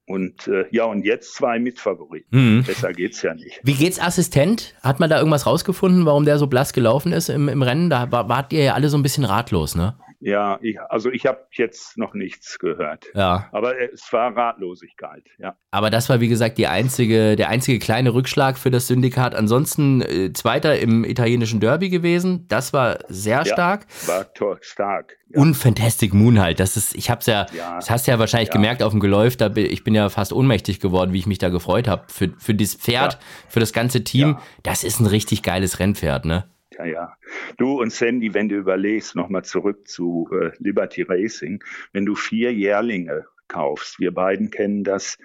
Und 0.08 0.48
äh, 0.48 0.64
ja, 0.72 0.86
und 0.86 1.04
jetzt 1.04 1.36
zwei 1.36 1.60
Mitfavoriten. 1.60 2.60
Mhm. 2.60 2.64
Besser 2.64 2.94
geht's 2.94 3.22
ja 3.22 3.34
nicht. 3.34 3.60
Wie 3.62 3.74
geht's 3.74 4.00
Assistent? 4.00 4.74
Hat 4.82 5.02
man 5.02 5.10
da 5.10 5.18
irgendwas 5.18 5.46
rausgefunden, 5.46 6.06
warum 6.06 6.24
der 6.24 6.40
so 6.40 6.48
blass 6.48 6.72
gelaufen 6.72 7.12
ist 7.12 7.28
im, 7.28 7.50
im 7.50 7.62
Rennen? 7.62 7.90
Da 7.90 8.10
wart 8.10 8.54
ihr 8.54 8.64
ja 8.64 8.74
alle 8.74 8.88
so 8.88 8.98
ein 8.98 9.04
bisschen 9.04 9.26
ratlos, 9.26 9.76
ne? 9.76 9.96
Ja, 10.20 10.58
ich, 10.62 10.80
also 10.82 11.12
ich 11.12 11.28
habe 11.28 11.46
jetzt 11.52 11.98
noch 11.98 12.16
nichts 12.16 12.58
gehört. 12.58 13.06
Ja. 13.14 13.48
Aber 13.52 13.80
es 13.80 14.12
war 14.12 14.36
Ratlosigkeit, 14.36 15.24
ja. 15.38 15.56
Aber 15.70 15.92
das 15.92 16.10
war, 16.10 16.20
wie 16.22 16.28
gesagt, 16.28 16.58
die 16.58 16.66
einzige, 16.66 17.36
der 17.36 17.50
einzige 17.50 17.78
kleine 17.78 18.14
Rückschlag 18.14 18.58
für 18.58 18.72
das 18.72 18.88
Syndikat. 18.88 19.36
Ansonsten 19.36 20.02
äh, 20.02 20.34
Zweiter 20.34 20.80
im 20.80 21.04
italienischen 21.04 21.60
Derby 21.60 21.90
gewesen. 21.90 22.48
Das 22.48 22.74
war 22.74 22.98
sehr 23.10 23.46
stark. 23.46 23.86
Ja, 24.08 24.14
war 24.14 24.34
toll, 24.34 24.58
stark. 24.62 25.18
Ja. 25.30 25.42
Und 25.42 25.54
Fantastic 25.54 26.14
Moon 26.14 26.40
halt. 26.40 26.60
Das 26.60 26.78
ist, 26.78 26.96
ich 26.96 27.12
hab's 27.12 27.28
ja, 27.28 27.46
ja. 27.56 27.76
das 27.76 27.92
hast 27.92 28.08
du 28.08 28.12
ja 28.12 28.18
wahrscheinlich 28.18 28.50
gemerkt 28.50 28.82
auf 28.82 28.92
dem 28.94 29.00
Geläuf. 29.00 29.38
Da 29.38 29.50
bin, 29.50 29.68
ich 29.68 29.84
bin 29.84 29.94
ja 29.94 30.10
fast 30.10 30.34
ohnmächtig 30.34 30.80
geworden, 30.80 31.14
wie 31.14 31.20
ich 31.20 31.28
mich 31.28 31.38
da 31.38 31.50
gefreut 31.50 31.88
habe. 31.88 32.06
Für, 32.08 32.30
für 32.40 32.56
das 32.56 32.74
Pferd, 32.74 33.20
für 33.50 33.60
das 33.60 33.72
ganze 33.72 34.04
Team. 34.04 34.38
Das 34.64 34.84
ist 34.84 35.00
ein 35.00 35.06
richtig 35.06 35.44
geiles 35.44 35.80
Rennpferd, 35.80 36.26
ne? 36.26 36.46
Ja, 36.78 36.86
ja. 36.86 37.18
Du 37.58 37.82
und 37.82 37.92
Sandy, 37.92 38.34
wenn 38.34 38.50
du 38.50 38.56
überlegst, 38.56 39.16
nochmal 39.16 39.44
zurück 39.44 39.88
zu 39.88 40.30
äh, 40.32 40.52
Liberty 40.60 41.04
Racing, 41.04 41.64
wenn 41.94 42.06
du 42.06 42.16
vier 42.16 42.54
Jährlinge 42.54 43.26
kaufst, 43.48 44.00
wir 44.00 44.14
beiden 44.14 44.52
kennen 44.52 44.84
das, 44.84 45.18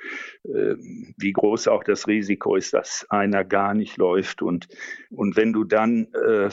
äh, 0.45 0.75
wie 1.17 1.33
groß 1.33 1.69
auch 1.69 1.85
das 1.85 2.07
Risiko 2.07 2.57
ist, 2.57 2.73
dass 2.73 3.07
einer 3.11 3.45
gar 3.45 3.75
nicht 3.75 3.97
läuft 3.97 4.43
und, 4.43 4.69
und 5.11 5.37
wenn 5.37 5.53
du 5.53 5.65
dann 5.65 6.07
äh, 6.15 6.49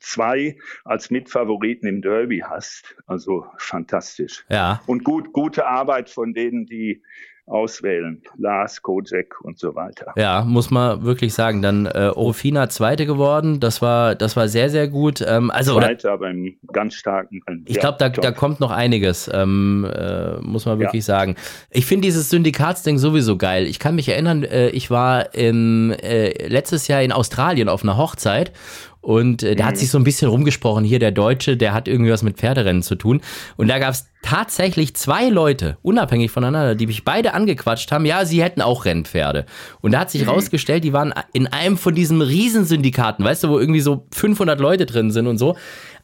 zwei 0.00 0.58
als 0.84 1.10
Mitfavoriten 1.10 1.88
im 1.88 2.02
Derby 2.02 2.44
hast, 2.46 2.96
also 3.06 3.46
fantastisch. 3.58 4.44
Ja. 4.48 4.82
Und 4.86 5.04
gut, 5.04 5.32
gute 5.32 5.66
Arbeit 5.66 6.10
von 6.10 6.34
denen, 6.34 6.66
die 6.66 7.02
auswählen. 7.48 8.22
Lars, 8.36 8.82
Kojak 8.82 9.40
und 9.42 9.58
so 9.58 9.74
weiter. 9.74 10.12
Ja, 10.16 10.42
muss 10.44 10.70
man 10.70 11.02
wirklich 11.02 11.34
sagen. 11.34 11.62
Dann 11.62 11.86
äh, 11.86 12.10
Orofina 12.14 12.68
Zweite 12.68 13.06
geworden. 13.06 13.60
Das 13.60 13.82
war, 13.82 14.14
das 14.14 14.36
war 14.36 14.48
sehr, 14.48 14.70
sehr 14.70 14.88
gut. 14.88 15.24
Ähm, 15.26 15.50
also, 15.50 15.78
Zweite, 15.78 16.10
aber 16.10 16.30
im 16.30 16.56
ganz 16.72 16.94
starken 16.94 17.40
Rennen. 17.46 17.64
Ich 17.66 17.76
ja, 17.76 17.80
glaube, 17.80 17.98
da, 17.98 18.08
da 18.08 18.32
kommt 18.32 18.60
noch 18.60 18.70
einiges, 18.70 19.30
ähm, 19.32 19.86
äh, 19.92 20.38
muss 20.40 20.66
man 20.66 20.78
wirklich 20.78 21.06
ja. 21.06 21.14
sagen. 21.14 21.36
Ich 21.70 21.86
finde 21.86 22.06
dieses 22.06 22.30
Syndikatsding 22.30 22.98
sowieso 22.98 23.36
geil. 23.36 23.66
Ich 23.66 23.78
kann 23.78 23.94
mich 23.94 24.08
erinnern, 24.08 24.44
äh, 24.44 24.68
ich 24.70 24.90
war 24.90 25.34
im, 25.34 25.92
äh, 26.02 26.46
letztes 26.48 26.88
Jahr 26.88 27.02
in 27.02 27.12
Australien 27.12 27.68
auf 27.68 27.82
einer 27.82 27.96
Hochzeit 27.96 28.52
und 29.00 29.42
äh, 29.42 29.54
da 29.54 29.64
mhm. 29.64 29.68
hat 29.68 29.78
sich 29.78 29.90
so 29.90 29.98
ein 29.98 30.04
bisschen 30.04 30.28
rumgesprochen, 30.28 30.84
hier 30.84 30.98
der 30.98 31.12
Deutsche, 31.12 31.56
der 31.56 31.72
hat 31.72 31.88
irgendwas 31.88 32.22
mit 32.22 32.36
Pferderennen 32.36 32.82
zu 32.82 32.94
tun. 32.94 33.20
Und 33.56 33.68
da 33.68 33.78
gab 33.78 33.90
es 33.90 34.10
tatsächlich 34.22 34.94
zwei 34.94 35.28
Leute, 35.28 35.78
unabhängig 35.82 36.30
voneinander, 36.30 36.74
die 36.74 36.86
mich 36.86 37.04
beide 37.04 37.34
angequatscht 37.34 37.92
haben, 37.92 38.04
ja, 38.04 38.24
sie 38.24 38.42
hätten 38.42 38.60
auch 38.60 38.84
Rennpferde. 38.84 39.46
Und 39.80 39.92
da 39.92 40.00
hat 40.00 40.10
sich 40.10 40.22
mhm. 40.22 40.30
rausgestellt, 40.30 40.84
die 40.84 40.92
waren 40.92 41.14
in 41.32 41.46
einem 41.46 41.78
von 41.78 41.94
diesen 41.94 42.20
Riesensyndikaten, 42.20 43.24
weißt 43.24 43.44
du, 43.44 43.48
wo 43.48 43.58
irgendwie 43.58 43.80
so 43.80 44.06
500 44.12 44.60
Leute 44.60 44.86
drin 44.86 45.10
sind 45.10 45.26
und 45.26 45.38
so 45.38 45.56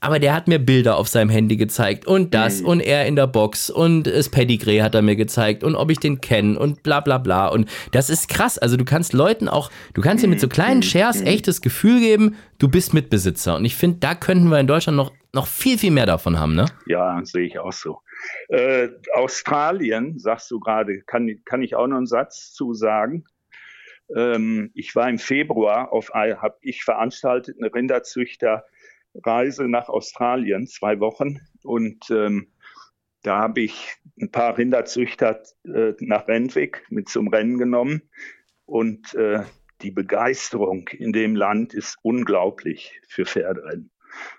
aber 0.04 0.18
der 0.18 0.34
hat 0.34 0.48
mir 0.48 0.58
Bilder 0.58 0.98
auf 0.98 1.08
seinem 1.08 1.30
Handy 1.30 1.56
gezeigt 1.56 2.06
und 2.06 2.34
das 2.34 2.60
mhm. 2.60 2.68
und 2.68 2.80
er 2.80 3.06
in 3.06 3.16
der 3.16 3.26
Box 3.26 3.70
und 3.70 4.02
das 4.02 4.28
Pedigree 4.28 4.82
hat 4.82 4.94
er 4.94 5.00
mir 5.00 5.16
gezeigt 5.16 5.64
und 5.64 5.74
ob 5.74 5.90
ich 5.90 5.98
den 5.98 6.20
kenne 6.20 6.58
und 6.58 6.82
bla 6.82 7.00
bla 7.00 7.16
bla 7.16 7.48
und 7.48 7.70
das 7.90 8.10
ist 8.10 8.28
krass. 8.28 8.58
Also 8.58 8.76
du 8.76 8.84
kannst 8.84 9.14
Leuten 9.14 9.48
auch, 9.48 9.70
du 9.94 10.02
kannst 10.02 10.22
mhm. 10.22 10.26
dir 10.26 10.30
mit 10.32 10.40
so 10.40 10.48
kleinen 10.48 10.78
mhm. 10.78 10.82
Shares 10.82 11.20
mhm. 11.20 11.26
echtes 11.26 11.62
Gefühl 11.62 12.00
geben, 12.00 12.36
du 12.58 12.68
bist 12.68 12.92
Mitbesitzer 12.92 13.56
und 13.56 13.64
ich 13.64 13.76
finde, 13.76 13.98
da 14.00 14.14
könnten 14.14 14.48
wir 14.48 14.60
in 14.60 14.66
Deutschland 14.66 14.96
noch, 14.96 15.10
noch 15.32 15.46
viel, 15.46 15.78
viel 15.78 15.90
mehr 15.90 16.06
davon 16.06 16.38
haben, 16.38 16.54
ne? 16.54 16.66
Ja, 16.86 17.18
sehe 17.24 17.46
ich 17.46 17.58
auch 17.58 17.72
so. 17.72 18.00
Äh, 18.48 18.88
Australien, 19.14 20.18
sagst 20.18 20.50
du 20.50 20.60
gerade, 20.60 21.02
kann, 21.02 21.42
kann 21.44 21.62
ich 21.62 21.74
auch 21.74 21.86
noch 21.86 21.96
einen 21.96 22.06
Satz 22.06 22.52
zu 22.52 22.74
sagen? 22.74 23.24
Ähm, 24.14 24.70
ich 24.74 24.94
war 24.94 25.08
im 25.08 25.18
Februar 25.18 25.92
auf, 25.92 26.10
habe 26.12 26.56
ich 26.60 26.84
veranstaltet, 26.84 27.56
eine 27.58 27.72
Rinderzüchter 27.72 28.64
Reise 29.22 29.68
nach 29.68 29.88
Australien, 29.88 30.66
zwei 30.66 31.00
Wochen. 31.00 31.40
Und 31.62 32.10
ähm, 32.10 32.48
da 33.22 33.38
habe 33.38 33.62
ich 33.62 33.96
ein 34.20 34.30
paar 34.30 34.58
Rinderzüchter 34.58 35.42
äh, 35.64 35.94
nach 36.00 36.28
Rentwig 36.28 36.84
mit 36.90 37.08
zum 37.08 37.28
Rennen 37.28 37.58
genommen. 37.58 38.02
Und 38.66 39.14
äh, 39.14 39.42
die 39.82 39.90
Begeisterung 39.90 40.88
in 40.88 41.12
dem 41.12 41.36
Land 41.36 41.74
ist 41.74 41.98
unglaublich 42.02 43.00
für 43.08 43.24
Pferderennen. 43.24 43.90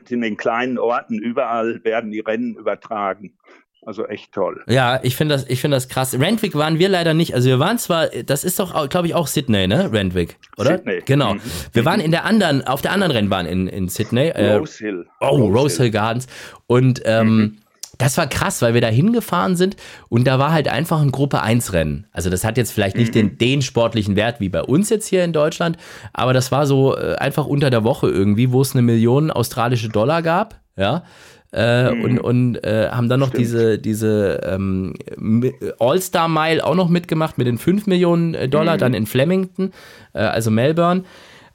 In 0.09 0.21
den 0.21 0.37
kleinen 0.37 0.77
Orten 0.77 1.19
überall 1.19 1.83
werden 1.83 2.11
die 2.11 2.21
Rennen 2.21 2.55
übertragen. 2.55 3.37
Also 3.85 4.07
echt 4.07 4.31
toll. 4.31 4.63
Ja, 4.67 4.99
ich 5.03 5.15
finde 5.15 5.35
das, 5.35 5.45
ich 5.47 5.61
das 5.61 5.87
krass. 5.87 6.19
Rentwick 6.19 6.55
waren 6.55 6.79
wir 6.79 6.89
leider 6.89 7.13
nicht. 7.13 7.35
Also 7.35 7.49
wir 7.49 7.59
waren 7.59 7.77
zwar, 7.77 8.07
das 8.07 8.43
ist 8.43 8.59
doch, 8.59 8.89
glaube 8.89 9.07
ich, 9.07 9.13
auch 9.13 9.27
Sydney, 9.27 9.67
ne? 9.67 9.91
Rentwick, 9.93 10.37
oder? 10.57 10.77
Sydney. 10.77 11.03
Genau. 11.05 11.35
Mhm. 11.35 11.41
Wir 11.71 11.85
waren 11.85 11.99
in 11.99 12.09
der 12.09 12.25
anderen, 12.25 12.65
auf 12.65 12.81
der 12.81 12.91
anderen 12.91 13.11
Rennbahn 13.11 13.45
in, 13.45 13.67
in 13.67 13.87
Sydney. 13.87 14.29
Äh, 14.29 14.55
Rose 14.55 14.83
Hill. 14.83 15.05
Oh, 15.21 15.27
Rose, 15.27 15.53
Rose 15.53 15.83
Hill. 15.83 15.91
Gardens. 15.91 16.25
Und 16.65 17.03
ähm, 17.05 17.37
mhm. 17.37 17.57
das 17.99 18.17
war 18.17 18.25
krass, 18.25 18.59
weil 18.63 18.73
wir 18.73 18.81
da 18.81 18.87
hingefahren 18.87 19.55
sind 19.55 19.77
und 20.09 20.25
da 20.25 20.39
war 20.39 20.51
halt 20.51 20.67
einfach 20.67 20.99
ein 21.01 21.11
Gruppe 21.11 21.43
1 21.43 21.73
Rennen. 21.73 22.07
Also 22.11 22.31
das 22.31 22.43
hat 22.43 22.57
jetzt 22.57 22.71
vielleicht 22.71 22.97
nicht 22.97 23.09
mhm. 23.09 23.37
den, 23.37 23.37
den 23.37 23.61
sportlichen 23.61 24.15
Wert 24.15 24.39
wie 24.39 24.49
bei 24.49 24.63
uns 24.63 24.89
jetzt 24.89 25.07
hier 25.07 25.23
in 25.23 25.31
Deutschland, 25.31 25.77
aber 26.11 26.33
das 26.33 26.51
war 26.51 26.65
so 26.65 26.97
äh, 26.97 27.17
einfach 27.17 27.45
unter 27.45 27.69
der 27.69 27.83
Woche 27.83 28.09
irgendwie, 28.09 28.51
wo 28.51 28.61
es 28.61 28.73
eine 28.73 28.81
Million 28.81 29.29
australische 29.29 29.89
Dollar 29.89 30.23
gab. 30.23 30.61
Ja, 30.77 31.03
äh, 31.55 31.91
mhm. 31.91 32.03
und, 32.03 32.19
und 32.19 32.63
äh, 32.65 32.89
haben 32.91 33.07
dann 33.07 33.21
noch 33.21 33.29
Stimmt. 33.29 33.41
diese, 33.41 33.79
diese 33.79 34.41
ähm, 34.43 34.93
All-Star-Mile 35.79 36.65
auch 36.65 36.75
noch 36.75 36.89
mitgemacht 36.89 37.37
mit 37.37 37.47
den 37.47 37.57
5 37.57 37.87
Millionen 37.87 38.33
äh, 38.33 38.49
Dollar, 38.49 38.75
mhm. 38.75 38.79
dann 38.79 38.93
in 38.93 39.05
Flemington, 39.05 39.71
äh, 40.13 40.19
also 40.19 40.51
Melbourne. 40.51 41.03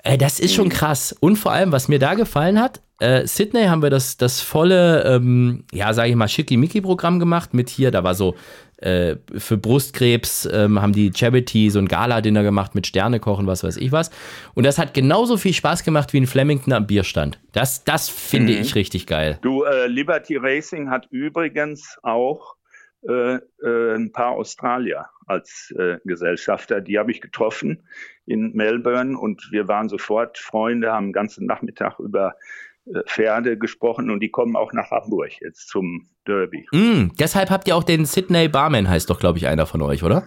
Äh, 0.02 0.16
das 0.16 0.40
ist 0.40 0.54
schon 0.54 0.66
mhm. 0.66 0.72
krass. 0.72 1.14
Und 1.20 1.36
vor 1.36 1.52
allem, 1.52 1.70
was 1.70 1.88
mir 1.88 1.98
da 1.98 2.14
gefallen 2.14 2.58
hat, 2.60 2.80
Sydney 3.24 3.64
haben 3.64 3.80
wir 3.82 3.88
das, 3.88 4.18
das 4.18 4.42
volle, 4.42 5.04
ähm, 5.04 5.64
ja, 5.72 5.94
sage 5.94 6.10
ich 6.10 6.16
mal, 6.16 6.28
Schickimicki-Programm 6.28 7.18
gemacht 7.18 7.54
mit 7.54 7.70
hier, 7.70 7.90
da 7.90 8.04
war 8.04 8.14
so 8.14 8.34
äh, 8.80 9.16
für 9.36 9.56
Brustkrebs 9.56 10.48
ähm, 10.52 10.80
haben 10.80 10.92
die 10.92 11.12
Charity 11.14 11.70
so 11.70 11.78
ein 11.78 11.88
Gala-Dinner 11.88 12.42
gemacht 12.42 12.74
mit 12.74 12.86
Sternekochen, 12.86 13.46
was 13.46 13.62
weiß 13.64 13.76
ich 13.76 13.92
was. 13.92 14.10
Und 14.54 14.64
das 14.64 14.78
hat 14.78 14.94
genauso 14.94 15.36
viel 15.36 15.52
Spaß 15.52 15.84
gemacht 15.84 16.12
wie 16.12 16.18
in 16.18 16.26
Flemington 16.26 16.72
am 16.72 16.86
Bierstand. 16.86 17.38
Das, 17.52 17.84
das 17.84 18.08
finde 18.08 18.54
mhm. 18.54 18.60
ich 18.60 18.74
richtig 18.74 19.06
geil. 19.06 19.38
Du, 19.42 19.64
äh, 19.64 19.86
Liberty 19.86 20.36
Racing 20.36 20.90
hat 20.90 21.06
übrigens 21.10 21.98
auch 22.02 22.56
äh, 23.08 23.36
äh, 23.62 23.94
ein 23.94 24.12
paar 24.12 24.32
Australier 24.32 25.06
als 25.26 25.72
äh, 25.78 25.96
Gesellschafter. 26.04 26.80
Die 26.80 26.98
habe 26.98 27.10
ich 27.10 27.20
getroffen 27.20 27.82
in 28.26 28.52
Melbourne 28.52 29.18
und 29.18 29.48
wir 29.50 29.68
waren 29.68 29.88
sofort 29.88 30.36
Freunde, 30.38 30.92
haben 30.92 31.06
den 31.06 31.12
ganzen 31.14 31.46
Nachmittag 31.46 31.98
über 31.98 32.34
Pferde 33.06 33.58
gesprochen 33.58 34.10
und 34.10 34.20
die 34.20 34.30
kommen 34.30 34.56
auch 34.56 34.72
nach 34.72 34.90
Hamburg 34.90 35.40
jetzt 35.40 35.68
zum 35.68 36.08
Derby. 36.26 36.66
Mm, 36.72 37.12
deshalb 37.18 37.50
habt 37.50 37.68
ihr 37.68 37.76
auch 37.76 37.84
den 37.84 38.04
Sydney 38.04 38.48
Barman, 38.48 38.88
heißt 38.88 39.08
doch, 39.10 39.20
glaube 39.20 39.38
ich, 39.38 39.46
einer 39.46 39.66
von 39.66 39.82
euch, 39.82 40.02
oder? 40.02 40.24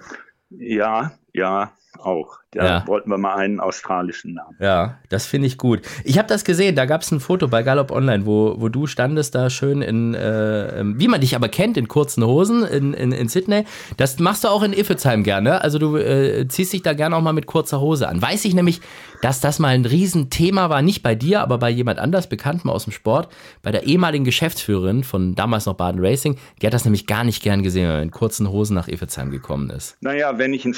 Ja, 0.50 1.12
ja, 1.34 1.72
auch. 2.00 2.40
Da 2.52 2.66
ja. 2.66 2.88
wollten 2.88 3.10
wir 3.10 3.18
mal 3.18 3.36
einen 3.36 3.60
australischen 3.60 4.36
Namen. 4.36 4.56
Ja, 4.60 5.00
das 5.10 5.26
finde 5.26 5.48
ich 5.48 5.58
gut. 5.58 5.82
Ich 6.04 6.18
habe 6.18 6.28
das 6.28 6.44
gesehen, 6.44 6.76
da 6.76 6.86
gab 6.86 7.02
es 7.02 7.12
ein 7.12 7.20
Foto 7.20 7.48
bei 7.48 7.64
Gallop 7.64 7.92
Online, 7.92 8.26
wo, 8.26 8.56
wo 8.60 8.70
du 8.70 8.86
standest 8.86 9.34
da 9.34 9.50
schön 9.50 9.82
in, 9.82 10.14
äh, 10.14 10.80
ähm, 10.80 11.00
wie 11.00 11.08
man 11.08 11.22
dich 11.22 11.36
aber 11.36 11.50
kennt, 11.50 11.78
in 11.78 11.88
kurzen 11.88 12.24
Hosen 12.24 12.64
in, 12.64 12.94
in, 12.94 13.12
in 13.12 13.28
Sydney. 13.28 13.66
Das 13.98 14.20
machst 14.20 14.44
du 14.44 14.50
auch 14.50 14.62
in 14.62 14.74
Iffezheim 14.74 15.24
gerne. 15.24 15.62
Also 15.62 15.80
du 15.80 15.98
äh, 15.98 16.48
ziehst 16.48 16.74
dich 16.74 16.84
da 16.84 16.94
gerne 16.94 17.16
auch 17.16 17.22
mal 17.22 17.34
mit 17.34 17.48
kurzer 17.48 17.82
Hose 17.82 18.08
an. 18.08 18.22
Weiß 18.22 18.46
ich 18.46 18.54
nämlich, 18.54 18.82
dass 19.24 19.40
das 19.40 19.58
mal 19.58 19.70
ein 19.70 19.86
Riesenthema 19.86 20.70
war, 20.70 20.82
nicht 20.82 21.02
bei 21.02 21.16
dir, 21.16 21.42
aber 21.42 21.58
bei 21.58 21.70
jemand 21.70 21.98
anders, 21.98 22.28
Bekannten 22.28 22.70
aus 22.70 22.84
dem 22.84 22.94
Sport, 22.94 23.30
bei 23.62 23.72
der 23.72 23.84
ehemaligen 23.84 24.26
Geschäftsführerin 24.26 25.04
von 25.04 25.34
damals 25.34 25.66
noch 25.66 25.76
Baden 25.76 26.06
Racing. 26.06 26.38
Die 26.62 26.68
hat 26.68 26.74
das 26.74 26.86
nämlich 26.86 27.08
gar 27.08 27.24
nicht 27.24 27.42
gern 27.42 27.64
gesehen, 27.64 27.88
wenn 27.88 27.94
man 27.94 28.04
in 28.04 28.12
kurzen 28.12 28.52
Hosen 28.52 28.76
nach 28.76 28.88
Iffezheim 28.88 29.32
gekommen 29.32 29.70
ist. 29.70 29.98
Naja, 30.02 30.38
wenn 30.38 30.54
ich 30.54 30.66
einen 30.66 30.74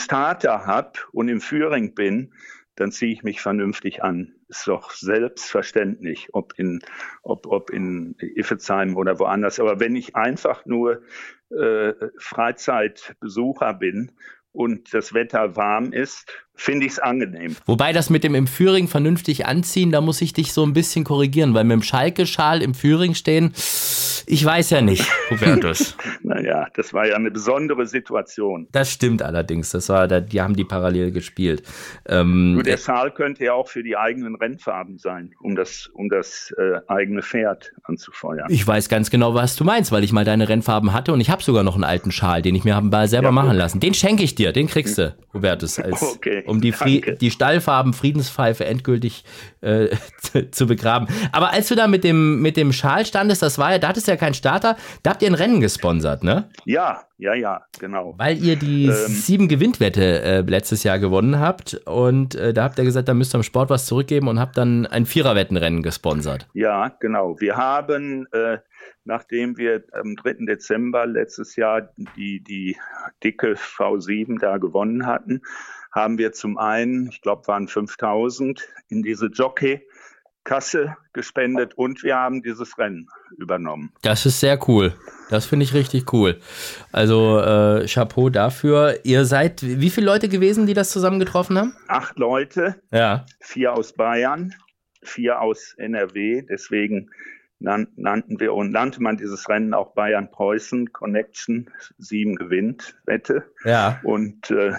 Starter 0.46 0.68
habe 0.68 0.92
und 1.12 1.28
im 1.28 1.42
Führing 1.42 1.96
bin, 1.96 2.32
dann 2.76 2.92
ziehe 2.92 3.12
ich 3.12 3.24
mich 3.24 3.42
vernünftig 3.42 4.04
an. 4.04 4.36
Ist 4.48 4.68
doch 4.68 4.92
selbstverständlich, 4.92 6.30
ob 6.34 6.54
in, 6.58 6.82
ob, 7.24 7.48
ob 7.48 7.72
in 7.72 8.16
Iffezheim 8.20 8.96
oder 8.96 9.18
woanders. 9.18 9.60
Aber 9.60 9.80
wenn 9.80 9.96
ich 9.96 10.16
einfach 10.16 10.66
nur 10.68 11.02
äh, 11.50 11.94
Freizeitbesucher 12.20 13.74
bin 13.74 14.12
und 14.52 14.94
das 14.94 15.16
Wetter 15.16 15.56
warm 15.56 15.94
ist, 15.94 16.45
finde 16.56 16.86
ich 16.86 16.94
es 16.94 17.00
angenehm. 17.00 17.56
Wobei 17.65 17.91
das 17.94 18.10
mit 18.10 18.24
dem 18.24 18.34
im 18.34 18.48
Führing 18.48 18.88
vernünftig 18.88 19.46
anziehen, 19.46 19.91
da 19.91 20.02
muss 20.02 20.22
ich 20.22 20.34
dich 20.34 20.54
so 20.54 20.63
ein 20.65 20.74
bisschen 20.74 21.04
korrigieren, 21.04 21.54
weil 21.54 21.65
mit 21.65 21.74
dem 21.74 21.84
Schalke-Schal 21.84 22.62
im 22.62 22.74
Führing 22.74 23.13
stehen, 23.13 23.52
ich 24.28 24.44
weiß 24.44 24.72
ja 24.72 24.82
nicht, 24.82 25.06
Hubertus. 25.30 25.96
naja, 26.24 26.68
das 26.74 26.94
war 26.94 27.08
ja 27.08 27.15
eine 27.15 27.30
besondere 27.30 27.86
Situation. 27.86 28.68
Das 28.72 28.91
stimmt 28.91 29.22
allerdings, 29.22 29.70
das 29.72 29.89
war, 29.89 30.08
die 30.08 30.41
haben 30.41 30.56
die 30.56 30.63
parallel 30.63 31.12
gespielt. 31.12 31.63
Ähm, 32.08 32.54
Nur 32.54 32.63
der 32.63 32.78
Schal 32.78 33.12
könnte 33.12 33.44
ja 33.44 33.54
auch 33.54 33.68
für 33.68 33.84
die 33.84 33.98
eigenen 33.98 34.36
Rennfarben 34.36 34.98
sein, 34.98 35.34
um 35.41 35.56
das, 35.56 35.89
um 35.94 36.10
das 36.10 36.54
äh, 36.58 36.80
eigene 36.88 37.22
Pferd 37.22 37.74
anzufeuern. 37.84 38.48
Ich 38.50 38.65
weiß 38.65 38.89
ganz 38.89 39.12
genau, 39.12 39.34
was 39.34 39.56
du 39.56 39.63
meinst, 39.63 39.91
weil 39.91 40.04
ich 40.04 40.13
mal 40.13 40.26
deine 40.26 40.48
Rennfarben 40.48 40.94
hatte 40.94 41.12
und 41.12 41.20
ich 41.20 41.30
habe 41.30 41.44
sogar 41.44 41.63
noch 41.63 41.76
einen 41.76 41.84
alten 41.84 42.12
Schal, 42.12 42.41
den 42.41 42.56
ich 42.56 42.63
mir 42.63 42.76
habe 42.76 42.86
selber 43.08 43.28
ja, 43.28 43.32
machen 43.32 43.58
lassen. 43.58 43.80
Den 43.82 43.94
schenke 43.94 44.24
ich 44.24 44.36
dir, 44.36 44.54
den 44.54 44.68
kriegst 44.68 44.98
du, 44.98 45.15
Hubertus, 45.34 45.80
als, 45.80 46.02
okay 46.15 46.45
um 46.50 46.62
die, 46.62 46.72
Fri 46.72 47.16
die 47.20 47.32
Stallfarben 47.32 47.94
Friedenspfeife 47.94 48.66
endgültig 48.66 49.24
äh, 49.62 49.90
zu 50.52 50.68
begraben. 50.68 51.08
Aber 51.32 51.52
als 51.52 51.68
du 51.68 51.76
da 51.76 51.88
mit 51.88 52.04
dem, 52.04 52.42
mit 52.42 52.58
dem 52.58 52.72
Schal 52.72 53.06
standest, 53.06 53.42
das 53.42 53.58
war 53.58 53.72
ja, 53.72 53.80
da 53.80 53.90
hattest 53.90 54.08
du 54.08 54.12
ja 54.12 54.18
keinen 54.18 54.34
Starter, 54.34 54.78
da 55.04 55.12
habt 55.12 55.22
ihr 55.22 55.30
ein 55.30 55.36
Rennen 55.36 55.62
gesponsert, 55.62 56.24
ne? 56.24 56.50
Ja, 56.66 57.04
ja, 57.18 57.34
ja, 57.34 57.62
genau. 57.80 58.14
Weil 58.18 58.38
ihr 58.38 58.56
die 58.56 58.86
ähm, 58.86 58.94
sieben 59.08 59.48
Gewindwette 59.48 60.22
äh, 60.22 60.42
letztes 60.42 60.84
Jahr 60.84 61.00
gewonnen 61.00 61.40
habt 61.40 61.76
und 61.86 62.36
äh, 62.36 62.54
da 62.54 62.64
habt 62.64 62.78
ihr 62.78 62.84
gesagt, 62.84 63.08
da 63.08 63.14
müsst 63.14 63.34
ihr 63.34 63.38
am 63.38 63.44
Sport 63.44 63.70
was 63.70 63.86
zurückgeben 63.86 64.28
und 64.28 64.40
habt 64.40 64.58
dann 64.58 64.86
ein 64.86 65.06
Viererwettenrennen 65.06 65.82
gesponsert. 65.82 66.48
Ja, 66.54 66.90
genau. 67.00 67.40
Wir 67.40 67.56
haben 67.56 68.28
äh, 68.32 68.58
nachdem 69.06 69.58
wir 69.58 69.84
am 69.94 70.16
3. 70.16 70.46
Dezember 70.46 71.06
letztes 71.06 71.56
Jahr 71.56 71.90
die, 72.18 72.44
die 72.44 72.76
dicke 73.24 73.54
V7 73.54 74.40
da 74.40 74.58
gewonnen 74.58 75.06
hatten, 75.06 75.42
haben 75.96 76.18
wir 76.18 76.34
zum 76.34 76.58
einen, 76.58 77.08
ich 77.08 77.22
glaube, 77.22 77.48
waren 77.48 77.70
5000 77.70 78.68
in 78.90 79.02
diese 79.02 79.28
Jockey-Kasse 79.28 80.98
gespendet 81.14 81.74
und 81.76 82.04
wir 82.04 82.18
haben 82.18 82.44
dieses 82.44 82.78
Rennen 82.78 83.08
übernommen. 83.38 83.94
Das 84.02 84.26
ist 84.26 84.42
sehr 84.42 84.60
cool. 84.68 84.94
Das 85.30 85.46
finde 85.46 85.64
ich 85.64 85.74
richtig 85.74 86.12
cool. 86.14 86.40
Also 86.92 87.40
äh, 87.40 87.88
Chapeau 87.88 88.30
dafür. 88.30 89.00
Ihr 89.04 89.24
seid 89.24 89.64
wie 89.64 89.90
viele 89.90 90.06
Leute 90.06 90.28
gewesen, 90.28 90.68
die 90.68 90.74
das 90.74 90.92
zusammengetroffen 90.92 91.58
haben? 91.58 91.74
Acht 91.88 92.20
Leute. 92.20 92.76
Ja. 92.92 93.26
Vier 93.40 93.74
aus 93.74 93.94
Bayern, 93.94 94.54
vier 95.02 95.40
aus 95.42 95.76
NRW. 95.78 96.42
Deswegen 96.42 97.10
nannten 97.60 98.40
wir 98.40 98.54
und 98.54 98.72
nannte 98.72 99.02
man 99.02 99.16
dieses 99.16 99.48
Rennen 99.48 99.74
auch 99.74 99.94
Bayern-Preußen 99.94 100.92
Connection. 100.92 101.72
Sieben 101.98 102.36
gewinnt 102.36 102.98
Wette. 103.06 103.46
Ja. 103.64 104.02
Und 104.04 104.52
äh, 104.52 104.74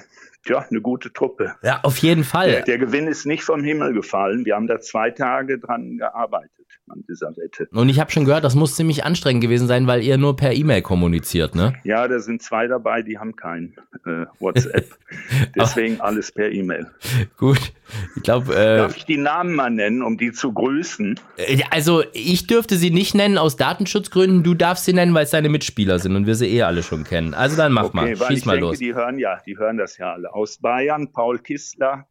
ja, 0.48 0.66
eine 0.68 0.80
gute 0.80 1.12
Truppe. 1.12 1.54
Ja, 1.62 1.80
auf 1.82 1.98
jeden 1.98 2.24
Fall. 2.24 2.50
Der, 2.50 2.62
der, 2.62 2.78
Gewinn 2.78 3.06
ist 3.06 3.26
nicht 3.26 3.42
vom 3.42 3.62
Himmel 3.62 3.92
gefallen. 3.92 4.44
Wir 4.44 4.54
haben 4.54 4.66
da 4.66 4.80
zwei 4.80 5.10
Tage 5.10 5.58
dran 5.58 5.98
gearbeitet 5.98 6.50
an 6.88 7.04
dieser 7.08 7.36
Wette. 7.36 7.68
Und 7.72 7.88
ich 7.88 7.98
habe 7.98 8.10
schon 8.10 8.24
gehört, 8.24 8.44
das 8.44 8.54
muss 8.54 8.76
ziemlich 8.76 9.04
anstrengend 9.04 9.42
gewesen 9.42 9.66
sein, 9.66 9.86
weil 9.86 10.02
ihr 10.02 10.18
nur 10.18 10.36
per 10.36 10.52
E-Mail 10.52 10.82
kommuniziert, 10.82 11.54
ne? 11.54 11.74
Ja, 11.84 12.06
da 12.06 12.20
sind 12.20 12.42
zwei 12.42 12.66
dabei, 12.66 13.02
die 13.02 13.18
haben 13.18 13.34
kein 13.34 13.74
äh, 14.04 14.26
WhatsApp. 14.38 14.86
Deswegen 15.56 16.00
alles 16.00 16.32
per 16.32 16.50
E-Mail. 16.50 16.86
Gut. 17.36 17.72
Ich 18.16 18.22
glaube. 18.22 18.54
Äh, 18.54 18.78
Darf 18.78 18.96
ich 18.96 19.04
die 19.04 19.16
Namen 19.16 19.54
mal 19.54 19.70
nennen, 19.70 20.02
um 20.02 20.16
die 20.16 20.32
zu 20.32 20.52
grüßen? 20.52 21.18
Äh, 21.36 21.62
also, 21.70 22.02
ich 22.12 22.46
dürfte 22.46 22.76
sie 22.76 22.90
nicht 22.90 23.14
nennen 23.14 23.38
aus 23.38 23.56
Datenschutzgründen. 23.56 24.42
Du 24.42 24.54
darfst 24.54 24.84
sie 24.84 24.92
nennen, 24.92 25.14
weil 25.14 25.24
es 25.24 25.30
deine 25.30 25.48
Mitspieler 25.48 25.98
sind 25.98 26.16
und 26.16 26.26
wir 26.26 26.34
sie 26.34 26.46
eh 26.46 26.62
alle 26.62 26.82
schon 26.82 27.04
kennen. 27.04 27.34
Also 27.34 27.56
dann 27.56 27.72
mach 27.72 27.84
okay, 27.84 28.14
mal. 28.16 28.16
Schieß 28.16 28.44
mal 28.44 28.52
denke, 28.54 28.68
los. 28.68 28.78
Die 28.78 28.94
hören 28.94 29.18
ja, 29.18 29.40
die 29.46 29.56
hören 29.56 29.76
das 29.76 29.98
ja 29.98 30.12
alle. 30.12 30.32
Aus 30.36 30.58
Bayern, 30.58 31.12
Paul 31.12 31.38
Kistler, 31.38 32.06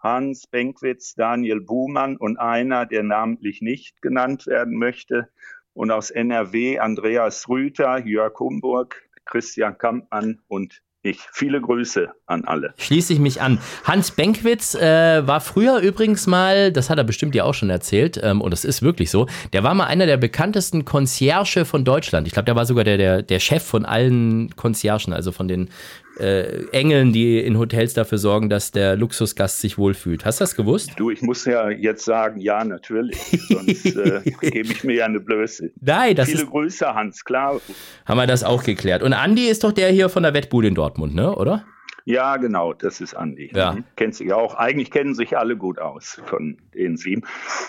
Hans 0.00 0.48
Benkwitz, 0.48 1.14
Daniel 1.14 1.60
Buhmann 1.60 2.16
und 2.16 2.36
einer, 2.36 2.86
der 2.86 3.04
namentlich 3.04 3.62
nicht 3.62 4.02
genannt 4.02 4.48
werden 4.48 4.76
möchte. 4.76 5.28
Und 5.74 5.92
aus 5.92 6.10
NRW 6.10 6.80
Andreas 6.80 7.48
Rüther, 7.48 8.04
Jörg 8.04 8.36
Humburg, 8.40 9.08
Christian 9.26 9.78
Kampmann 9.78 10.40
und 10.48 10.82
ich. 11.02 11.20
Viele 11.32 11.60
Grüße 11.60 12.08
an 12.26 12.44
alle. 12.44 12.74
Schließe 12.76 13.12
ich 13.12 13.20
mich 13.20 13.40
an. 13.40 13.58
Hans 13.84 14.10
Benkwitz 14.10 14.74
äh, 14.74 15.24
war 15.26 15.40
früher 15.40 15.78
übrigens 15.78 16.26
mal, 16.26 16.72
das 16.72 16.90
hat 16.90 16.98
er 16.98 17.04
bestimmt 17.04 17.36
ja 17.36 17.44
auch 17.44 17.54
schon 17.54 17.70
erzählt, 17.70 18.20
ähm, 18.22 18.40
und 18.40 18.50
das 18.50 18.64
ist 18.64 18.82
wirklich 18.82 19.10
so, 19.10 19.28
der 19.52 19.62
war 19.62 19.74
mal 19.74 19.86
einer 19.86 20.06
der 20.06 20.16
bekanntesten 20.16 20.84
Concierge 20.84 21.64
von 21.64 21.84
Deutschland. 21.84 22.26
Ich 22.26 22.32
glaube, 22.32 22.46
der 22.46 22.56
war 22.56 22.66
sogar 22.66 22.82
der, 22.82 22.96
der, 22.98 23.22
der 23.22 23.38
Chef 23.38 23.62
von 23.62 23.84
allen 23.84 24.54
Conciergen, 24.56 25.12
also 25.12 25.30
von 25.30 25.46
den 25.46 25.70
äh, 26.18 26.66
Engeln, 26.72 27.12
die 27.12 27.38
in 27.38 27.58
Hotels 27.58 27.94
dafür 27.94 28.18
sorgen, 28.18 28.48
dass 28.48 28.70
der 28.70 28.96
Luxusgast 28.96 29.60
sich 29.60 29.78
wohlfühlt. 29.78 30.24
Hast 30.24 30.40
du 30.40 30.42
das 30.42 30.56
gewusst? 30.56 30.92
Du, 30.96 31.10
ich 31.10 31.22
muss 31.22 31.44
ja 31.44 31.70
jetzt 31.70 32.04
sagen, 32.04 32.40
ja, 32.40 32.64
natürlich. 32.64 33.16
Sonst 33.48 33.86
äh, 33.96 34.22
gebe 34.40 34.72
ich 34.72 34.84
mir 34.84 34.96
ja 34.96 35.04
eine 35.06 35.20
Blöße. 35.20 35.70
Nein, 35.80 36.16
das 36.16 36.28
Viele 36.28 36.42
ist, 36.42 36.50
Grüße, 36.50 36.94
Hans, 36.94 37.24
klar. 37.24 37.60
Haben 38.06 38.18
wir 38.18 38.26
das 38.26 38.44
auch 38.44 38.64
geklärt. 38.64 39.02
Und 39.02 39.12
Andi 39.12 39.48
ist 39.48 39.64
doch 39.64 39.72
der 39.72 39.90
hier 39.90 40.08
von 40.08 40.22
der 40.22 40.34
Wettbude 40.34 40.68
in 40.68 40.74
Dortmund, 40.74 41.14
ne? 41.14 41.34
oder? 41.34 41.64
Ja, 42.08 42.38
genau, 42.38 42.72
das 42.72 43.02
ist 43.02 43.12
Andi. 43.12 43.50
Ja. 43.54 43.72
Mhm. 43.72 43.84
Kennt 43.96 44.14
sich 44.14 44.32
auch. 44.32 44.54
Eigentlich 44.54 44.90
kennen 44.90 45.14
sich 45.14 45.36
alle 45.36 45.58
gut 45.58 45.78
aus 45.78 46.22
von 46.24 46.56
den 46.72 46.96
sieben. 46.96 47.22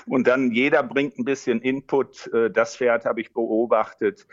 Und 0.06 0.28
dann 0.28 0.54
jeder 0.54 0.82
bringt 0.82 1.20
ein 1.20 1.26
bisschen 1.26 1.60
Input. 1.62 2.32
Äh, 2.34 2.50
das 2.50 2.78
Pferd 2.78 3.04
habe 3.04 3.20
ich 3.20 3.34
beobachtet 3.34 4.26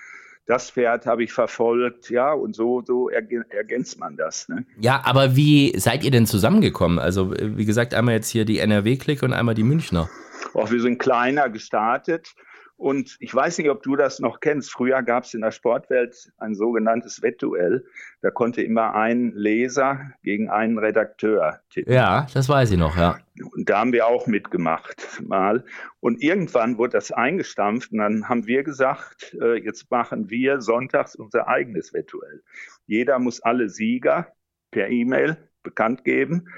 das 0.46 0.70
Pferd 0.70 1.06
habe 1.06 1.24
ich 1.24 1.32
verfolgt, 1.32 2.08
ja, 2.08 2.32
und 2.32 2.54
so, 2.54 2.82
so 2.86 3.08
ergänzt 3.08 3.98
man 3.98 4.16
das. 4.16 4.48
Ne? 4.48 4.64
Ja, 4.80 5.02
aber 5.04 5.34
wie 5.36 5.76
seid 5.78 6.04
ihr 6.04 6.10
denn 6.10 6.26
zusammengekommen? 6.26 6.98
Also, 6.98 7.32
wie 7.32 7.64
gesagt, 7.64 7.94
einmal 7.94 8.14
jetzt 8.14 8.28
hier 8.28 8.44
die 8.44 8.60
NRW-Clique 8.60 9.24
und 9.24 9.32
einmal 9.32 9.54
die 9.54 9.64
Münchner. 9.64 10.08
Auch 10.54 10.70
wir 10.70 10.80
sind 10.80 10.98
kleiner 10.98 11.50
gestartet 11.50 12.34
und 12.76 13.16
ich 13.20 13.34
weiß 13.34 13.56
nicht, 13.58 13.70
ob 13.70 13.82
du 13.82 13.96
das 13.96 14.20
noch 14.20 14.40
kennst. 14.40 14.70
Früher 14.70 15.02
gab 15.02 15.24
es 15.24 15.32
in 15.32 15.40
der 15.40 15.50
Sportwelt 15.50 16.30
ein 16.36 16.54
sogenanntes 16.54 17.22
Wettduell. 17.22 17.86
Da 18.20 18.30
konnte 18.30 18.62
immer 18.62 18.94
ein 18.94 19.32
Leser 19.34 20.12
gegen 20.22 20.50
einen 20.50 20.78
Redakteur 20.78 21.60
tippen. 21.70 21.92
Ja, 21.92 22.26
das 22.34 22.50
weiß 22.50 22.70
ich 22.72 22.78
noch, 22.78 22.96
ja. 22.96 23.18
Und 23.54 23.70
da 23.70 23.78
haben 23.78 23.92
wir 23.92 24.06
auch 24.06 24.26
mitgemacht 24.26 25.22
mal. 25.26 25.64
Und 26.00 26.22
irgendwann 26.22 26.76
wurde 26.76 26.92
das 26.92 27.12
eingestampft 27.12 27.92
und 27.92 27.98
dann 27.98 28.28
haben 28.28 28.46
wir 28.46 28.62
gesagt, 28.62 29.34
äh, 29.40 29.54
jetzt 29.54 29.90
machen 29.90 30.28
wir 30.28 30.60
sonntags 30.60 31.16
unser 31.16 31.48
eigenes 31.48 31.94
Wettduell. 31.94 32.42
Jeder 32.86 33.18
muss 33.18 33.42
alle 33.42 33.70
Sieger 33.70 34.32
per 34.70 34.90
E-Mail 34.90 35.38
bekannt 35.62 36.04
geben 36.04 36.48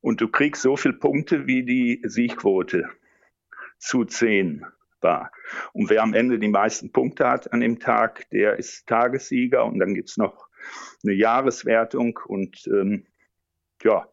und 0.00 0.20
du 0.20 0.28
kriegst 0.28 0.62
so 0.62 0.76
viele 0.76 0.94
Punkte 0.94 1.48
wie 1.48 1.64
die 1.64 2.02
Siegquote 2.04 2.88
zu 3.78 4.04
zehn 4.04 4.64
war. 5.06 5.30
Und 5.72 5.88
wer 5.88 6.02
am 6.02 6.12
Ende 6.12 6.38
die 6.38 6.48
meisten 6.48 6.92
Punkte 6.92 7.28
hat 7.28 7.52
an 7.52 7.60
dem 7.60 7.78
Tag, 7.78 8.28
der 8.30 8.58
ist 8.58 8.86
Tagessieger 8.86 9.64
und 9.64 9.78
dann 9.78 9.94
gibt's 9.94 10.16
noch 10.16 10.48
eine 11.02 11.14
Jahreswertung 11.14 12.18
und 12.26 12.66
ähm, 12.66 13.06
ja, 13.82 14.06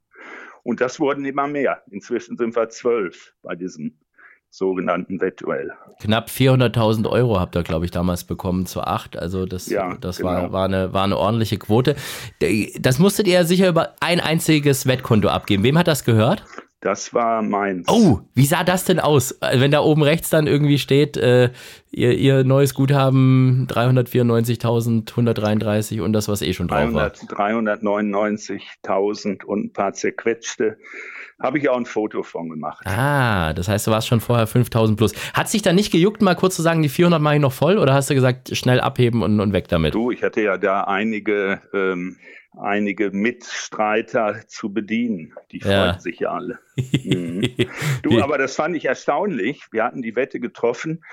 und 0.64 0.80
das 0.80 1.00
wurden 1.00 1.26
immer 1.26 1.48
mehr. 1.48 1.82
Inzwischen 1.92 2.38
sind 2.38 2.56
wir 2.56 2.70
zwölf 2.70 3.34
bei 3.42 3.56
diesem 3.56 3.98
sogenannten 4.54 5.20
Wettduell. 5.20 5.74
Knapp 6.00 6.30
400.000 6.30 7.10
Euro 7.10 7.40
habt 7.40 7.56
ihr, 7.56 7.64
glaube 7.64 7.86
ich, 7.86 7.92
damals 7.92 8.24
bekommen 8.24 8.68
zu 8.68 8.82
acht. 8.82 9.18
Also 9.18 9.48
das, 9.48 9.68
ja, 9.68 9.98
das 10.00 10.18
genau. 10.18 10.30
war, 10.30 10.52
war, 10.52 10.66
eine, 10.66 10.94
war 10.94 11.04
eine 11.04 11.18
ordentliche 11.18 11.58
Quote. 11.58 11.96
Das 12.80 13.00
musstet 13.00 13.28
ihr 13.28 13.46
sicher 13.46 13.68
über 13.68 13.96
ein 14.00 14.20
einziges 14.20 14.86
Wettkonto 14.86 15.28
abgeben. 15.28 15.64
Wem 15.64 15.78
hat 15.78 15.88
das 15.88 16.06
gehört? 16.06 16.46
Das 16.84 17.14
war 17.14 17.42
meins. 17.42 17.88
Oh, 17.90 18.20
wie 18.34 18.46
sah 18.46 18.66
das 18.66 18.84
denn 18.84 19.00
aus? 19.00 19.40
Wenn 19.40 19.72
da 19.72 19.80
oben 19.80 20.04
rechts 20.04 20.30
dann 20.30 20.48
irgendwie 20.48 20.78
steht, 20.78 21.16
äh, 21.16 21.50
ihr, 21.92 22.12
ihr 22.12 22.44
neues 22.44 22.74
Guthaben 22.74 23.68
394.133 23.70 26.02
und 26.02 26.12
das, 26.12 26.28
was 26.28 26.42
eh 26.42 26.52
schon 26.52 26.68
drauf 26.68 26.92
300, 26.92 27.32
war. 27.32 27.54
399.000 27.54 29.46
und 29.46 29.68
ein 29.68 29.72
paar 29.72 29.94
zerquetschte. 29.94 30.78
Habe 31.42 31.58
ich 31.58 31.70
auch 31.70 31.78
ein 31.78 31.86
Foto 31.86 32.22
von 32.22 32.50
gemacht. 32.50 32.86
Ah, 32.86 33.54
das 33.54 33.70
heißt, 33.70 33.88
du 33.88 33.92
warst 33.92 34.10
schon 34.10 34.20
vorher 34.20 34.46
5000 34.46 34.98
plus. 34.98 35.14
Hat 35.34 35.48
sich 35.48 35.62
da 35.62 35.72
nicht 35.72 35.90
gejuckt, 35.90 36.22
mal 36.22 36.36
kurz 36.36 36.58
zu 36.58 36.62
sagen, 36.62 36.82
die 36.82 36.90
400 36.90 37.22
mache 37.22 37.36
ich 37.36 37.42
noch 37.42 37.54
voll 37.54 37.78
oder 37.78 37.94
hast 37.94 38.10
du 38.10 38.14
gesagt, 38.14 38.58
schnell 38.58 38.82
abheben 38.82 39.24
und, 39.24 39.40
und 39.40 39.54
weg 39.54 39.70
damit? 39.70 39.94
Du, 39.94 40.12
ich 40.12 40.22
hatte 40.22 40.42
ja 40.42 40.58
da 40.58 40.82
einige 40.82 41.62
ähm, 41.74 42.18
einige 42.60 43.12
Mitstreiter 43.12 44.42
zu 44.48 44.72
bedienen. 44.72 45.34
Die 45.52 45.60
ja. 45.60 45.86
freuten 45.86 46.02
sich 46.02 46.20
ja 46.20 46.32
alle. 46.32 46.60
Mhm. 47.04 47.44
Du, 48.02 48.22
aber 48.22 48.38
das 48.38 48.56
fand 48.56 48.76
ich 48.76 48.86
erstaunlich. 48.86 49.68
Wir 49.72 49.84
hatten 49.84 50.02
die 50.02 50.16
Wette 50.16 50.40
getroffen 50.40 51.04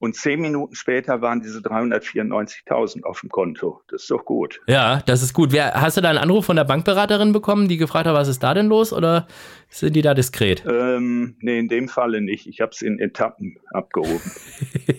und 0.00 0.14
zehn 0.14 0.40
Minuten 0.40 0.76
später 0.76 1.20
waren 1.22 1.40
diese 1.40 1.58
394.000 1.58 3.02
auf 3.02 3.20
dem 3.20 3.30
Konto. 3.30 3.80
Das 3.88 4.02
ist 4.02 4.10
doch 4.10 4.24
gut. 4.24 4.60
Ja, 4.68 5.02
das 5.06 5.22
ist 5.22 5.34
gut. 5.34 5.50
Wer, 5.50 5.74
hast 5.74 5.96
du 5.96 6.00
da 6.00 6.10
einen 6.10 6.18
Anruf 6.18 6.46
von 6.46 6.54
der 6.54 6.64
Bankberaterin 6.64 7.32
bekommen, 7.32 7.66
die 7.66 7.78
gefragt 7.78 8.06
hat, 8.06 8.14
was 8.14 8.28
ist 8.28 8.42
da 8.42 8.54
denn 8.54 8.68
los? 8.68 8.92
Oder 8.92 9.26
sind 9.68 9.96
die 9.96 10.02
da 10.02 10.14
diskret? 10.14 10.62
Ähm, 10.70 11.36
nee, 11.40 11.58
in 11.58 11.68
dem 11.68 11.88
Falle 11.88 12.20
nicht. 12.20 12.46
Ich 12.46 12.60
habe 12.60 12.70
es 12.70 12.80
in 12.80 13.00
Etappen 13.00 13.58
abgehoben. 13.72 14.20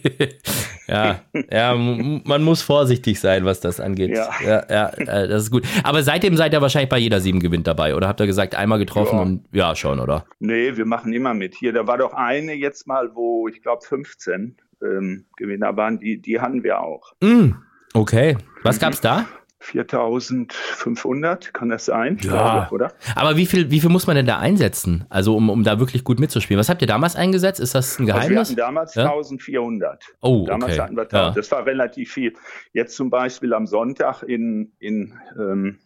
ja, 0.87 1.21
ja, 1.49 1.75
man 1.75 2.43
muss 2.43 2.61
vorsichtig 2.61 3.21
sein, 3.21 3.45
was 3.45 3.61
das 3.61 3.79
angeht. 3.79 4.09
Ja. 4.09 4.29
ja, 4.45 4.65
ja, 4.69 4.89
äh, 4.89 5.27
das 5.29 5.43
ist 5.43 5.51
gut. 5.51 5.63
Aber 5.83 6.03
seitdem 6.03 6.35
seid 6.35 6.51
ihr 6.51 6.61
wahrscheinlich 6.61 6.89
bei 6.89 6.99
jeder 6.99 7.21
sieben 7.21 7.39
Gewinn 7.39 7.63
dabei. 7.63 7.95
Oder 7.95 8.09
habt 8.09 8.19
ihr 8.19 8.27
gesagt, 8.27 8.53
einmal 8.53 8.79
getroffen 8.79 9.15
ja. 9.15 9.21
und 9.21 9.45
ja, 9.53 9.75
schon, 9.77 10.01
oder? 10.01 10.25
Nee, 10.39 10.75
wir 10.75 10.85
machen 10.85 11.13
immer 11.13 11.33
mit. 11.33 11.55
Hier, 11.55 11.71
da 11.71 11.87
war 11.87 11.97
doch 11.97 12.11
eine 12.13 12.53
jetzt 12.53 12.85
mal, 12.85 13.15
wo 13.15 13.47
ich 13.47 13.61
glaube 13.61 13.85
15 13.85 14.57
ähm, 14.81 15.25
Gewinner 15.37 15.75
waren, 15.77 15.99
die, 15.99 16.21
die 16.21 16.39
hatten 16.39 16.63
wir 16.63 16.81
auch. 16.81 17.13
Mm, 17.21 17.51
okay. 17.93 18.37
Was 18.63 18.77
mhm. 18.77 18.81
gab's 18.81 19.01
da? 19.01 19.27
4500, 19.61 21.53
kann 21.53 21.69
das 21.69 21.85
sein? 21.85 22.17
Ja. 22.21 22.67
Glaube, 22.67 22.75
oder? 22.75 22.93
Aber 23.15 23.35
wie 23.35 23.45
viel, 23.45 23.69
wie 23.71 23.81
viel 23.81 23.89
muss 23.89 24.07
man 24.07 24.15
denn 24.15 24.25
da 24.25 24.39
einsetzen? 24.39 25.05
Also, 25.09 25.35
um, 25.35 25.49
um 25.49 25.63
da 25.63 25.79
wirklich 25.79 26.05
gut 26.05 26.19
mitzuspielen. 26.19 26.59
Was 26.59 26.69
habt 26.69 26.81
ihr 26.81 26.87
damals 26.87 27.15
eingesetzt? 27.17 27.59
Ist 27.59 27.75
das 27.75 27.99
ein 27.99 28.05
Geheimnis? 28.05 28.39
Also 28.39 28.55
wir 28.55 28.63
hatten 28.63 28.75
damals 28.75 28.95
ja? 28.95 29.03
1400. 29.03 30.05
Oh, 30.21 30.45
damals 30.47 30.73
okay. 30.73 30.81
hatten 30.81 30.95
wir 30.95 31.03
1000. 31.03 31.13
Ja. 31.13 31.31
Das 31.31 31.51
war 31.51 31.65
relativ 31.65 32.13
viel. 32.13 32.33
Jetzt 32.71 32.95
zum 32.95 33.09
Beispiel 33.09 33.53
am 33.53 33.67
Sonntag 33.67 34.23
in, 34.23 34.71
in 34.79 35.19
ähm, 35.37 35.79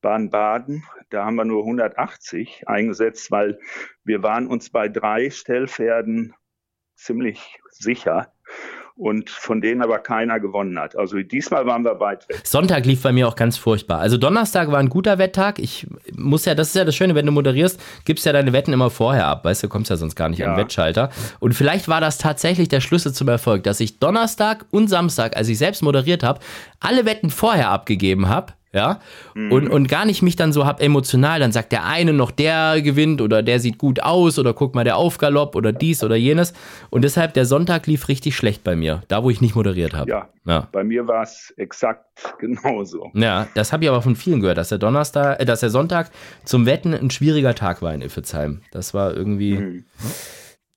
Baden-Baden, 0.00 0.84
da 1.10 1.24
haben 1.24 1.36
wir 1.36 1.44
nur 1.44 1.60
180 1.62 2.64
eingesetzt, 2.66 3.30
weil 3.30 3.58
wir 4.04 4.22
waren 4.22 4.48
uns 4.48 4.70
bei 4.70 4.88
drei 4.88 5.30
Stellpferden 5.30 6.34
ziemlich 6.94 7.58
sicher 7.70 8.28
und 8.96 9.28
von 9.28 9.60
denen 9.60 9.82
aber 9.82 9.98
keiner 9.98 10.38
gewonnen 10.38 10.78
hat. 10.78 10.96
Also 10.96 11.18
diesmal 11.18 11.66
waren 11.66 11.84
wir 11.84 11.98
weit 11.98 12.28
weg. 12.28 12.40
Sonntag 12.44 12.86
lief 12.86 13.02
bei 13.02 13.12
mir 13.12 13.26
auch 13.26 13.34
ganz 13.34 13.56
furchtbar. 13.56 13.98
Also 13.98 14.16
Donnerstag 14.16 14.70
war 14.70 14.78
ein 14.78 14.88
guter 14.88 15.18
Wetttag. 15.18 15.58
Ich 15.58 15.86
muss 16.16 16.44
ja, 16.44 16.54
das 16.54 16.68
ist 16.68 16.76
ja 16.76 16.84
das 16.84 16.94
Schöne, 16.94 17.16
wenn 17.16 17.26
du 17.26 17.32
moderierst, 17.32 17.80
gibst 18.04 18.24
ja 18.24 18.32
deine 18.32 18.52
Wetten 18.52 18.72
immer 18.72 18.90
vorher 18.90 19.26
ab, 19.26 19.44
weißt 19.44 19.64
du, 19.64 19.68
kommst 19.68 19.90
ja 19.90 19.96
sonst 19.96 20.14
gar 20.14 20.28
nicht 20.28 20.38
ja. 20.38 20.46
an 20.46 20.54
den 20.54 20.64
Wettschalter. 20.64 21.10
Und 21.40 21.54
vielleicht 21.54 21.88
war 21.88 22.00
das 22.00 22.18
tatsächlich 22.18 22.68
der 22.68 22.80
Schlüssel 22.80 23.12
zum 23.12 23.26
Erfolg, 23.28 23.64
dass 23.64 23.80
ich 23.80 23.98
Donnerstag 23.98 24.64
und 24.70 24.88
Samstag, 24.88 25.36
als 25.36 25.48
ich 25.48 25.58
selbst 25.58 25.82
moderiert 25.82 26.22
habe, 26.22 26.38
alle 26.78 27.04
Wetten 27.04 27.30
vorher 27.30 27.70
abgegeben 27.70 28.28
habe 28.28 28.52
ja, 28.74 28.98
mhm. 29.34 29.52
und, 29.52 29.68
und 29.68 29.86
gar 29.86 30.04
nicht 30.04 30.20
mich 30.20 30.34
dann 30.34 30.52
so 30.52 30.66
hab 30.66 30.82
emotional, 30.82 31.38
dann 31.38 31.52
sagt 31.52 31.70
der 31.70 31.84
eine 31.84 32.12
noch, 32.12 32.32
der 32.32 32.82
gewinnt 32.82 33.22
oder 33.22 33.42
der 33.42 33.60
sieht 33.60 33.78
gut 33.78 34.02
aus 34.02 34.36
oder 34.36 34.52
guck 34.52 34.74
mal 34.74 34.82
der 34.82 34.96
Aufgalopp 34.96 35.54
oder 35.54 35.72
dies 35.72 36.02
oder 36.02 36.16
jenes 36.16 36.52
und 36.90 37.02
deshalb 37.02 37.34
der 37.34 37.46
Sonntag 37.46 37.86
lief 37.86 38.08
richtig 38.08 38.34
schlecht 38.34 38.64
bei 38.64 38.74
mir, 38.74 39.04
da 39.06 39.22
wo 39.22 39.30
ich 39.30 39.40
nicht 39.40 39.54
moderiert 39.54 39.94
habe. 39.94 40.10
Ja, 40.10 40.28
ja, 40.44 40.68
bei 40.72 40.82
mir 40.82 41.06
war 41.06 41.22
es 41.22 41.54
exakt 41.56 42.04
genauso. 42.40 43.12
Ja, 43.14 43.46
das 43.54 43.72
habe 43.72 43.84
ich 43.84 43.90
aber 43.90 44.02
von 44.02 44.16
vielen 44.16 44.40
gehört, 44.40 44.58
dass 44.58 44.70
der 44.70 44.78
Donnerstag, 44.78 45.40
äh, 45.40 45.44
dass 45.44 45.60
der 45.60 45.70
Sonntag 45.70 46.10
zum 46.44 46.66
Wetten 46.66 46.94
ein 46.94 47.10
schwieriger 47.10 47.54
Tag 47.54 47.80
war 47.80 47.94
in 47.94 48.02
Iffezheim. 48.02 48.62
Das 48.72 48.92
war 48.92 49.14
irgendwie, 49.14 49.56
mhm. 49.56 49.84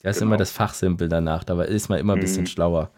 das 0.03 0.17
ist 0.17 0.19
genau. 0.19 0.29
immer 0.29 0.37
das 0.37 0.51
Fachsimpel 0.51 1.09
danach, 1.09 1.43
da 1.43 1.59
ist 1.63 1.89
man 1.89 1.99
immer 1.99 2.13
ein 2.13 2.19
bisschen 2.19 2.43
mhm. 2.43 2.47
schlauer. 2.47 2.91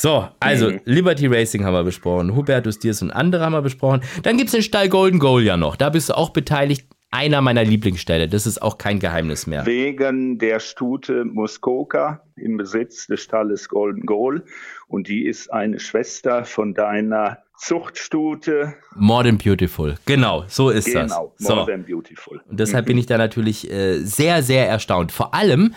So, 0.00 0.26
also 0.40 0.70
mhm. 0.70 0.80
Liberty 0.86 1.26
Racing 1.26 1.62
haben 1.62 1.74
wir 1.74 1.84
besprochen, 1.84 2.34
Hubertus 2.34 2.78
Diers 2.78 3.02
und 3.02 3.10
andere 3.10 3.44
haben 3.44 3.52
wir 3.52 3.60
besprochen. 3.60 4.00
Dann 4.22 4.38
gibt 4.38 4.46
es 4.46 4.52
den 4.52 4.62
Stall 4.62 4.88
Golden 4.88 5.18
Goal 5.18 5.42
ja 5.42 5.58
noch. 5.58 5.76
Da 5.76 5.90
bist 5.90 6.08
du 6.08 6.16
auch 6.16 6.30
beteiligt. 6.30 6.86
Einer 7.12 7.40
meiner 7.40 7.64
Lieblingsställe. 7.64 8.28
Das 8.28 8.46
ist 8.46 8.62
auch 8.62 8.78
kein 8.78 9.00
Geheimnis 9.00 9.48
mehr. 9.48 9.66
Wegen 9.66 10.38
der 10.38 10.60
Stute 10.60 11.24
Muskoka 11.24 12.22
im 12.36 12.56
Besitz 12.56 13.08
des 13.08 13.20
Stalles 13.20 13.68
Golden 13.68 14.06
Goal. 14.06 14.44
Und 14.86 15.08
die 15.08 15.26
ist 15.26 15.52
eine 15.52 15.80
Schwester 15.80 16.44
von 16.44 16.72
deiner 16.72 17.38
Zuchtstute. 17.58 18.74
More 18.94 19.24
than 19.24 19.36
Beautiful. 19.38 19.96
Genau, 20.06 20.44
so 20.46 20.70
ist 20.70 20.86
genau, 20.86 21.00
das. 21.00 21.10
Genau, 21.10 21.56
More 21.56 21.66
so. 21.66 21.66
than 21.66 21.84
Beautiful. 21.84 22.40
Und 22.48 22.60
deshalb 22.60 22.86
bin 22.86 22.96
ich 22.96 23.06
da 23.06 23.18
natürlich 23.18 23.70
äh, 23.70 23.98
sehr, 23.98 24.42
sehr 24.44 24.68
erstaunt. 24.68 25.12
Vor 25.12 25.34
allem, 25.34 25.74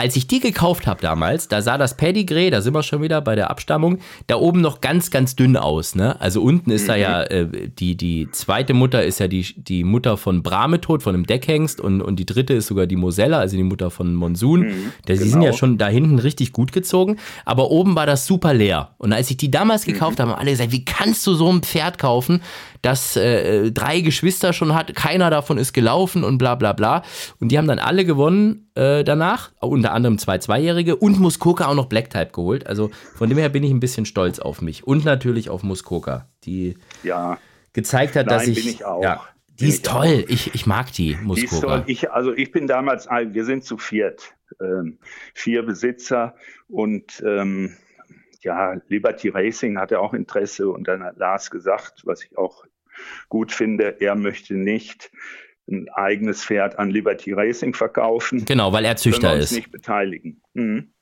als 0.00 0.14
ich 0.14 0.28
die 0.28 0.38
gekauft 0.38 0.86
habe 0.86 1.00
damals, 1.02 1.48
da 1.48 1.60
sah 1.60 1.76
das 1.76 1.96
Pedigree, 1.96 2.50
da 2.50 2.62
sind 2.62 2.72
wir 2.72 2.84
schon 2.84 3.02
wieder 3.02 3.20
bei 3.20 3.34
der 3.34 3.50
Abstammung, 3.50 3.98
da 4.28 4.36
oben 4.36 4.60
noch 4.60 4.80
ganz, 4.80 5.10
ganz 5.10 5.34
dünn 5.34 5.56
aus. 5.56 5.96
Ne? 5.96 6.18
Also 6.20 6.40
unten 6.40 6.70
ist 6.70 6.84
mhm. 6.84 6.86
da 6.86 6.96
ja, 6.96 7.22
äh, 7.24 7.68
die, 7.68 7.96
die 7.96 8.28
zweite 8.30 8.74
Mutter 8.74 9.02
ist 9.02 9.18
ja 9.18 9.26
die, 9.26 9.42
die 9.56 9.82
Mutter 9.82 10.16
von 10.16 10.44
Brametod, 10.44 11.02
von 11.02 11.14
dem 11.14 11.26
Deckhengst 11.26 11.80
und, 11.80 12.00
und 12.00 12.14
die 12.20 12.26
dritte 12.26 12.54
ist 12.54 12.68
sogar 12.68 12.86
die 12.86 12.94
Mosella, 12.94 13.40
also 13.40 13.56
die 13.56 13.64
Mutter 13.64 13.90
von 13.90 14.14
Monsun. 14.14 14.60
Mhm, 14.60 14.92
die 15.08 15.14
genau. 15.14 15.26
sind 15.26 15.42
ja 15.42 15.52
schon 15.52 15.78
da 15.78 15.88
hinten 15.88 16.20
richtig 16.20 16.52
gut 16.52 16.70
gezogen, 16.70 17.16
aber 17.44 17.72
oben 17.72 17.96
war 17.96 18.06
das 18.06 18.24
super 18.24 18.54
leer. 18.54 18.94
Und 18.98 19.12
als 19.12 19.28
ich 19.32 19.36
die 19.36 19.50
damals 19.50 19.84
gekauft 19.84 20.18
mhm. 20.18 20.22
habe, 20.22 20.30
haben 20.30 20.38
alle 20.38 20.52
gesagt, 20.52 20.70
wie 20.70 20.84
kannst 20.84 21.26
du 21.26 21.34
so 21.34 21.50
ein 21.52 21.62
Pferd 21.62 21.98
kaufen? 21.98 22.40
Das 22.82 23.16
äh, 23.16 23.70
drei 23.72 24.00
Geschwister 24.00 24.52
schon 24.52 24.74
hat, 24.74 24.94
keiner 24.94 25.30
davon 25.30 25.58
ist 25.58 25.72
gelaufen 25.72 26.24
und 26.24 26.38
bla 26.38 26.54
bla 26.54 26.72
bla. 26.72 27.02
Und 27.40 27.50
die 27.50 27.58
haben 27.58 27.68
dann 27.68 27.78
alle 27.78 28.04
gewonnen 28.04 28.70
äh, 28.74 29.04
danach, 29.04 29.50
unter 29.60 29.92
anderem 29.92 30.18
zwei 30.18 30.38
Zweijährige 30.38 30.96
und 30.96 31.18
Muskoka 31.18 31.66
auch 31.66 31.74
noch 31.74 31.86
Black 31.86 32.10
Type 32.10 32.30
geholt. 32.32 32.66
Also 32.66 32.90
von 33.16 33.28
dem 33.28 33.38
her 33.38 33.48
bin 33.48 33.62
ich 33.62 33.70
ein 33.70 33.80
bisschen 33.80 34.06
stolz 34.06 34.38
auf 34.38 34.62
mich 34.62 34.86
und 34.86 35.04
natürlich 35.04 35.50
auf 35.50 35.62
Muskoka, 35.62 36.28
die 36.44 36.76
ja. 37.02 37.38
gezeigt 37.72 38.16
hat, 38.16 38.26
Nein, 38.26 38.38
dass 38.38 38.46
ich, 38.46 38.66
ich 38.66 38.78
ja, 38.80 39.22
die 39.60 39.68
ist 39.68 39.86
toll. 39.86 40.24
Ich, 40.28 40.54
ich 40.54 40.66
mag 40.66 40.92
die, 40.92 41.16
Muskoka. 41.22 41.78
Die 41.80 41.92
ich, 41.92 42.10
also 42.10 42.32
ich 42.32 42.52
bin 42.52 42.66
damals, 42.66 43.08
wir 43.08 43.44
sind 43.44 43.64
zu 43.64 43.76
viert, 43.76 44.34
ähm, 44.60 44.98
vier 45.34 45.64
Besitzer 45.64 46.34
und 46.68 47.22
ähm, 47.26 47.76
ja, 48.40 48.76
Liberty 48.88 49.30
Racing 49.30 49.78
hatte 49.78 49.98
auch 50.00 50.14
Interesse 50.14 50.68
und 50.68 50.86
dann 50.86 51.02
hat 51.02 51.16
Lars 51.16 51.50
gesagt, 51.50 52.02
was 52.04 52.24
ich 52.24 52.38
auch 52.38 52.64
gut 53.28 53.52
finde, 53.52 54.00
er 54.00 54.14
möchte 54.14 54.54
nicht 54.54 55.10
ein 55.70 55.88
eigenes 55.90 56.44
Pferd 56.44 56.78
an 56.78 56.90
Liberty 56.90 57.32
Racing 57.32 57.74
verkaufen. 57.74 58.44
Genau, 58.44 58.72
weil 58.72 58.84
er 58.84 58.96
Züchter 58.96 59.34
uns 59.34 59.44
ist. 59.44 59.52
nicht 59.52 59.70
beteiligen. 59.70 60.40
Mhm. 60.54 60.94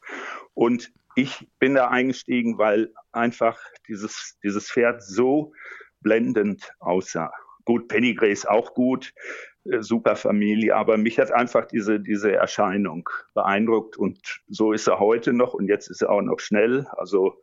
Und 0.55 0.93
ich 1.15 1.47
bin 1.59 1.75
da 1.75 1.89
eingestiegen, 1.89 2.59
weil 2.59 2.93
einfach 3.13 3.59
dieses, 3.89 4.39
dieses 4.43 4.71
Pferd 4.71 5.03
so 5.03 5.53
blendend 6.01 6.73
aussah. 6.79 7.33
Gut, 7.65 7.89
Pedigree 7.89 8.31
ist 8.31 8.49
auch 8.49 8.75
gut, 8.75 9.13
äh, 9.65 9.83
super 9.83 10.15
Familie, 10.17 10.77
aber 10.77 10.99
mich 10.99 11.19
hat 11.19 11.33
einfach 11.33 11.65
diese, 11.67 12.01
diese 12.01 12.33
Erscheinung 12.33 13.09
beeindruckt 13.35 13.97
und 13.97 14.41
so 14.47 14.73
ist 14.73 14.87
er 14.87 14.99
heute 14.99 15.33
noch 15.33 15.55
und 15.55 15.69
jetzt 15.69 15.89
ist 15.89 16.03
er 16.03 16.11
auch 16.11 16.23
noch 16.23 16.39
schnell. 16.39 16.87
Also 16.93 17.43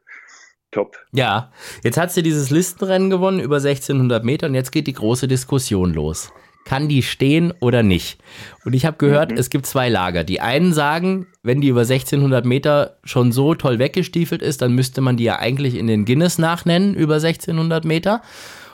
top. 0.74 0.98
Ja, 1.12 1.52
jetzt 1.84 1.98
hat 1.98 2.12
sie 2.12 2.24
dieses 2.24 2.50
Listenrennen 2.50 3.10
gewonnen 3.10 3.40
über 3.40 3.58
1600 3.58 4.24
Meter 4.24 4.48
und 4.48 4.56
jetzt 4.56 4.72
geht 4.72 4.88
die 4.88 4.94
große 4.94 5.28
Diskussion 5.28 5.94
los. 5.94 6.32
Kann 6.66 6.88
die 6.88 7.04
stehen 7.04 7.54
oder 7.60 7.84
nicht? 7.84 8.20
Und 8.64 8.74
ich 8.74 8.86
habe 8.86 8.98
gehört, 8.98 9.32
mhm. 9.32 9.38
es 9.38 9.50
gibt 9.50 9.66
zwei 9.66 9.90
Lager. 9.90 10.24
Die 10.24 10.40
einen 10.40 10.74
sagen, 10.74 11.28
wenn 11.44 11.60
die 11.60 11.68
über 11.68 11.82
1600 11.82 12.46
Meter 12.46 12.98
schon 13.04 13.32
so 13.34 13.54
toll 13.54 13.80
weggestiefelt 13.80 14.42
ist, 14.42 14.62
dann 14.62 14.74
müsste 14.74 15.02
man 15.02 15.18
die 15.18 15.26
ja 15.26 15.40
eigentlich 15.40 15.76
in 15.76 15.88
den 15.88 16.06
Guinness 16.06 16.38
nachnennen 16.38 16.96
über 16.96 17.16
1600 17.16 17.84
Meter. 17.84 18.22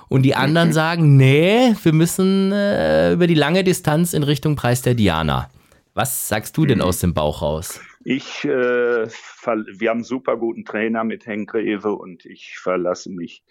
Und 0.07 0.23
die 0.23 0.35
anderen 0.35 0.69
mhm. 0.69 0.73
sagen, 0.73 1.17
nee, 1.17 1.75
wir 1.81 1.93
müssen 1.93 2.51
äh, 2.51 3.13
über 3.13 3.27
die 3.27 3.35
lange 3.35 3.63
Distanz 3.63 4.13
in 4.13 4.23
Richtung 4.23 4.55
Preis 4.55 4.81
der 4.81 4.93
Diana. 4.93 5.49
Was 5.95 6.27
sagst 6.27 6.57
du 6.57 6.65
denn 6.65 6.79
mhm. 6.79 6.83
aus 6.83 6.99
dem 6.99 7.13
Bauch 7.13 7.41
raus? 7.41 7.79
Ich, 8.11 8.43
äh, 8.43 8.49
wir 8.49 9.89
haben 9.91 9.97
einen 9.97 10.03
super 10.03 10.35
guten 10.35 10.65
Trainer 10.65 11.03
mit 11.03 11.27
Henk 11.27 11.51
Greve 11.51 11.91
und 11.91 12.25
ich 12.25 12.57
verlasse 12.57 13.11
mich 13.11 13.43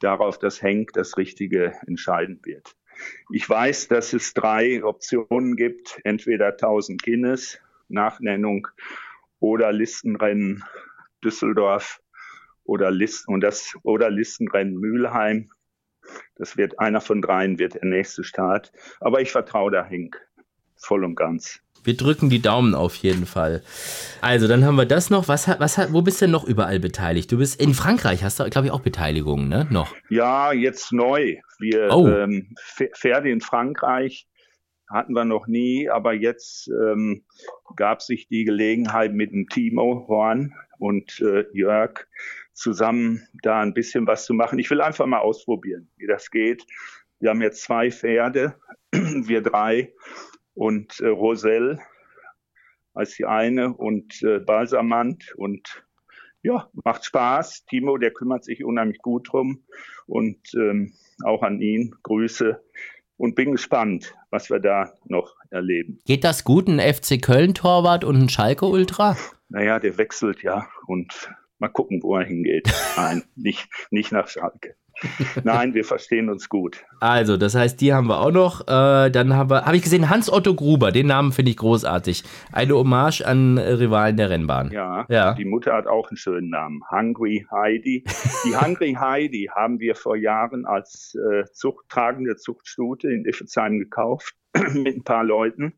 darauf, 0.00 0.38
dass 0.38 0.62
Henk 0.62 0.94
das 0.94 1.18
Richtige 1.18 1.74
entscheiden 1.86 2.40
wird. 2.42 2.74
Ich 3.30 3.46
weiß, 3.46 3.88
dass 3.88 4.14
es 4.14 4.32
drei 4.32 4.82
Optionen 4.82 5.54
gibt, 5.54 6.00
entweder 6.02 6.46
1000 6.52 7.02
Guinness, 7.02 7.60
Nachnennung 7.88 8.68
oder 9.38 9.70
Listenrennen 9.70 10.64
Düsseldorf 11.22 12.00
oder, 12.64 12.90
List 12.90 13.28
und 13.28 13.42
das, 13.42 13.76
oder 13.82 14.08
Listenrennen 14.08 14.76
Mülheim. 14.76 15.50
Das 16.36 16.56
wird 16.56 16.78
einer 16.78 17.02
von 17.02 17.20
dreien, 17.20 17.58
wird 17.58 17.74
der 17.74 17.84
nächste 17.84 18.24
Start. 18.24 18.72
Aber 18.98 19.20
ich 19.20 19.30
vertraue 19.30 19.72
da 19.72 19.84
Henk 19.84 20.18
voll 20.74 21.04
und 21.04 21.16
ganz. 21.16 21.60
Wir 21.86 21.96
drücken 21.96 22.30
die 22.30 22.42
Daumen 22.42 22.74
auf 22.74 22.96
jeden 22.96 23.26
Fall. 23.26 23.62
Also, 24.20 24.48
dann 24.48 24.64
haben 24.64 24.76
wir 24.76 24.86
das 24.86 25.08
noch. 25.08 25.28
Was 25.28 25.46
hat, 25.46 25.60
was 25.60 25.78
hat, 25.78 25.92
wo 25.92 26.02
bist 26.02 26.20
du 26.20 26.26
denn 26.26 26.32
noch 26.32 26.44
überall 26.44 26.80
beteiligt? 26.80 27.30
Du 27.30 27.38
bist 27.38 27.60
in 27.60 27.74
Frankreich, 27.74 28.24
hast 28.24 28.40
du, 28.40 28.50
glaube 28.50 28.66
ich, 28.66 28.72
auch 28.72 28.80
Beteiligungen, 28.80 29.48
ne? 29.48 29.66
Noch? 29.70 29.94
Ja, 30.10 30.52
jetzt 30.52 30.92
neu. 30.92 31.36
Wir 31.58 31.88
oh. 31.90 32.06
ähm, 32.08 32.54
Pferde 32.94 33.30
in 33.30 33.40
Frankreich 33.40 34.26
hatten 34.88 35.14
wir 35.14 35.24
noch 35.24 35.46
nie, 35.46 35.88
aber 35.88 36.12
jetzt 36.12 36.68
ähm, 36.68 37.24
gab 37.76 38.02
sich 38.02 38.28
die 38.28 38.44
Gelegenheit 38.44 39.12
mit 39.12 39.32
dem 39.32 39.48
Timo 39.48 40.06
Horn 40.08 40.54
und 40.78 41.20
äh, 41.20 41.44
Jörg 41.52 42.06
zusammen 42.52 43.26
da 43.42 43.60
ein 43.60 43.74
bisschen 43.74 44.06
was 44.06 44.24
zu 44.24 44.34
machen. 44.34 44.58
Ich 44.58 44.70
will 44.70 44.80
einfach 44.80 45.06
mal 45.06 45.18
ausprobieren, 45.18 45.88
wie 45.96 46.06
das 46.06 46.30
geht. 46.30 46.64
Wir 47.20 47.30
haben 47.30 47.42
jetzt 47.42 47.62
zwei 47.62 47.90
Pferde, 47.90 48.54
wir 48.92 49.42
drei 49.42 49.92
und 50.56 51.00
äh, 51.00 51.08
Roselle 51.08 51.78
als 52.94 53.14
die 53.14 53.26
eine 53.26 53.74
und 53.74 54.22
äh, 54.22 54.40
Balsamant 54.40 55.34
und 55.36 55.84
ja, 56.42 56.70
macht 56.84 57.04
Spaß. 57.04 57.66
Timo, 57.66 57.98
der 57.98 58.12
kümmert 58.12 58.44
sich 58.44 58.64
unheimlich 58.64 58.98
gut 58.98 59.28
drum 59.30 59.64
und 60.06 60.38
ähm, 60.54 60.94
auch 61.24 61.42
an 61.42 61.60
ihn 61.60 61.94
Grüße 62.02 62.62
und 63.18 63.34
bin 63.34 63.52
gespannt, 63.52 64.14
was 64.30 64.50
wir 64.50 64.60
da 64.60 64.92
noch 65.04 65.34
erleben. 65.50 65.98
Geht 66.06 66.24
das 66.24 66.44
gut, 66.44 66.68
ein 66.68 66.80
FC 66.80 67.20
Köln-Torwart 67.20 68.04
und 68.04 68.16
ein 68.16 68.28
Schalke-Ultra? 68.28 69.16
Naja, 69.48 69.78
der 69.78 69.98
wechselt 69.98 70.42
ja 70.42 70.66
und 70.86 71.30
mal 71.58 71.68
gucken, 71.68 72.02
wo 72.02 72.16
er 72.16 72.24
hingeht. 72.24 72.72
Nein, 72.96 73.24
nicht, 73.34 73.68
nicht 73.90 74.12
nach 74.12 74.28
Schalke. 74.28 74.76
Nein, 75.44 75.74
wir 75.74 75.84
verstehen 75.84 76.30
uns 76.30 76.48
gut. 76.48 76.84
Also, 77.00 77.36
das 77.36 77.54
heißt, 77.54 77.80
die 77.80 77.92
haben 77.92 78.08
wir 78.08 78.20
auch 78.20 78.30
noch. 78.30 78.62
Äh, 78.62 79.10
dann 79.10 79.34
habe 79.34 79.66
hab 79.66 79.74
ich 79.74 79.82
gesehen, 79.82 80.08
Hans-Otto 80.08 80.54
Gruber, 80.54 80.92
den 80.92 81.06
Namen 81.06 81.32
finde 81.32 81.50
ich 81.50 81.56
großartig. 81.58 82.24
Eine 82.52 82.74
Hommage 82.74 83.22
an 83.22 83.58
Rivalen 83.58 84.16
der 84.16 84.30
Rennbahn. 84.30 84.70
Ja, 84.72 85.06
ja, 85.08 85.34
die 85.34 85.44
Mutter 85.44 85.74
hat 85.74 85.86
auch 85.86 86.08
einen 86.08 86.16
schönen 86.16 86.50
Namen. 86.50 86.82
Hungry 86.90 87.46
Heidi. 87.50 88.04
Die 88.44 88.56
Hungry 88.56 88.94
Heidi 88.98 89.50
haben 89.54 89.80
wir 89.80 89.94
vor 89.94 90.16
Jahren 90.16 90.64
als 90.64 91.14
äh, 91.14 91.44
Zucht, 91.52 91.88
tragende 91.88 92.36
Zuchtstute 92.36 93.08
in 93.08 93.24
Iffezheim 93.24 93.78
gekauft 93.78 94.34
mit 94.72 94.96
ein 94.96 95.04
paar 95.04 95.24
Leuten. 95.24 95.74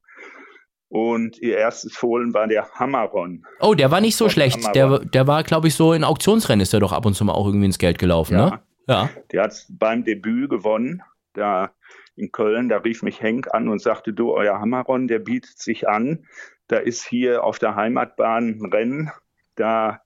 Und 0.90 1.38
ihr 1.42 1.59
erstes 1.59 1.94
Fohlen 1.94 2.33
war 2.33 2.46
der 2.46 2.66
Hammeron. 2.70 3.44
Oh, 3.61 3.74
der 3.74 3.90
war 3.90 4.00
nicht 4.00 4.16
so 4.16 4.31
schlecht. 4.31 4.74
Der, 4.74 5.00
der 5.00 5.26
war, 5.26 5.42
glaube 5.42 5.68
ich, 5.68 5.74
so 5.74 5.92
in 5.92 6.02
Auktionsrennen 6.02 6.62
ist 6.62 6.72
der 6.72 6.81
doch 6.81 6.92
ab 6.92 7.04
und 7.04 7.12
zu 7.12 7.26
mal 7.26 7.35
auch 7.35 7.46
irgendwie 7.46 7.66
ins 7.66 7.78
Geld 7.78 7.98
gelaufen, 7.98 8.35
ja. 8.35 8.50
ne? 8.50 8.61
Ja. 8.88 9.11
Der 9.31 9.44
hat 9.44 9.66
beim 9.68 10.03
Debüt 10.03 10.51
gewonnen, 10.51 11.03
da 11.35 11.72
in 12.16 12.33
Köln. 12.33 12.68
Da 12.68 12.79
rief 12.79 13.03
mich 13.03 13.22
Henk 13.22 13.55
an 13.55 13.68
und 13.68 13.81
sagte, 13.81 14.12
du, 14.12 14.33
euer 14.33 14.59
Hammeron, 14.61 15.07
der 15.09 15.18
bietet 15.20 15.59
sich 15.59 15.88
an. 15.88 16.27
Da 16.66 16.79
ist 16.79 17.05
hier 17.05 17.44
auf 17.44 17.59
der 17.59 17.77
Heimatbahn 17.77 18.59
ein 18.61 18.72
Rennen. 18.72 19.11
Da 19.55 20.03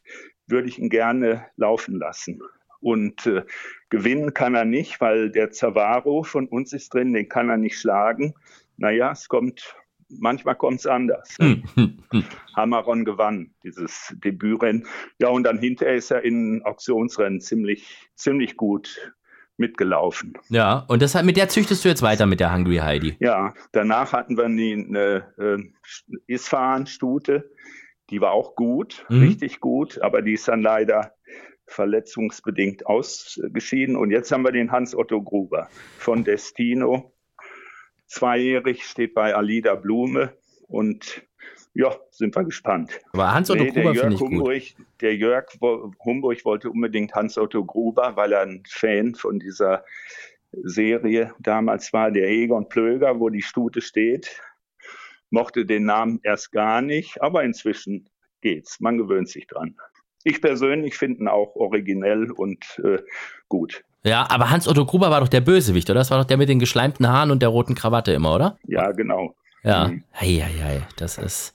würde 0.46 0.68
ich 0.68 0.78
ihn 0.78 0.90
gerne 0.90 1.46
laufen 1.56 1.96
lassen. 1.96 2.40
Und 2.80 3.26
äh, 3.26 3.44
gewinnen 3.90 4.34
kann 4.34 4.56
er 4.56 4.64
nicht, 4.64 5.00
weil 5.00 5.30
der 5.30 5.52
Zavaro 5.52 6.24
von 6.24 6.48
uns 6.48 6.72
ist 6.72 6.92
drin, 6.92 7.12
den 7.12 7.28
kann 7.28 7.48
er 7.48 7.56
nicht 7.56 7.78
schlagen. 7.78 8.34
Naja, 8.76 9.12
es 9.12 9.28
kommt 9.28 9.76
manchmal 10.18 10.54
kommt 10.54 10.80
es 10.80 10.86
anders. 10.86 11.36
Hm, 11.38 11.62
hm, 11.74 11.98
hm. 12.10 12.24
Hammeron 12.54 13.04
gewann 13.04 13.50
dieses 13.64 14.14
Debütrennen. 14.24 14.86
Ja, 15.18 15.28
und 15.28 15.44
dann 15.44 15.58
hinterher 15.58 15.94
ist 15.94 16.10
er 16.10 16.22
in 16.22 16.62
Auktionsrennen 16.64 17.40
ziemlich, 17.40 18.10
ziemlich 18.14 18.56
gut 18.56 19.12
mitgelaufen. 19.56 20.34
Ja, 20.48 20.84
und 20.88 21.02
deshalb 21.02 21.26
mit 21.26 21.36
der 21.36 21.48
züchtest 21.48 21.84
du 21.84 21.88
jetzt 21.88 22.02
weiter 22.02 22.26
mit 22.26 22.40
der 22.40 22.54
Hungry 22.54 22.78
Heidi. 22.78 23.16
Ja, 23.20 23.54
danach 23.72 24.12
hatten 24.12 24.36
wir 24.36 24.48
die, 24.48 24.72
eine 24.72 25.26
äh, 25.38 26.14
Isfahan-Stute, 26.26 27.50
die 28.10 28.20
war 28.20 28.32
auch 28.32 28.56
gut, 28.56 29.06
mhm. 29.08 29.22
richtig 29.22 29.60
gut, 29.60 30.00
aber 30.00 30.22
die 30.22 30.34
ist 30.34 30.48
dann 30.48 30.62
leider 30.62 31.12
verletzungsbedingt 31.66 32.86
ausgeschieden. 32.86 33.96
Und 33.96 34.10
jetzt 34.10 34.32
haben 34.32 34.44
wir 34.44 34.52
den 34.52 34.70
Hans-Otto 34.70 35.22
Gruber 35.22 35.68
von 35.98 36.24
Destino 36.24 37.12
zweijährig, 38.12 38.84
steht 38.84 39.14
bei 39.14 39.34
Alida 39.34 39.74
Blume 39.74 40.36
und 40.68 41.22
ja, 41.74 41.96
sind 42.10 42.36
wir 42.36 42.44
gespannt. 42.44 43.00
Aber 43.12 43.32
Hans-Otto 43.32 43.64
nee, 43.64 43.70
Gruber 43.70 43.94
finde 43.94 44.14
ich 44.14 44.20
Humburg, 44.20 44.62
gut. 44.76 44.86
Der 45.00 45.16
Jörg 45.16 45.46
Humburg 46.04 46.44
wollte 46.44 46.70
unbedingt 46.70 47.14
Hans-Otto 47.14 47.64
Gruber, 47.64 48.14
weil 48.16 48.32
er 48.32 48.42
ein 48.42 48.62
Fan 48.68 49.14
von 49.14 49.38
dieser 49.38 49.84
Serie 50.52 51.32
damals 51.38 51.92
war, 51.94 52.10
der 52.10 52.28
Egon 52.28 52.68
Plöger, 52.68 53.18
wo 53.18 53.30
die 53.30 53.40
Stute 53.40 53.80
steht. 53.80 54.40
Mochte 55.30 55.64
den 55.64 55.86
Namen 55.86 56.20
erst 56.22 56.52
gar 56.52 56.82
nicht, 56.82 57.22
aber 57.22 57.42
inzwischen 57.42 58.10
geht's. 58.42 58.78
Man 58.80 58.98
gewöhnt 58.98 59.30
sich 59.30 59.46
dran. 59.46 59.76
Ich 60.24 60.42
persönlich 60.42 60.96
finde 60.96 61.22
ihn 61.22 61.28
auch 61.28 61.56
originell 61.56 62.30
und 62.30 62.78
äh, 62.84 62.98
gut. 63.48 63.82
Ja, 64.04 64.26
aber 64.28 64.50
Hans-Otto 64.50 64.84
Gruber 64.84 65.10
war 65.10 65.20
doch 65.20 65.28
der 65.28 65.40
Bösewicht, 65.40 65.88
oder? 65.88 66.00
Das 66.00 66.10
war 66.10 66.18
doch 66.18 66.24
der 66.24 66.36
mit 66.36 66.48
den 66.48 66.58
geschleimten 66.58 67.08
Haaren 67.08 67.30
und 67.30 67.40
der 67.40 67.48
roten 67.48 67.74
Krawatte 67.74 68.12
immer, 68.12 68.34
oder? 68.34 68.58
Ja, 68.66 68.90
genau. 68.90 69.34
Ja, 69.64 69.88
mhm. 69.88 70.02
hei, 70.12 70.42
hei, 70.44 70.64
hei, 70.64 70.82
das 70.96 71.18
ist. 71.18 71.54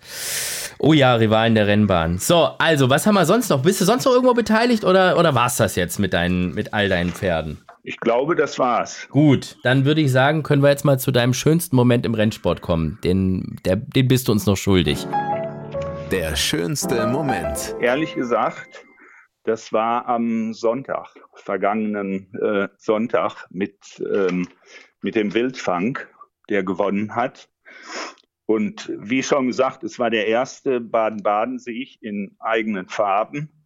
Oh 0.80 0.94
ja, 0.94 1.16
Rivalen 1.16 1.56
der 1.56 1.68
Rennbahn. 1.68 2.20
So, 2.20 2.52
also, 2.58 2.90
was 2.90 3.06
haben 3.06 3.16
wir 3.16 3.26
sonst 3.26 3.50
noch? 3.50 3.62
Bist 3.62 3.82
du 3.82 3.86
sonst 3.86 4.06
noch 4.06 4.14
irgendwo 4.14 4.34
beteiligt 4.34 4.86
oder, 4.86 5.20
oder 5.20 5.36
war 5.36 5.48
es 5.48 5.58
das 5.58 5.76
jetzt 5.76 6.00
mit, 6.00 6.14
deinen, 6.14 6.54
mit 6.54 6.74
all 6.74 6.88
deinen 6.88 7.12
Pferden? 7.12 7.58
Ich 7.84 8.00
glaube, 8.00 8.36
das 8.36 8.58
war's. 8.60 9.08
Gut, 9.10 9.58
dann 9.64 9.84
würde 9.84 10.02
ich 10.02 10.12
sagen, 10.12 10.44
können 10.44 10.62
wir 10.62 10.70
jetzt 10.70 10.86
mal 10.86 11.00
zu 11.00 11.12
deinem 11.12 11.34
schönsten 11.34 11.76
Moment 11.76 12.06
im 12.06 12.14
Rennsport 12.14 12.62
kommen. 12.62 12.98
Den, 13.04 13.58
der, 13.66 13.76
den 13.76 14.08
bist 14.08 14.28
du 14.28 14.32
uns 14.32 14.46
noch 14.46 14.58
schuldig. 14.58 15.06
Der 16.12 16.38
schönste 16.38 17.08
Moment. 17.08 17.76
Ehrlich 17.82 18.16
gesagt, 18.16 18.87
das 19.48 19.72
war 19.72 20.08
am 20.08 20.54
Sonntag, 20.54 21.16
vergangenen 21.36 22.34
äh, 22.36 22.68
Sonntag 22.78 23.48
mit, 23.50 24.04
ähm, 24.14 24.46
mit 25.02 25.16
dem 25.16 25.34
Wildfang, 25.34 25.98
der 26.50 26.64
gewonnen 26.64 27.16
hat. 27.16 27.50
Und 28.46 28.92
wie 28.98 29.24
schon 29.24 29.48
gesagt, 29.48 29.86
es 29.86 30.00
war 30.00 30.10
der 30.10 30.28
erste 30.28 30.82
Baden-Baden-Sieg 30.82 32.02
in 32.02 32.36
eigenen 32.40 32.90
Farben. 32.90 33.66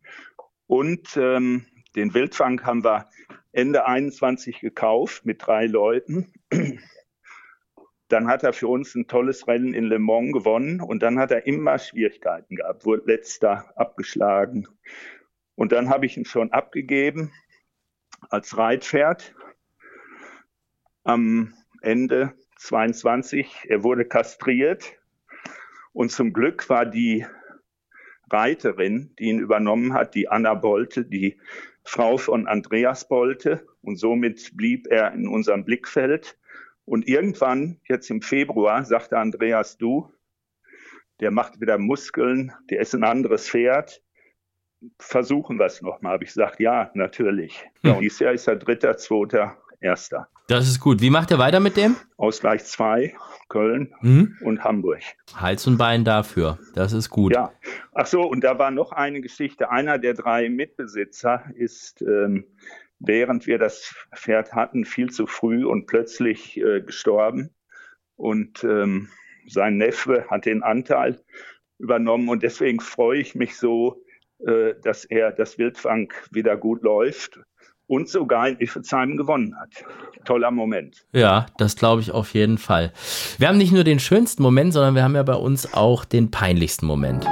Und 0.67 1.17
ähm, 1.17 1.65
den 1.95 2.13
Wildfang 2.13 2.63
haben 2.63 2.83
wir 2.83 3.09
Ende 3.51 3.87
21 3.87 4.59
gekauft 4.59 5.25
mit 5.25 5.45
drei 5.45 5.65
Leuten. 5.65 6.31
Dann 8.07 8.27
hat 8.27 8.43
er 8.43 8.53
für 8.53 8.67
uns 8.67 8.93
ein 8.93 9.07
tolles 9.07 9.47
Rennen 9.47 9.73
in 9.73 9.85
Le 9.85 9.97
Mans 9.97 10.33
gewonnen 10.33 10.79
und 10.79 11.01
dann 11.01 11.17
hat 11.17 11.31
er 11.31 11.47
immer 11.47 11.79
Schwierigkeiten 11.79 12.57
gehabt, 12.57 12.85
wurde 12.85 13.03
letzter 13.07 13.73
abgeschlagen. 13.77 14.67
Und 15.55 15.71
dann 15.71 15.89
habe 15.89 16.05
ich 16.05 16.17
ihn 16.17 16.25
schon 16.25 16.51
abgegeben 16.51 17.31
als 18.29 18.57
Reitpferd 18.57 19.35
am 21.03 21.53
Ende 21.81 22.33
22. 22.57 23.65
Er 23.67 23.83
wurde 23.83 24.05
kastriert 24.05 24.93
und 25.93 26.11
zum 26.11 26.33
Glück 26.33 26.69
war 26.69 26.85
die 26.85 27.25
Reiterin, 28.29 29.13
die 29.19 29.25
ihn 29.25 29.39
übernommen 29.39 29.93
hat, 29.93 30.15
die 30.15 30.29
Anna 30.29 30.53
Bolte, 30.53 31.05
die 31.05 31.39
Frau 31.83 32.17
von 32.17 32.47
Andreas 32.47 33.07
Bolte 33.07 33.67
und 33.81 33.97
somit 33.97 34.55
blieb 34.55 34.87
er 34.87 35.11
in 35.13 35.27
unserem 35.27 35.65
Blickfeld. 35.65 36.37
Und 36.85 37.07
irgendwann, 37.07 37.79
jetzt 37.87 38.09
im 38.09 38.21
Februar, 38.21 38.85
sagte 38.85 39.17
Andreas, 39.17 39.77
du, 39.77 40.11
der 41.19 41.31
macht 41.31 41.59
wieder 41.61 41.77
Muskeln, 41.77 42.53
der 42.69 42.79
ist 42.81 42.93
ein 42.93 43.03
anderes 43.03 43.49
Pferd, 43.49 44.01
versuchen 44.99 45.59
wir 45.59 45.65
es 45.65 45.81
nochmal. 45.81 46.13
Habe 46.13 46.23
ich 46.23 46.31
gesagt, 46.31 46.59
ja, 46.59 46.91
natürlich. 46.93 47.63
Ja, 47.83 47.93
dieses 47.99 48.19
Jahr 48.19 48.33
ist 48.33 48.47
er 48.47 48.55
dritter, 48.55 48.97
zweiter, 48.97 49.57
erster. 49.79 50.27
Das 50.47 50.67
ist 50.67 50.79
gut. 50.79 51.01
Wie 51.01 51.09
macht 51.09 51.31
er 51.31 51.39
weiter 51.39 51.59
mit 51.59 51.77
dem? 51.77 51.95
Ausgleich 52.17 52.65
2, 52.65 53.15
Köln 53.47 53.93
mhm. 54.01 54.37
und 54.41 54.63
Hamburg. 54.63 55.01
Hals 55.35 55.65
und 55.67 55.77
Bein 55.77 56.03
dafür. 56.03 56.59
Das 56.73 56.93
ist 56.93 57.09
gut. 57.09 57.33
Ja. 57.33 57.51
Ach 57.93 58.05
so, 58.05 58.21
und 58.21 58.43
da 58.43 58.59
war 58.59 58.71
noch 58.71 58.91
eine 58.91 59.21
Geschichte. 59.21 59.71
Einer 59.71 59.97
der 59.97 60.13
drei 60.13 60.49
Mitbesitzer 60.49 61.45
ist, 61.55 62.01
ähm, 62.01 62.45
während 62.99 63.47
wir 63.47 63.59
das 63.59 63.95
Pferd 64.15 64.53
hatten, 64.53 64.85
viel 64.85 65.09
zu 65.09 65.25
früh 65.25 65.65
und 65.65 65.87
plötzlich 65.87 66.57
äh, 66.57 66.81
gestorben. 66.81 67.51
Und 68.15 68.63
ähm, 68.63 69.09
sein 69.47 69.77
Neffe 69.77 70.25
hat 70.29 70.45
den 70.45 70.63
Anteil 70.63 71.23
übernommen. 71.79 72.29
Und 72.29 72.43
deswegen 72.43 72.79
freue 72.79 73.19
ich 73.19 73.35
mich 73.35 73.57
so, 73.57 74.03
dass 74.83 75.05
er 75.05 75.31
das 75.31 75.57
Wildfang 75.57 76.11
wieder 76.31 76.57
gut 76.57 76.83
läuft 76.83 77.39
und 77.87 78.07
sogar 78.07 78.47
in 78.47 78.57
Iffezheim 78.59 79.17
gewonnen 79.17 79.53
hat. 79.59 79.83
Toller 80.23 80.49
Moment. 80.49 81.05
Ja, 81.11 81.45
das 81.57 81.75
glaube 81.75 82.01
ich 82.01 82.11
auf 82.11 82.33
jeden 82.33 82.57
Fall. 82.57 82.93
Wir 83.37 83.49
haben 83.49 83.57
nicht 83.57 83.73
nur 83.73 83.83
den 83.83 83.99
schönsten 83.99 84.41
Moment, 84.41 84.71
sondern 84.73 84.95
wir 84.95 85.03
haben 85.03 85.15
ja 85.15 85.23
bei 85.23 85.35
uns 85.35 85.73
auch 85.73 86.05
den 86.05 86.31
peinlichsten 86.31 86.85
Moment. 86.85 87.27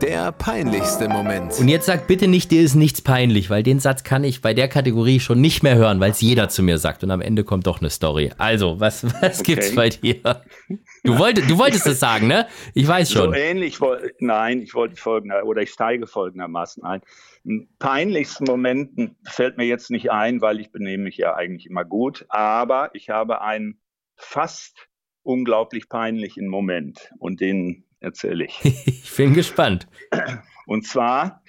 Der 0.00 0.32
peinlichste 0.32 1.08
Moment. 1.08 1.58
Und 1.58 1.68
jetzt 1.68 1.84
sag 1.84 2.06
bitte 2.06 2.26
nicht, 2.26 2.50
dir 2.50 2.62
ist 2.62 2.74
nichts 2.74 3.02
peinlich, 3.02 3.50
weil 3.50 3.62
den 3.62 3.80
Satz 3.80 4.02
kann 4.02 4.24
ich 4.24 4.40
bei 4.40 4.54
der 4.54 4.66
Kategorie 4.66 5.20
schon 5.20 5.42
nicht 5.42 5.62
mehr 5.62 5.76
hören, 5.76 6.00
weil 6.00 6.12
es 6.12 6.22
jeder 6.22 6.48
zu 6.48 6.62
mir 6.62 6.78
sagt. 6.78 7.04
Und 7.04 7.10
am 7.10 7.20
Ende 7.20 7.44
kommt 7.44 7.66
doch 7.66 7.80
eine 7.80 7.90
Story. 7.90 8.30
Also, 8.38 8.80
was, 8.80 9.04
was 9.20 9.40
okay. 9.40 9.54
gibt's 9.54 9.74
bei 9.74 9.90
dir? 9.90 10.42
Du, 11.04 11.18
wolltest, 11.18 11.50
du 11.50 11.58
wolltest 11.58 11.86
es 11.86 12.00
sagen, 12.00 12.28
ne? 12.28 12.46
Ich 12.72 12.88
weiß 12.88 13.12
schon. 13.12 13.30
So 13.30 13.34
ähnlich, 13.34 13.78
nein, 14.20 14.62
ich 14.62 14.74
wollte 14.74 14.96
folgender, 14.96 15.44
oder 15.44 15.60
ich 15.60 15.70
steige 15.70 16.06
folgendermaßen 16.06 16.82
ein. 16.82 17.02
Ein 17.44 17.68
peinlichsten 17.78 18.44
Moment 18.44 19.12
fällt 19.24 19.58
mir 19.58 19.66
jetzt 19.66 19.90
nicht 19.90 20.10
ein, 20.10 20.40
weil 20.40 20.60
ich 20.60 20.72
benehme 20.72 21.04
mich 21.04 21.18
ja 21.18 21.34
eigentlich 21.34 21.66
immer 21.66 21.84
gut, 21.84 22.24
aber 22.30 22.90
ich 22.94 23.10
habe 23.10 23.42
einen 23.42 23.80
fast 24.16 24.88
unglaublich 25.22 25.88
peinlichen 25.88 26.48
Moment 26.48 27.12
und 27.18 27.40
den 27.40 27.84
erzähle 28.00 28.44
ich. 28.46 28.60
ich 28.86 29.16
bin 29.16 29.34
gespannt. 29.34 29.86
Und 30.66 30.86
zwar 30.86 31.42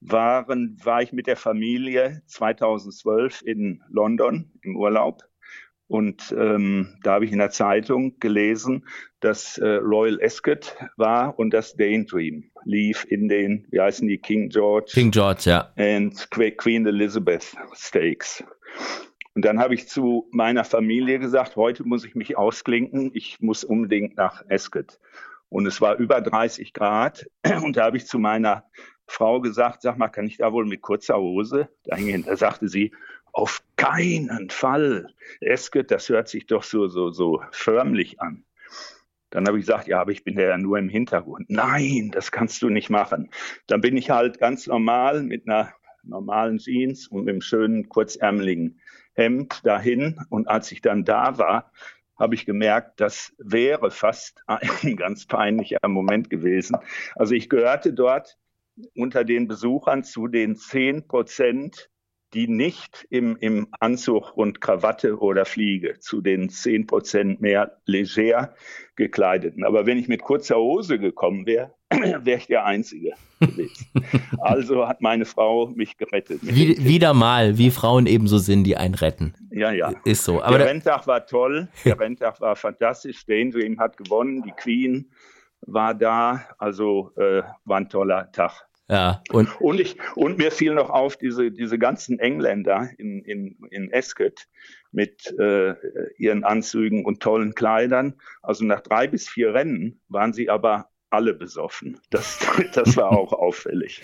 waren, 0.00 0.78
war 0.82 1.02
ich 1.02 1.12
mit 1.12 1.26
der 1.26 1.36
Familie 1.36 2.22
2012 2.26 3.42
in 3.42 3.82
London 3.90 4.52
im 4.62 4.76
Urlaub. 4.76 5.22
Und 5.88 6.34
ähm, 6.38 6.98
da 7.02 7.14
habe 7.14 7.24
ich 7.24 7.32
in 7.32 7.38
der 7.38 7.50
Zeitung 7.50 8.18
gelesen, 8.20 8.86
dass 9.20 9.56
äh, 9.56 9.66
Royal 9.66 10.18
Ascot 10.22 10.76
war 10.96 11.38
und 11.38 11.50
das 11.54 11.76
Daydream 11.76 12.50
lief 12.64 13.06
in 13.08 13.26
den, 13.28 13.66
wie 13.70 13.80
heißen 13.80 14.06
die, 14.06 14.18
King 14.18 14.50
George? 14.50 14.90
King 14.92 15.10
George, 15.10 15.42
ja. 15.46 15.72
Und 15.76 16.30
Queen 16.30 16.86
Elizabeth 16.86 17.56
Stakes. 17.74 18.44
Und 19.34 19.44
dann 19.46 19.58
habe 19.58 19.74
ich 19.74 19.88
zu 19.88 20.28
meiner 20.30 20.64
Familie 20.64 21.18
gesagt, 21.20 21.56
heute 21.56 21.84
muss 21.84 22.04
ich 22.04 22.14
mich 22.14 22.36
ausklinken, 22.36 23.10
ich 23.14 23.40
muss 23.40 23.64
unbedingt 23.64 24.16
nach 24.16 24.44
Ascot. 24.50 24.98
Und 25.48 25.66
es 25.66 25.80
war 25.80 25.96
über 25.96 26.20
30 26.20 26.72
Grad. 26.72 27.26
Und 27.62 27.76
da 27.76 27.84
habe 27.84 27.96
ich 27.96 28.06
zu 28.06 28.18
meiner 28.18 28.64
Frau 29.06 29.40
gesagt, 29.40 29.82
sag 29.82 29.96
mal, 29.96 30.08
kann 30.08 30.26
ich 30.26 30.36
da 30.36 30.52
wohl 30.52 30.66
mit 30.66 30.82
kurzer 30.82 31.16
Hose 31.16 31.68
dahin? 31.84 32.24
Da 32.24 32.36
sagte 32.36 32.68
sie, 32.68 32.92
auf 33.32 33.62
keinen 33.76 34.50
Fall. 34.50 35.14
Esket, 35.40 35.90
das 35.90 36.08
hört 36.08 36.28
sich 36.28 36.46
doch 36.46 36.62
so, 36.62 36.88
so, 36.88 37.10
so 37.10 37.42
förmlich 37.50 38.20
an. 38.20 38.44
Dann 39.30 39.46
habe 39.46 39.58
ich 39.58 39.66
gesagt, 39.66 39.88
ja, 39.88 40.00
aber 40.00 40.10
ich 40.10 40.24
bin 40.24 40.38
ja 40.38 40.56
nur 40.56 40.78
im 40.78 40.88
Hintergrund. 40.88 41.50
Nein, 41.50 42.10
das 42.12 42.32
kannst 42.32 42.62
du 42.62 42.70
nicht 42.70 42.88
machen. 42.88 43.30
Dann 43.66 43.80
bin 43.80 43.96
ich 43.96 44.10
halt 44.10 44.38
ganz 44.38 44.66
normal 44.66 45.22
mit 45.22 45.46
einer 45.46 45.72
normalen 46.02 46.58
Jeans 46.58 47.08
und 47.08 47.24
mit 47.24 47.32
einem 47.32 47.42
schönen 47.42 47.88
kurzärmeligen 47.88 48.80
Hemd 49.12 49.64
dahin. 49.64 50.18
Und 50.30 50.48
als 50.48 50.72
ich 50.72 50.80
dann 50.80 51.04
da 51.04 51.36
war, 51.38 51.70
habe 52.18 52.34
ich 52.34 52.46
gemerkt, 52.46 53.00
das 53.00 53.32
wäre 53.38 53.90
fast 53.90 54.42
ein 54.46 54.96
ganz 54.96 55.26
peinlicher 55.26 55.78
Moment 55.86 56.30
gewesen. 56.30 56.76
Also 57.14 57.34
ich 57.34 57.48
gehörte 57.48 57.92
dort 57.92 58.36
unter 58.94 59.24
den 59.24 59.48
Besuchern 59.48 60.04
zu 60.04 60.28
den 60.28 60.56
zehn 60.56 61.06
Prozent, 61.06 61.90
die 62.34 62.46
nicht 62.46 63.06
im, 63.10 63.36
im 63.36 63.68
Anzug 63.80 64.36
und 64.36 64.60
Krawatte 64.60 65.18
oder 65.18 65.44
Fliege, 65.44 65.98
zu 65.98 66.20
den 66.20 66.50
zehn 66.50 66.86
Prozent 66.86 67.40
mehr 67.40 67.80
leger 67.86 68.54
gekleideten. 68.96 69.64
Aber 69.64 69.86
wenn 69.86 69.98
ich 69.98 70.08
mit 70.08 70.22
kurzer 70.22 70.56
Hose 70.56 70.98
gekommen 70.98 71.46
wäre, 71.46 71.74
wäre 72.24 72.38
ich 72.38 72.46
der 72.46 72.64
Einzige 72.64 73.12
gewesen. 73.40 73.86
Also 74.40 74.86
hat 74.86 75.00
meine 75.00 75.24
Frau 75.24 75.68
mich 75.74 75.96
gerettet. 75.96 76.40
Wie, 76.42 76.84
wieder 76.84 77.12
mal, 77.12 77.58
wie 77.58 77.70
Frauen 77.70 78.06
ebenso 78.06 78.38
sind, 78.38 78.64
die 78.64 78.76
einen 78.76 78.94
retten. 78.94 79.34
Ja, 79.50 79.72
ja. 79.72 79.92
Ist 80.04 80.24
so. 80.24 80.42
Aber 80.42 80.58
der 80.58 80.68
Renntag 80.68 81.06
war 81.06 81.26
toll, 81.26 81.68
der 81.84 81.98
Renntag 81.98 82.40
war 82.40 82.54
fantastisch. 82.56 83.26
Daydream 83.26 83.78
hat 83.80 83.96
gewonnen, 83.96 84.42
die 84.42 84.52
Queen 84.52 85.10
war 85.62 85.94
da, 85.94 86.44
also 86.58 87.12
äh, 87.16 87.42
war 87.64 87.78
ein 87.78 87.88
toller 87.88 88.30
Tag. 88.32 88.68
Ja, 88.90 89.22
und, 89.30 89.60
und, 89.60 89.80
ich, 89.80 89.96
und 90.14 90.38
mir 90.38 90.50
fiel 90.50 90.74
noch 90.74 90.88
auf, 90.88 91.16
diese, 91.16 91.50
diese 91.50 91.78
ganzen 91.78 92.18
Engländer 92.18 92.88
in, 92.96 93.22
in, 93.22 93.58
in 93.70 93.92
Ascot 93.92 94.46
mit 94.92 95.34
äh, 95.38 95.74
ihren 96.16 96.42
Anzügen 96.44 97.04
und 97.04 97.20
tollen 97.20 97.54
Kleidern. 97.54 98.14
Also 98.40 98.64
nach 98.64 98.80
drei 98.80 99.06
bis 99.06 99.28
vier 99.28 99.52
Rennen 99.52 100.00
waren 100.08 100.32
sie 100.32 100.48
aber 100.48 100.88
alle 101.10 101.32
besoffen. 101.32 101.98
Das, 102.10 102.38
das 102.74 102.96
war 102.96 103.12
auch 103.12 103.32
auffällig. 103.32 104.02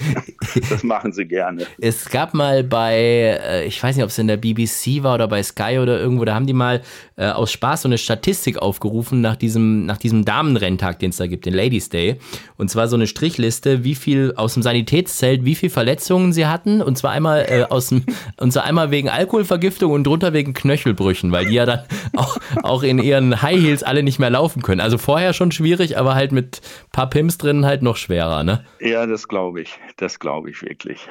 Das 0.70 0.82
machen 0.82 1.12
sie 1.12 1.26
gerne. 1.26 1.66
Es 1.78 2.08
gab 2.08 2.34
mal 2.34 2.64
bei, 2.64 2.94
äh, 2.94 3.66
ich 3.66 3.82
weiß 3.82 3.96
nicht, 3.96 4.04
ob 4.04 4.10
es 4.10 4.18
in 4.18 4.26
der 4.26 4.38
BBC 4.38 5.02
war 5.02 5.14
oder 5.14 5.28
bei 5.28 5.42
Sky 5.42 5.78
oder 5.80 6.00
irgendwo, 6.00 6.24
da 6.24 6.34
haben 6.34 6.46
die 6.46 6.54
mal 6.54 6.82
äh, 7.16 7.26
aus 7.26 7.52
Spaß 7.52 7.82
so 7.82 7.88
eine 7.88 7.98
Statistik 7.98 8.58
aufgerufen 8.58 9.20
nach 9.20 9.36
diesem, 9.36 9.84
nach 9.84 9.98
diesem 9.98 10.24
Damenrenntag, 10.24 10.98
den 10.98 11.10
es 11.10 11.18
da 11.18 11.26
gibt, 11.26 11.44
den 11.44 11.54
Ladies 11.54 11.90
Day. 11.90 12.18
Und 12.56 12.70
zwar 12.70 12.88
so 12.88 12.96
eine 12.96 13.06
Strichliste, 13.06 13.84
wie 13.84 13.94
viel 13.94 14.32
aus 14.36 14.54
dem 14.54 14.62
Sanitätszelt, 14.62 15.44
wie 15.44 15.54
viel 15.54 15.70
Verletzungen 15.70 16.32
sie 16.32 16.46
hatten. 16.46 16.80
Und 16.80 16.96
zwar 16.96 17.12
einmal 17.12 17.46
äh, 17.48 17.64
aus 17.64 17.88
dem, 17.88 18.04
und 18.38 18.52
zwar 18.52 18.64
einmal 18.64 18.90
wegen 18.90 19.10
Alkoholvergiftung 19.10 19.92
und 19.92 20.04
drunter 20.04 20.32
wegen 20.32 20.54
Knöchelbrüchen, 20.54 21.32
weil 21.32 21.46
die 21.46 21.54
ja 21.54 21.66
dann 21.66 21.80
auch, 22.16 22.38
auch 22.62 22.82
in 22.82 22.98
ihren 22.98 23.42
High 23.42 23.60
Heels 23.60 23.82
alle 23.82 24.02
nicht 24.02 24.18
mehr 24.18 24.30
laufen 24.30 24.62
können. 24.62 24.80
Also 24.80 24.96
vorher 24.96 25.34
schon 25.34 25.52
schwierig, 25.52 25.98
aber 25.98 26.14
halt 26.14 26.32
mit 26.32 26.62
paar 26.94 27.10
Pimps 27.10 27.36
drin 27.36 27.66
halt 27.66 27.82
noch 27.82 27.96
schwerer, 27.96 28.44
ne? 28.44 28.64
Ja, 28.80 29.04
das 29.04 29.28
glaube 29.28 29.60
ich. 29.60 29.78
Das 29.96 30.18
glaube 30.20 30.50
ich 30.50 30.62
wirklich. 30.62 31.06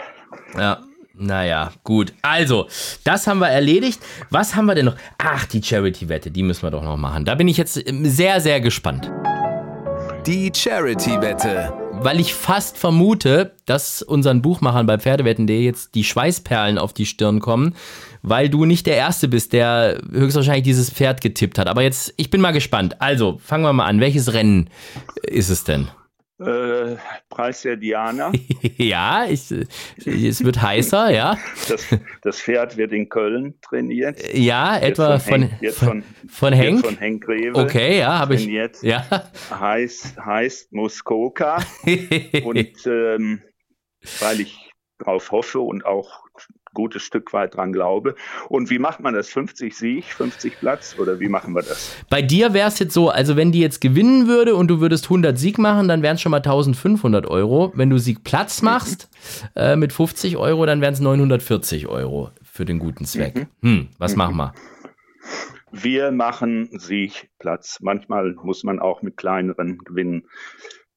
Ja. 0.58 0.80
Naja, 1.16 1.72
gut. 1.84 2.12
Also, 2.24 2.68
das 3.04 3.28
haben 3.28 3.38
wir 3.38 3.50
erledigt. 3.50 4.02
Was 4.32 4.56
haben 4.56 4.66
wir 4.66 4.74
denn 4.74 4.86
noch? 4.86 4.96
Ach, 5.20 5.46
die 5.46 5.62
Charity-Wette, 5.62 6.32
die 6.32 6.42
müssen 6.42 6.64
wir 6.64 6.72
doch 6.72 6.84
noch 6.84 6.98
machen. 6.98 7.24
Da 7.24 7.36
bin 7.36 7.48
ich 7.48 7.58
jetzt 7.58 7.74
sehr, 7.86 8.42
sehr 8.42 8.62
gespannt. 8.62 9.12
Die 10.26 10.52
Charity-Wette. 10.52 11.83
Weil 12.04 12.20
ich 12.20 12.34
fast 12.34 12.78
vermute, 12.78 13.56
dass 13.66 14.02
unseren 14.02 14.42
Buchmachern 14.42 14.86
bei 14.86 14.98
Pferdewetten.de 14.98 15.64
jetzt 15.64 15.96
die 15.96 16.04
Schweißperlen 16.04 16.78
auf 16.78 16.94
die 16.94 17.06
Stirn 17.06 17.40
kommen, 17.40 17.76
weil 18.22 18.50
du 18.50 18.66
nicht 18.66 18.86
der 18.86 18.96
Erste 18.96 19.28
bist, 19.28 19.54
der 19.54 20.02
höchstwahrscheinlich 20.12 20.64
dieses 20.64 20.90
Pferd 20.90 21.22
getippt 21.22 21.58
hat. 21.58 21.68
Aber 21.68 21.82
jetzt, 21.82 22.14
ich 22.18 22.30
bin 22.30 22.42
mal 22.42 22.52
gespannt. 22.52 23.02
Also, 23.02 23.40
fangen 23.44 23.64
wir 23.64 23.74
mal 23.74 23.86
an. 23.86 24.00
Welches 24.00 24.34
Rennen 24.34 24.70
ist 25.24 25.50
es 25.50 25.64
denn? 25.64 25.88
Äh, 26.46 26.98
Preis 27.30 27.62
der 27.62 27.78
Diana. 27.78 28.32
ja, 28.78 29.26
ich, 29.26 29.52
es 30.06 30.44
wird 30.44 30.62
heißer, 30.62 31.12
ja. 31.12 31.38
Das, 31.68 31.88
das, 32.22 32.42
Pferd 32.42 32.78
wird 32.78 32.92
in 32.92 33.10
Köln 33.10 33.56
trainiert. 33.62 34.22
Ja, 34.34 34.78
etwa 34.78 35.20
von, 35.20 35.44
Henk, 35.44 35.74
von, 35.74 36.04
von, 36.28 36.54
Henk. 36.54 36.86
Von 36.86 36.98
Henk 36.98 37.28
Rewe 37.28 37.56
okay, 37.56 38.00
ja, 38.00 38.20
habe 38.20 38.36
ich. 38.36 38.46
Ja. 38.82 39.06
Heißt, 39.52 40.18
heißt 40.18 40.74
Muskoka. 40.74 41.64
und 42.44 42.88
ähm, 42.88 43.42
weil 44.20 44.42
ich 44.42 44.72
darauf 45.00 45.32
hoffe 45.32 45.60
und 45.60 45.86
auch 45.86 46.23
gutes 46.74 47.04
Stück 47.04 47.34
weit 47.34 47.56
dran 47.56 47.74
glaube. 47.74 48.16
Und 48.50 48.70
wie 48.70 48.80
macht 48.80 49.00
man 49.00 49.14
das? 49.14 49.30
50 49.30 49.76
Sieg, 49.76 50.06
50 50.06 50.60
Platz 50.60 50.96
oder 50.98 51.20
wie 51.20 51.30
machen 51.30 51.54
wir 51.54 51.62
das? 51.62 51.96
Bei 52.10 52.22
dir 52.22 52.54
wäre 52.54 52.68
es 52.68 52.80
jetzt 52.80 52.94
so, 52.94 53.10
also 53.10 53.36
wenn 53.36 53.52
die 53.52 53.60
jetzt 53.60 53.82
gewinnen 53.82 54.28
würde 54.28 54.56
und 54.56 54.68
du 54.68 54.80
würdest 54.80 55.06
100 55.06 55.38
Sieg 55.38 55.58
machen, 55.58 55.88
dann 55.88 56.02
wären 56.02 56.16
es 56.16 56.22
schon 56.22 56.32
mal 56.32 56.38
1500 56.38 57.28
Euro. 57.28 57.72
Wenn 57.76 57.90
du 57.90 57.98
Sieg 57.98 58.24
Platz 58.24 58.62
machst 58.62 59.10
mhm. 59.42 59.50
äh, 59.62 59.76
mit 59.76 59.94
50 59.94 60.38
Euro, 60.38 60.66
dann 60.66 60.82
wären 60.82 60.94
es 60.94 61.00
940 61.00 61.88
Euro 61.88 62.32
für 62.44 62.66
den 62.66 62.80
guten 62.80 63.06
Zweck. 63.06 63.48
Mhm. 63.62 63.70
Hm, 63.70 63.88
was 63.98 64.14
mhm. 64.14 64.18
machen 64.18 64.36
wir? 64.38 64.54
Wir 65.72 66.12
machen 66.12 66.70
Siegplatz. 66.72 67.80
Manchmal 67.82 68.36
muss 68.44 68.64
man 68.64 68.80
auch 68.80 69.02
mit 69.02 69.18
kleineren 69.18 69.80
gewinnen 69.80 70.28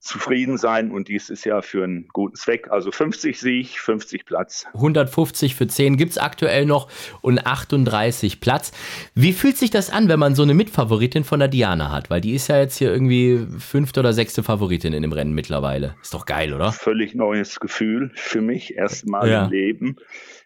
zufrieden 0.06 0.56
sein 0.56 0.90
und 0.90 1.08
dies 1.08 1.30
ist 1.30 1.44
ja 1.44 1.62
für 1.62 1.84
einen 1.84 2.08
guten 2.08 2.36
Zweck. 2.36 2.68
Also 2.70 2.90
50 2.90 3.38
Sieg, 3.38 3.78
50 3.78 4.24
Platz. 4.24 4.66
150 4.74 5.54
für 5.54 5.66
10 5.66 5.96
gibt 5.96 6.12
es 6.12 6.18
aktuell 6.18 6.66
noch 6.66 6.88
und 7.20 7.46
38 7.46 8.40
Platz. 8.40 8.72
Wie 9.14 9.32
fühlt 9.32 9.56
sich 9.56 9.70
das 9.70 9.90
an, 9.90 10.08
wenn 10.08 10.18
man 10.18 10.34
so 10.34 10.42
eine 10.42 10.54
Mitfavoritin 10.54 11.24
von 11.24 11.40
der 11.40 11.48
Diana 11.48 11.90
hat? 11.90 12.10
Weil 12.10 12.20
die 12.20 12.34
ist 12.34 12.48
ja 12.48 12.58
jetzt 12.58 12.76
hier 12.76 12.92
irgendwie 12.92 13.46
fünfte 13.58 14.00
oder 14.00 14.12
sechste 14.12 14.42
Favoritin 14.42 14.92
in 14.92 15.02
dem 15.02 15.12
Rennen 15.12 15.34
mittlerweile. 15.34 15.96
Ist 16.00 16.14
doch 16.14 16.26
geil, 16.26 16.54
oder? 16.54 16.72
Völlig 16.72 17.14
neues 17.14 17.60
Gefühl 17.60 18.12
für 18.14 18.40
mich, 18.40 18.74
erstmal 18.76 19.28
ja. 19.28 19.44
im 19.44 19.50
Leben. 19.50 19.96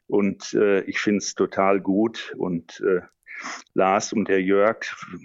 Und 0.07 0.55
äh, 0.55 0.81
ich 0.83 0.99
finde 0.99 1.19
es 1.19 1.35
total 1.35 1.81
gut 1.81 2.35
und 2.37 2.81
äh, 2.81 3.01
Lars 3.75 4.13
und 4.13 4.29
der 4.29 4.43
Jörg 4.43 4.79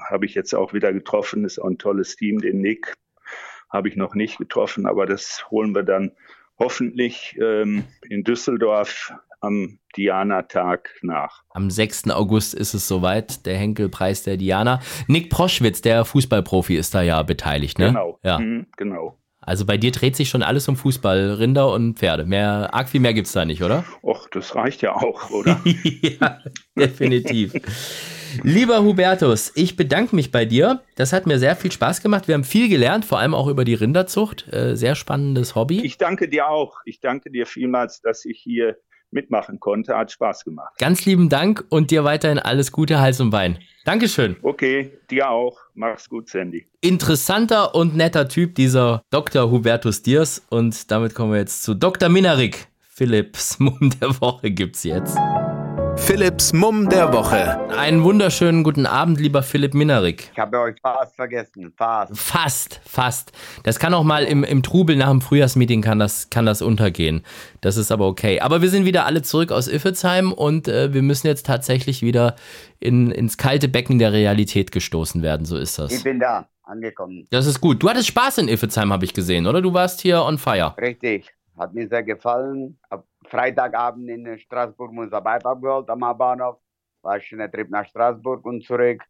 habe 0.09 0.25
ich 0.25 0.35
jetzt 0.35 0.53
auch 0.53 0.73
wieder 0.73 0.93
getroffen, 0.93 1.43
ist 1.45 1.59
auch 1.59 1.67
ein 1.67 1.77
tolles 1.77 2.15
Team, 2.15 2.39
den 2.39 2.61
Nick, 2.61 2.93
habe 3.69 3.89
ich 3.89 3.95
noch 3.95 4.15
nicht 4.15 4.37
getroffen, 4.37 4.85
aber 4.85 5.05
das 5.05 5.45
holen 5.51 5.73
wir 5.75 5.83
dann 5.83 6.11
hoffentlich 6.57 7.37
ähm, 7.41 7.83
in 8.09 8.23
Düsseldorf 8.23 9.13
am 9.41 9.79
Diana-Tag 9.95 10.89
nach. 11.01 11.43
Am 11.49 11.69
6. 11.69 12.09
August 12.09 12.53
ist 12.53 12.73
es 12.73 12.87
soweit, 12.87 13.45
der 13.45 13.57
Henkelpreis 13.57 14.23
der 14.23 14.37
Diana. 14.37 14.79
Nick 15.07 15.29
Proschwitz, 15.29 15.81
der 15.81 16.05
Fußballprofi, 16.05 16.75
ist 16.75 16.95
da 16.95 17.01
ja 17.01 17.21
beteiligt, 17.23 17.77
ne? 17.79 17.87
Genau, 17.87 18.19
ja. 18.23 18.39
Mhm, 18.39 18.67
genau. 18.77 19.17
Also 19.41 19.65
bei 19.65 19.77
dir 19.77 19.91
dreht 19.91 20.15
sich 20.15 20.29
schon 20.29 20.41
alles 20.41 20.67
um 20.67 20.75
Fußball, 20.75 21.33
Rinder 21.33 21.71
und 21.71 21.99
Pferde. 21.99 22.25
Mehr, 22.25 22.73
arg 22.73 22.89
viel 22.89 22.99
mehr 22.99 23.13
gibt 23.13 23.27
es 23.27 23.33
da 23.33 23.45
nicht, 23.45 23.61
oder? 23.61 23.85
Och, 24.01 24.27
das 24.31 24.55
reicht 24.55 24.81
ja 24.81 24.95
auch, 24.95 25.29
oder? 25.29 25.61
ja, 25.65 26.39
definitiv. 26.75 27.53
Lieber 28.43 28.83
Hubertus, 28.83 29.51
ich 29.55 29.75
bedanke 29.75 30.15
mich 30.15 30.31
bei 30.31 30.45
dir. 30.45 30.81
Das 30.95 31.13
hat 31.13 31.27
mir 31.27 31.39
sehr 31.39 31.55
viel 31.55 31.71
Spaß 31.71 32.01
gemacht. 32.01 32.27
Wir 32.27 32.35
haben 32.35 32.43
viel 32.43 32.69
gelernt, 32.69 33.05
vor 33.05 33.19
allem 33.19 33.33
auch 33.33 33.47
über 33.47 33.65
die 33.65 33.73
Rinderzucht. 33.73 34.51
Äh, 34.53 34.75
sehr 34.75 34.95
spannendes 34.95 35.55
Hobby. 35.55 35.85
Ich 35.85 35.97
danke 35.97 36.27
dir 36.27 36.47
auch. 36.49 36.79
Ich 36.85 36.99
danke 36.99 37.31
dir 37.31 37.45
vielmals, 37.45 38.01
dass 38.01 38.25
ich 38.25 38.39
hier 38.39 38.77
mitmachen 39.11 39.59
konnte. 39.59 39.97
Hat 39.97 40.11
Spaß 40.11 40.43
gemacht. 40.45 40.77
Ganz 40.77 41.05
lieben 41.05 41.29
Dank 41.29 41.65
und 41.69 41.91
dir 41.91 42.03
weiterhin 42.03 42.39
alles 42.39 42.71
Gute, 42.71 42.99
Hals 42.99 43.19
und 43.19 43.31
Bein. 43.31 43.59
Dankeschön. 43.85 44.35
Okay, 44.41 44.91
dir 45.09 45.29
auch. 45.29 45.59
Mach's 45.73 46.09
gut, 46.09 46.29
Sandy. 46.29 46.67
Interessanter 46.81 47.75
und 47.75 47.95
netter 47.95 48.27
Typ, 48.27 48.55
dieser 48.55 49.03
Dr. 49.11 49.49
Hubertus 49.51 50.01
Diers. 50.01 50.45
Und 50.49 50.91
damit 50.91 51.15
kommen 51.15 51.31
wir 51.31 51.39
jetzt 51.39 51.63
zu 51.63 51.73
Dr. 51.73 52.09
Minarik. 52.09 52.67
Philipps 52.79 53.59
Mumm 53.59 53.91
der 54.01 54.21
Woche 54.21 54.51
gibt's 54.51 54.83
jetzt. 54.83 55.17
Philipps 55.97 56.53
Mumm 56.53 56.89
der 56.89 57.13
Woche. 57.13 57.59
Einen 57.69 58.03
wunderschönen 58.03 58.63
guten 58.63 58.85
Abend, 58.85 59.19
lieber 59.19 59.43
Philipp 59.43 59.73
Minarik. 59.73 60.29
Ich 60.33 60.39
habe 60.39 60.59
euch 60.59 60.75
fast 60.81 61.15
vergessen. 61.15 61.73
Fast. 61.75 62.17
Fast, 62.17 62.81
fast. 62.85 63.31
Das 63.63 63.79
kann 63.79 63.93
auch 63.93 64.03
mal 64.03 64.23
im, 64.23 64.43
im 64.43 64.61
Trubel 64.61 64.95
nach 64.97 65.09
dem 65.09 65.21
Frühjahrsmeeting 65.21 65.81
kann 65.81 65.97
das, 65.97 66.29
kann 66.29 66.45
das 66.45 66.61
untergehen. 66.61 67.23
Das 67.61 67.77
ist 67.77 67.91
aber 67.91 68.07
okay. 68.07 68.39
Aber 68.41 68.61
wir 68.61 68.69
sind 68.69 68.85
wieder 68.85 69.05
alle 69.05 69.21
zurück 69.21 69.51
aus 69.51 69.67
Iffezheim 69.67 70.31
und 70.31 70.67
äh, 70.67 70.93
wir 70.93 71.01
müssen 71.01 71.27
jetzt 71.27 71.45
tatsächlich 71.45 72.01
wieder 72.01 72.35
in, 72.79 73.11
ins 73.11 73.37
kalte 73.37 73.67
Becken 73.67 73.97
der 73.97 74.13
Realität 74.13 74.71
gestoßen 74.71 75.21
werden. 75.21 75.45
So 75.45 75.57
ist 75.57 75.79
das. 75.79 75.91
Ich 75.91 76.03
bin 76.03 76.19
da, 76.19 76.47
angekommen. 76.63 77.27
Das 77.31 77.45
ist 77.45 77.61
gut. 77.61 77.81
Du 77.81 77.89
hattest 77.89 78.07
Spaß 78.07 78.39
in 78.39 78.47
Iffezheim, 78.47 78.91
habe 78.91 79.05
ich 79.05 79.13
gesehen, 79.13 79.47
oder? 79.47 79.61
Du 79.61 79.73
warst 79.73 80.01
hier 80.01 80.23
on 80.23 80.37
fire. 80.37 80.75
Richtig. 80.79 81.34
Hat 81.57 81.73
mir 81.73 81.87
sehr 81.87 82.03
gefallen. 82.03 82.79
Ab 82.89 83.05
Freitagabend 83.27 84.09
in 84.09 84.37
Straßburg 84.39 84.91
unser 84.91 85.21
Bike 85.21 85.45
abgeholt 85.45 85.89
am 85.89 85.99
Bahnhof. 85.99 86.59
War 87.01 87.19
schöner 87.19 87.49
Trip 87.51 87.69
nach 87.69 87.85
Straßburg 87.87 88.45
und 88.45 88.63
zurück. 88.63 89.03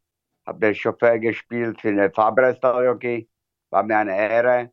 Hab 0.45 0.59
der 0.59 0.73
Chauffeur 0.73 1.17
gespielt 1.19 1.81
für 1.81 1.93
den 1.93 2.11
Fahrpreisjockey. 2.11 3.27
War 3.71 3.83
mir 3.83 3.97
eine 3.97 4.15
Ehre. 4.15 4.71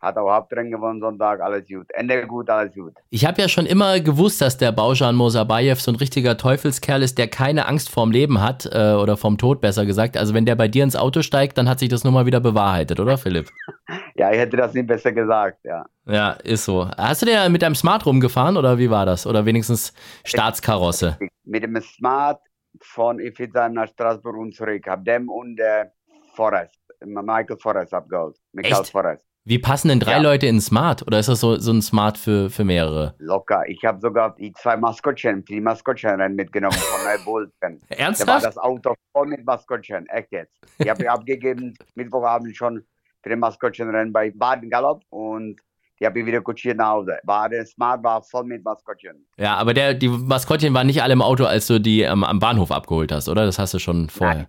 Hat 0.00 0.16
auch 0.16 0.30
Hauptrennen 0.30 0.70
gewonnen 0.70 1.00
Sonntag, 1.00 1.40
alles 1.42 1.68
gut. 1.68 1.86
Ende 1.92 2.26
gut, 2.26 2.48
alles 2.48 2.74
gut. 2.74 2.94
Ich 3.10 3.26
habe 3.26 3.42
ja 3.42 3.48
schon 3.48 3.66
immer 3.66 4.00
gewusst, 4.00 4.40
dass 4.40 4.56
der 4.56 4.72
Baujan 4.72 5.14
Mosabayev 5.14 5.78
so 5.78 5.92
ein 5.92 5.96
richtiger 5.96 6.38
Teufelskerl 6.38 7.02
ist, 7.02 7.18
der 7.18 7.28
keine 7.28 7.68
Angst 7.68 7.90
vorm 7.90 8.10
Leben 8.10 8.40
hat, 8.40 8.64
äh, 8.72 8.94
oder 8.94 9.18
vom 9.18 9.36
Tod 9.36 9.60
besser 9.60 9.84
gesagt. 9.84 10.16
Also 10.16 10.32
wenn 10.32 10.46
der 10.46 10.54
bei 10.54 10.68
dir 10.68 10.84
ins 10.84 10.96
Auto 10.96 11.20
steigt, 11.20 11.58
dann 11.58 11.68
hat 11.68 11.80
sich 11.80 11.90
das 11.90 12.02
nun 12.02 12.14
mal 12.14 12.24
wieder 12.24 12.40
bewahrheitet, 12.40 12.98
oder 12.98 13.18
Philipp? 13.18 13.50
ja, 14.16 14.30
ich 14.32 14.38
hätte 14.38 14.56
das 14.56 14.72
nicht 14.72 14.86
besser 14.86 15.12
gesagt, 15.12 15.58
ja. 15.64 15.84
Ja, 16.06 16.30
ist 16.32 16.64
so. 16.64 16.88
Hast 16.96 17.20
du 17.20 17.26
den 17.26 17.52
mit 17.52 17.60
deinem 17.60 17.74
Smart 17.74 18.06
rumgefahren 18.06 18.56
oder 18.56 18.78
wie 18.78 18.88
war 18.88 19.04
das? 19.04 19.26
Oder 19.26 19.44
wenigstens 19.44 19.92
Staatskarosse? 20.24 21.18
Mit 21.44 21.62
dem 21.62 21.78
Smart 21.82 22.40
von 22.80 23.20
Ifizheim 23.20 23.74
nach 23.74 23.88
Straßburg 23.88 24.36
und 24.36 24.54
zurück. 24.54 24.86
Hab 24.86 25.04
dem 25.04 25.28
und 25.28 25.60
äh, 25.60 25.86
Forrest, 26.34 26.80
Michael 27.04 27.58
Forrest 27.58 27.92
abgeholt. 27.92 28.36
Michael 28.52 28.80
Echt? 28.80 28.90
Forrest. 28.90 29.29
Wie 29.44 29.58
passen 29.58 29.88
denn 29.88 30.00
drei 30.00 30.12
Ja. 30.12 30.18
Leute 30.18 30.46
in 30.46 30.60
Smart? 30.60 31.02
Oder 31.06 31.18
ist 31.18 31.28
das 31.28 31.40
so, 31.40 31.56
so 31.56 31.72
ein 31.72 31.80
Smart 31.82 32.18
für, 32.18 32.50
für 32.50 32.62
mehrere? 32.64 33.14
Locker. 33.18 33.62
Ich 33.68 33.84
habe 33.84 33.98
sogar 34.00 34.34
die 34.36 34.52
zwei 34.52 34.76
Maskottchen, 34.76 35.44
die 35.46 35.60
Maskottchenrennen 35.60 36.36
mitgenommen 36.36 36.76
von 36.76 37.00
Neubolzen. 37.04 37.80
Da 37.90 37.96
war 37.96 37.98
Ernsthaft? 37.98 38.44
das 38.44 38.58
Auto 38.58 38.94
voll 39.12 39.28
mit 39.28 39.44
Maskottchen, 39.44 40.06
echt 40.10 40.30
jetzt. 40.32 40.54
Ich 40.78 40.88
habe 40.88 41.10
abgegeben, 41.10 41.74
Mittwochabend 41.94 42.54
schon 42.56 42.82
für 43.22 43.28
den 43.30 43.38
Maskottchenrennen 43.40 44.12
bei 44.12 44.30
Baden 44.30 44.68
Galopp 44.70 45.02
und 45.10 45.56
die 45.98 46.06
habe 46.06 46.20
ich 46.20 46.26
wieder 46.26 46.40
kutschiert 46.40 46.78
nach 46.78 46.90
Hause. 46.92 47.18
War 47.24 47.48
der 47.48 47.66
Smart 47.66 48.02
war 48.02 48.22
voll 48.22 48.44
mit 48.44 48.64
Maskottchen. 48.64 49.26
Ja, 49.38 49.56
aber 49.56 49.74
der, 49.74 49.92
die 49.94 50.08
Maskottchen 50.08 50.72
waren 50.72 50.86
nicht 50.86 51.02
alle 51.02 51.12
im 51.12 51.20
Auto, 51.22 51.44
als 51.44 51.66
du 51.66 51.78
die 51.78 52.02
ähm, 52.02 52.24
am 52.24 52.38
Bahnhof 52.38 52.70
abgeholt 52.70 53.12
hast, 53.12 53.28
oder? 53.28 53.44
Das 53.44 53.58
hast 53.58 53.74
du 53.74 53.78
schon 53.78 54.08
vorher. 54.08 54.44
Da, 54.44 54.48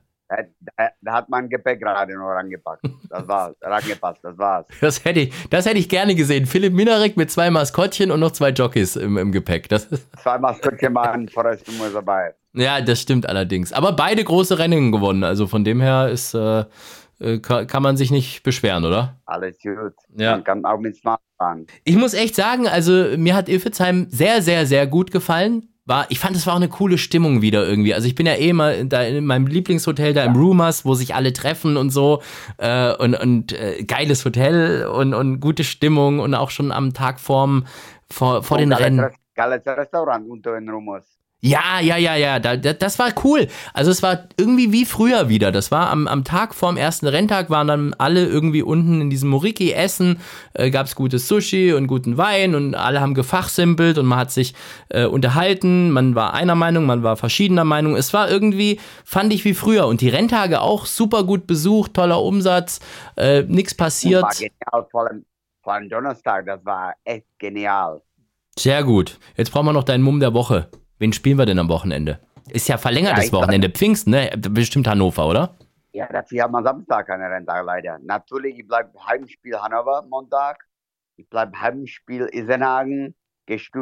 da, 0.78 0.90
da 1.02 1.14
hat 1.14 1.30
mein 1.30 1.50
Gepäck 1.50 1.80
gerade 1.80 2.14
noch 2.18 2.30
rangepackt. 2.30 2.84
Das 3.10 3.28
war's, 3.28 3.56
rangepasst, 3.62 4.24
das 4.24 4.38
war's. 4.38 4.66
Das 4.80 5.04
hätte 5.04 5.22
ich, 5.22 5.50
das 5.50 5.66
hätte 5.66 5.78
ich 5.78 5.90
gerne 5.90 6.16
gesehen. 6.16 6.46
Philipp 6.46 6.74
Minarek 6.74 7.18
mit 7.18 7.32
zwei 7.32 7.50
Maskottchen 7.50 8.12
und 8.12 8.20
noch 8.20 8.32
zwei 8.32 8.50
Jockeys 8.50 8.96
im, 8.96 9.18
im 9.18 9.32
Gepäck. 9.32 9.70
Das 9.70 9.86
ist, 9.86 10.08
Zwei 10.22 10.38
Maskottchen 10.38 10.94
waren 10.96 11.28
Forrest 11.28 11.68
Moser 11.78 11.96
dabei. 11.96 12.34
ja, 12.54 12.82
das 12.82 13.02
stimmt 13.02 13.28
allerdings. 13.28 13.74
Aber 13.74 13.94
beide 13.94 14.24
große 14.24 14.58
Rennen 14.60 14.92
gewonnen. 14.92 15.24
Also 15.24 15.48
von 15.48 15.64
dem 15.64 15.82
her 15.82 16.10
ist, 16.10 16.34
äh, 16.34 16.66
äh, 17.20 17.40
kann, 17.40 17.68
kann 17.68 17.84
man 17.84 17.98
sich 17.98 18.12
nicht 18.12 18.44
beschweren, 18.44 18.84
oder? 18.86 19.20
Alles 19.26 19.58
gut. 19.62 19.94
Ja. 20.18 20.32
Man 20.32 20.44
kann 20.44 20.66
auch 20.66 20.80
mit 20.80 20.96
Smart 20.96 21.22
fahren. 21.38 21.68
Ich 21.84 21.96
muss 21.96 22.14
echt 22.14 22.36
sagen, 22.36 22.68
also 22.68 22.92
mir 23.18 23.36
hat 23.36 23.48
Ilfezheim 23.50 24.08
sehr, 24.10 24.42
sehr, 24.42 24.66
sehr 24.66 24.88
gut 24.88 25.12
gefallen. 25.12 25.68
War, 25.92 26.06
ich 26.08 26.20
fand, 26.20 26.38
es 26.38 26.48
war 26.48 26.54
auch 26.54 26.58
eine 26.58 26.70
coole 26.70 26.98
Stimmung 26.98 27.42
wieder 27.42 27.68
irgendwie. 27.68 27.94
Also 27.94 28.08
ich 28.08 28.16
bin 28.16 28.26
ja 28.26 28.36
eh 28.36 28.54
mal 28.54 28.86
da 28.86 29.04
in 29.04 29.26
meinem 29.26 29.46
Lieblingshotel 29.46 30.14
da 30.14 30.24
im 30.24 30.38
Rumors, 30.38 30.86
wo 30.86 30.94
sich 30.96 31.16
alle 31.16 31.34
treffen 31.34 31.76
und 31.76 31.90
so. 31.90 32.22
Äh, 32.58 32.96
und 32.96 33.14
und 33.14 33.52
äh, 33.52 33.84
geiles 33.84 34.24
Hotel 34.24 34.86
und, 34.86 35.14
und 35.14 35.42
gute 35.42 35.66
Stimmung 35.66 36.20
und 36.20 36.34
auch 36.34 36.50
schon 36.50 36.72
am 36.72 36.94
Tag 36.94 37.20
vorm, 37.20 37.66
vor, 38.10 38.42
vor 38.42 38.58
den 38.58 38.70
Geiles 38.70 38.86
Rennen. 38.86 39.10
Geiles 39.36 39.66
Restaurant 39.66 40.30
unter 40.30 40.54
den 40.54 40.70
Rumors. 40.70 41.21
Ja, 41.44 41.80
ja, 41.80 41.98
ja, 41.98 42.16
ja, 42.16 42.40
da, 42.40 42.56
da, 42.56 42.74
das 42.74 43.00
war 43.00 43.10
cool. 43.24 43.48
Also 43.74 43.90
es 43.90 44.04
war 44.04 44.26
irgendwie 44.38 44.72
wie 44.72 44.86
früher 44.86 45.28
wieder. 45.28 45.52
Das 45.52 45.72
war 45.72 45.90
am, 45.90 46.08
am 46.08 46.24
Tag 46.24 46.54
vorm 46.54 46.78
ersten 46.78 47.08
Renntag, 47.08 47.50
waren 47.50 47.68
dann 47.68 47.96
alle 47.98 48.28
irgendwie 48.28 48.62
unten 48.62 49.02
in 49.02 49.10
diesem 49.10 49.32
Moriki 49.32 49.72
essen, 49.72 50.22
äh, 50.54 50.70
gab's 50.70 50.96
gutes 50.96 51.28
Sushi 51.28 51.74
und 51.74 51.88
guten 51.88 52.20
Wein 52.20 52.54
und 52.54 52.76
alle 52.76 53.02
haben 53.02 53.16
gefachsimpelt 53.16 53.98
und 53.98 54.06
man 54.06 54.20
hat 54.20 54.32
sich 54.32 54.54
äh, 54.90 55.06
unterhalten. 55.06 55.90
Man 55.90 56.14
war 56.14 56.36
einer 56.36 56.54
Meinung, 56.54 56.86
man 56.86 57.02
war 57.02 57.18
verschiedener 57.18 57.66
Meinung. 57.66 57.96
Es 57.96 58.14
war 58.14 58.30
irgendwie, 58.30 58.80
fand 59.04 59.34
ich 59.34 59.44
wie 59.44 59.56
früher. 59.56 59.88
Und 59.88 60.02
die 60.02 60.10
Renntage 60.10 60.62
auch 60.62 60.86
super 60.86 61.24
gut 61.24 61.48
besucht, 61.48 61.96
toller 61.96 62.22
Umsatz, 62.22 62.82
äh, 63.18 63.42
nichts 63.42 63.74
passiert. 63.74 64.22
War 64.22 64.30
genial, 64.30 64.88
vor 64.92 65.08
allem, 65.08 65.26
vor 65.64 65.74
allem 65.74 65.90
Donnerstag, 65.90 66.46
das 66.46 66.64
war 66.64 66.94
echt 67.04 67.26
genial. 67.40 68.00
Sehr 68.60 68.84
gut. 68.84 69.18
Jetzt 69.38 69.52
brauchen 69.52 69.66
wir 69.66 69.74
noch 69.74 69.86
deinen 69.86 70.04
Mumm 70.04 70.20
der 70.20 70.36
Woche. 70.36 70.70
Wen 71.02 71.14
spielen 71.14 71.40
wir 71.40 71.48
denn 71.48 71.58
am 71.58 71.68
Wochenende? 71.68 72.20
Ist 72.52 72.68
ja 72.70 72.78
verlängertes 72.78 73.32
Ja, 73.32 73.34
Wochenende. 73.34 73.72
Pfingsten, 73.72 74.12
ne? 74.12 74.30
Bestimmt 74.38 74.88
Hannover, 74.88 75.28
oder? 75.28 75.56
Ja, 75.94 76.06
dafür 76.06 76.44
haben 76.44 76.52
wir 76.52 76.62
Samstag 76.62 77.08
keine 77.08 77.28
Renntag 77.28 77.66
leider. 77.66 77.98
Natürlich, 78.04 78.60
ich 78.60 78.68
bleibe 78.68 78.92
Heimspiel 79.08 79.58
Hannover 79.60 80.04
Montag. 80.08 80.64
Ich 81.18 81.28
bleibe 81.28 81.60
Heimspiel 81.60 82.30
Isenhagen, 82.32 83.16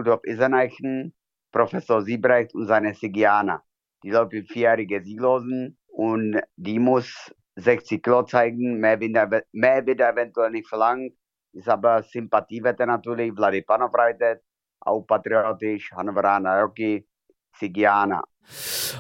auf 0.08 0.24
Iseneichen, 0.24 1.14
Professor 1.52 2.02
Siebrecht 2.04 2.56
und 2.56 2.68
seine 2.68 2.94
Sigianer. 2.94 3.64
Die 4.02 4.12
läuft 4.12 4.32
mit 4.32 4.50
vierjährige 4.50 5.04
Sieglosen 5.04 5.78
und 5.88 6.40
die 6.56 6.80
muss 6.80 7.34
60 7.58 8.02
Kilo 8.02 8.24
zeigen, 8.24 8.80
mehr 8.80 8.98
wird, 9.02 9.18
er- 9.18 9.44
mehr 9.52 9.86
wird 9.86 10.00
eventuell 10.00 10.52
nicht 10.52 10.70
verlangt. 10.70 11.12
Ist 11.52 11.68
aber 11.68 12.02
Sympathiewette 12.02 12.86
natürlich, 12.88 13.34
Vladipanov 13.34 13.94
reitet, 13.94 14.42
auch 14.82 15.02
patriotisch, 15.02 15.92
Hannoveraner 15.92 16.62
Hockey, 16.64 17.06
Sigianer. 17.58 18.24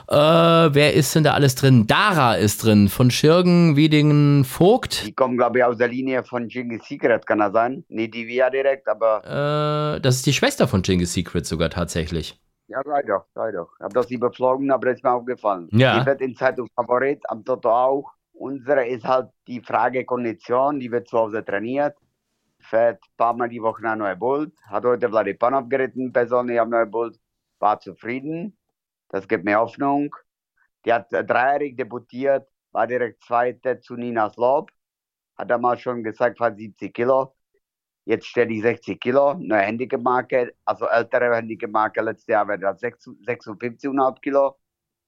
Äh, 0.07 0.13
wer 0.15 0.93
ist 0.93 1.15
denn 1.15 1.23
da 1.23 1.33
alles 1.33 1.55
drin? 1.55 1.87
Dara 1.87 2.35
ist 2.35 2.63
drin, 2.63 2.87
von 2.87 3.09
Schirgen, 3.09 3.75
Wiedingen, 3.75 4.43
Vogt. 4.45 5.07
Die 5.07 5.13
kommen, 5.13 5.37
glaube 5.37 5.59
ich, 5.59 5.63
aus 5.63 5.77
der 5.77 5.87
Linie 5.87 6.23
von 6.23 6.47
Jingle 6.49 6.79
Secret, 6.83 7.25
kann 7.25 7.39
das 7.39 7.53
sein? 7.53 7.83
Nicht 7.89 8.13
die 8.13 8.27
Via 8.27 8.49
direkt, 8.49 8.87
aber 8.87 9.95
Äh, 9.95 10.01
das 10.01 10.17
ist 10.17 10.25
die 10.27 10.33
Schwester 10.33 10.67
von 10.67 10.83
Jingle 10.83 11.07
Secret 11.07 11.45
sogar 11.45 11.69
tatsächlich. 11.69 12.39
ja, 12.67 12.79
sei 12.85 13.01
doch, 13.03 13.25
sei 13.33 13.51
doch. 13.51 13.69
Ich 13.79 13.83
habe 13.83 13.93
das 13.95 14.11
überflogen, 14.11 14.69
aber 14.71 14.87
das 14.87 14.97
ist 14.97 15.03
mir 15.03 15.11
aufgefallen. 15.13 15.67
Ja. 15.71 15.99
Die 15.99 16.05
wird 16.05 16.21
in 16.21 16.35
Zeitung 16.35 16.67
Favorit, 16.75 17.19
am 17.29 17.43
Toto 17.43 17.69
auch. 17.71 18.11
Unsere 18.33 18.85
ist 18.87 19.03
halt 19.03 19.29
die 19.47 19.61
Frage 19.61 20.05
Kondition, 20.05 20.79
die 20.79 20.91
wird 20.91 21.07
zu 21.07 21.17
Hause 21.17 21.43
trainiert. 21.43 21.95
Fährt 22.69 23.03
ein 23.03 23.17
paar 23.17 23.33
Mal 23.33 23.49
die 23.49 23.63
Woche 23.63 23.81
nach 23.81 23.95
Neubult. 23.95 24.53
Hat 24.67 24.85
heute 24.85 25.09
Vladipanov 25.09 25.69
geritten, 25.69 26.13
persönlich 26.13 26.59
am 26.59 26.69
Neubult. 26.69 27.19
War 27.57 27.79
zufrieden. 27.79 28.55
Das 29.09 29.27
gibt 29.27 29.43
mir 29.43 29.57
Hoffnung. 29.57 30.15
Die 30.85 30.93
hat 30.93 31.11
äh, 31.11 31.25
dreijährig 31.25 31.77
debütiert, 31.77 32.47
war 32.71 32.85
direkt 32.85 33.23
Zweite 33.23 33.79
zu 33.79 33.95
Ninas 33.95 34.37
Lob. 34.37 34.71
Hat 35.35 35.49
damals 35.49 35.81
schon 35.81 36.03
gesagt, 36.03 36.37
fast 36.37 36.57
70 36.57 36.93
Kilo. 36.93 37.35
Jetzt 38.05 38.27
steht 38.27 38.51
die 38.51 38.61
60 38.61 38.99
Kilo, 38.99 39.33
neue 39.33 39.61
Handicap-Marke, 39.61 40.53
also 40.65 40.85
ältere 40.87 41.35
Handicap-Marke, 41.35 42.01
letztes 42.01 42.27
Jahr 42.27 42.47
war 42.47 42.57
das 42.59 42.81
56,5 42.81 44.19
Kilo. 44.21 44.57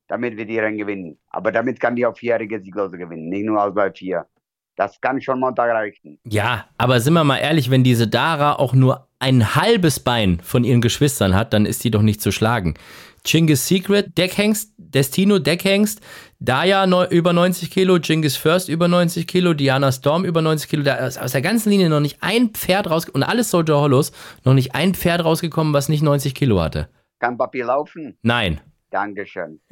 Damit 0.08 0.36
wird 0.36 0.50
die 0.50 0.60
Rennen 0.60 0.78
gewinnen. 0.80 1.20
Aber 1.30 1.52
damit 1.52 1.80
kann 1.80 1.96
die 1.96 2.06
auch 2.08 2.18
vierjährige 2.18 2.60
Sieglose 2.60 2.98
gewinnen, 2.98 3.30
nicht 3.30 3.46
nur 3.46 3.64
aus 3.64 3.74
bei 3.74 3.92
vier. 3.92 4.28
Das 4.76 5.00
kann 5.02 5.22
schon 5.22 5.40
Montag 5.40 5.70
reichen. 5.70 6.20
Ja, 6.24 6.66
aber 6.78 7.00
sind 7.00 7.14
wir 7.14 7.24
mal 7.24 7.38
ehrlich, 7.38 7.70
wenn 7.70 7.84
diese 7.84 8.08
Dara 8.08 8.54
auch 8.54 8.74
nur 8.74 9.08
ein 9.20 9.56
halbes 9.56 10.00
Bein 10.00 10.40
von 10.42 10.64
ihren 10.64 10.82
Geschwistern 10.82 11.36
hat, 11.36 11.54
dann 11.54 11.66
ist 11.66 11.84
die 11.84 11.92
doch 11.92 12.02
nicht 12.02 12.22
zu 12.22 12.32
schlagen. 12.32 12.76
Chinggis 13.24 13.68
Secret, 13.68 14.18
Deckhengst, 14.18 14.74
Destino, 14.78 15.38
Deckhengst, 15.38 16.02
Daya 16.40 16.88
neu, 16.88 17.06
über 17.06 17.34
90 17.34 17.70
Kilo, 17.70 18.00
Genghis 18.00 18.36
First 18.36 18.68
über 18.68 18.88
90 18.88 19.28
Kilo, 19.28 19.54
Diana 19.54 19.92
Storm 19.92 20.26
über 20.26 20.42
90 20.42 20.70
Kilo. 20.70 20.84
Da 20.84 20.96
ist 20.96 21.20
aus 21.20 21.34
der 21.34 21.42
ganzen 21.42 21.70
Linie 21.70 21.90
noch 21.90 22.00
nicht 22.00 22.18
ein 22.22 22.50
Pferd 22.50 22.90
rausgekommen, 22.90 23.24
und 23.24 23.30
alles 23.30 23.52
Soldier 23.52 23.80
Hollows, 23.80 24.12
noch 24.44 24.56
nicht 24.56 24.74
ein 24.74 24.96
Pferd 24.96 25.24
rausgekommen, 25.24 25.74
was 25.74 25.88
nicht 25.88 26.02
90 26.02 26.34
Kilo 26.34 26.60
hatte. 26.60 26.90
Kann 27.20 27.38
Papi 27.38 27.62
laufen? 27.62 28.18
Nein. 28.24 28.60
Dankeschön. 28.90 29.62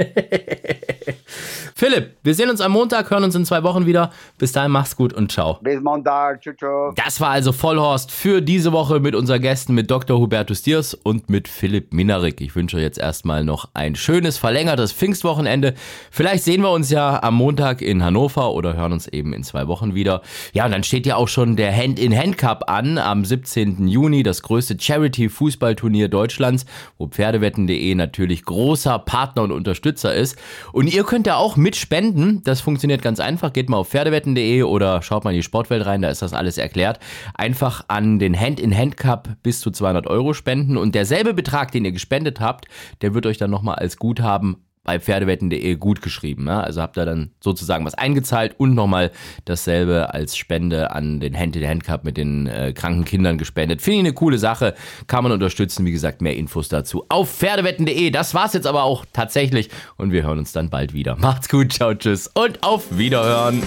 Philipp, 1.76 2.18
wir 2.24 2.34
sehen 2.34 2.50
uns 2.50 2.62
am 2.62 2.72
Montag, 2.72 3.10
hören 3.10 3.24
uns 3.24 3.36
in 3.36 3.46
zwei 3.46 3.64
Wochen 3.64 3.86
wieder. 3.86 4.12
Bis 4.38 4.52
dahin, 4.52 4.72
mach's 4.72 4.96
gut 4.96 5.14
und 5.14 5.32
ciao. 5.32 5.60
Bis 5.62 5.82
Montag. 5.82 6.42
Tschüss. 6.42 6.58
Das 6.96 7.22
war 7.22 7.30
also 7.30 7.52
Vollhorst 7.52 8.12
für 8.12 8.42
diese 8.42 8.72
Woche 8.72 9.00
mit 9.00 9.16
unseren 9.16 9.42
Gästen, 9.42 9.74
mit 9.74 9.90
Dr. 9.90 10.20
Hubertus 10.20 10.62
Diers 10.62 10.94
und 10.94 11.30
mit 11.30 11.48
Philipp 11.48 11.94
Minarik. 11.94 12.42
Ich 12.42 12.56
wünsche 12.56 12.78
euch 12.78 12.84
jetzt 12.84 13.00
erstmal 13.00 13.44
noch 13.44 13.70
ein 13.74 13.96
schönes, 13.96 14.38
verlängertes 14.38 14.92
Pfingstwochenende. 14.92 15.74
Vielleicht 16.12 16.44
sehen 16.44 16.62
wir 16.62 16.72
uns 16.72 16.90
ja 16.90 17.22
am 17.24 17.36
Montag 17.36 17.82
in 17.82 18.04
Hannover 18.04 18.54
oder 18.54 18.76
hören 18.76 18.94
uns 18.94 19.08
eben 19.08 19.34
in 19.34 19.44
zwei 19.44 19.68
Wochen 19.68 19.96
wieder. 19.96 20.22
Ja, 20.54 20.66
und 20.66 20.72
dann 20.72 20.84
steht 20.84 21.06
ja 21.06 21.16
auch 21.16 21.28
schon 21.28 21.56
der 21.56 21.76
Hand-in-Hand-Cup 21.76 22.70
an 22.70 22.98
am 22.98 23.26
17. 23.26 23.88
Juni, 23.88 24.24
das 24.24 24.42
größte 24.42 24.78
Charity-Fußballturnier 24.80 26.08
Deutschlands, 26.08 26.66
wo 26.98 27.08
Pferdewetten.de 27.08 27.96
natürlich 27.96 28.44
großer 28.44 29.00
Partner 29.00 29.44
und 29.44 29.52
Unterstützer 29.52 30.14
ist. 30.14 30.38
Und 30.72 30.94
ihr 30.94 31.04
könnt 31.04 31.19
ja 31.28 31.36
auch 31.36 31.58
mitspenden. 31.58 32.42
Das 32.44 32.62
funktioniert 32.62 33.02
ganz 33.02 33.20
einfach. 33.20 33.54
Geht 33.54 33.70
mal 33.70 33.78
auf 33.78 33.90
pferdewetten.de 33.90 34.64
oder 34.64 35.02
schaut 35.02 35.24
mal 35.24 35.32
in 35.32 35.38
die 35.38 35.44
Sportwelt 35.44 35.86
rein, 35.86 36.02
da 36.02 36.10
ist 36.10 36.22
das 36.22 36.34
alles 36.34 36.58
erklärt. 36.58 37.00
Einfach 37.34 37.86
an 37.88 38.20
den 38.20 38.40
Hand-in-Hand-Cup 38.40 39.38
bis 39.44 39.62
zu 39.62 39.72
200 39.72 40.08
Euro 40.08 40.34
spenden 40.34 40.78
und 40.78 40.96
derselbe 40.96 41.34
Betrag, 41.34 41.72
den 41.72 41.86
ihr 41.86 41.92
gespendet 41.92 42.40
habt, 42.40 42.66
der 43.02 43.14
wird 43.14 43.26
euch 43.26 43.38
dann 43.38 43.52
nochmal 43.52 43.76
als 43.76 43.98
Guthaben 43.98 44.58
bei 44.90 45.00
Pferdewetten.de 45.00 45.76
gut 45.76 46.02
geschrieben. 46.02 46.46
Ne? 46.46 46.64
Also 46.64 46.82
habt 46.82 46.98
ihr 46.98 47.06
dann 47.06 47.30
sozusagen 47.42 47.86
was 47.86 47.94
eingezahlt 47.94 48.56
und 48.58 48.74
nochmal 48.74 49.12
dasselbe 49.46 50.16
als 50.16 50.36
Spende 50.36 50.90
an 50.90 51.20
den 51.20 51.38
Hand-in-Hand-Cup 51.38 52.04
mit 52.04 52.18
den 52.18 52.48
äh, 52.48 52.74
kranken 52.74 53.06
Kindern 53.06 53.38
gespendet. 53.38 53.84
Finde 53.84 54.00
ich 54.00 54.06
eine 54.06 54.14
coole 54.14 54.40
Sache. 54.40 54.74
Kann 55.06 55.22
man 55.22 55.32
unterstützen. 55.32 55.86
Wie 55.86 55.92
gesagt, 55.92 56.24
mehr 56.24 56.36
Infos 56.36 56.70
dazu 56.70 57.06
auf 57.08 57.30
Pferdewetten.de. 57.30 58.10
Das 58.10 58.34
war's 58.34 58.54
jetzt 58.54 58.66
aber 58.66 58.82
auch 58.82 59.06
tatsächlich 59.14 59.70
und 59.96 60.12
wir 60.12 60.24
hören 60.24 60.40
uns 60.40 60.54
dann 60.54 60.72
bald 60.72 60.96
wieder. 60.96 61.16
Macht's 61.18 61.50
gut, 61.50 61.72
ciao, 61.72 61.94
tschüss 61.94 62.28
und 62.34 62.64
auf 62.64 62.98
Wiederhören. 62.98 63.62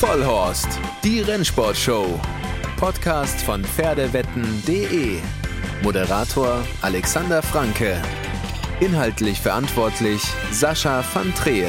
Vollhorst, 0.00 0.80
die 1.04 1.20
Rennsportshow. 1.20 2.18
Podcast 2.76 3.40
von 3.42 3.62
Pferdewetten.de. 3.62 5.18
Moderator 5.84 6.64
Alexander 6.82 7.40
Franke. 7.40 8.02
Inhaltlich 8.80 9.38
verantwortlich 9.38 10.22
Sascha 10.50 11.04
van 11.12 11.34
Treel. 11.34 11.68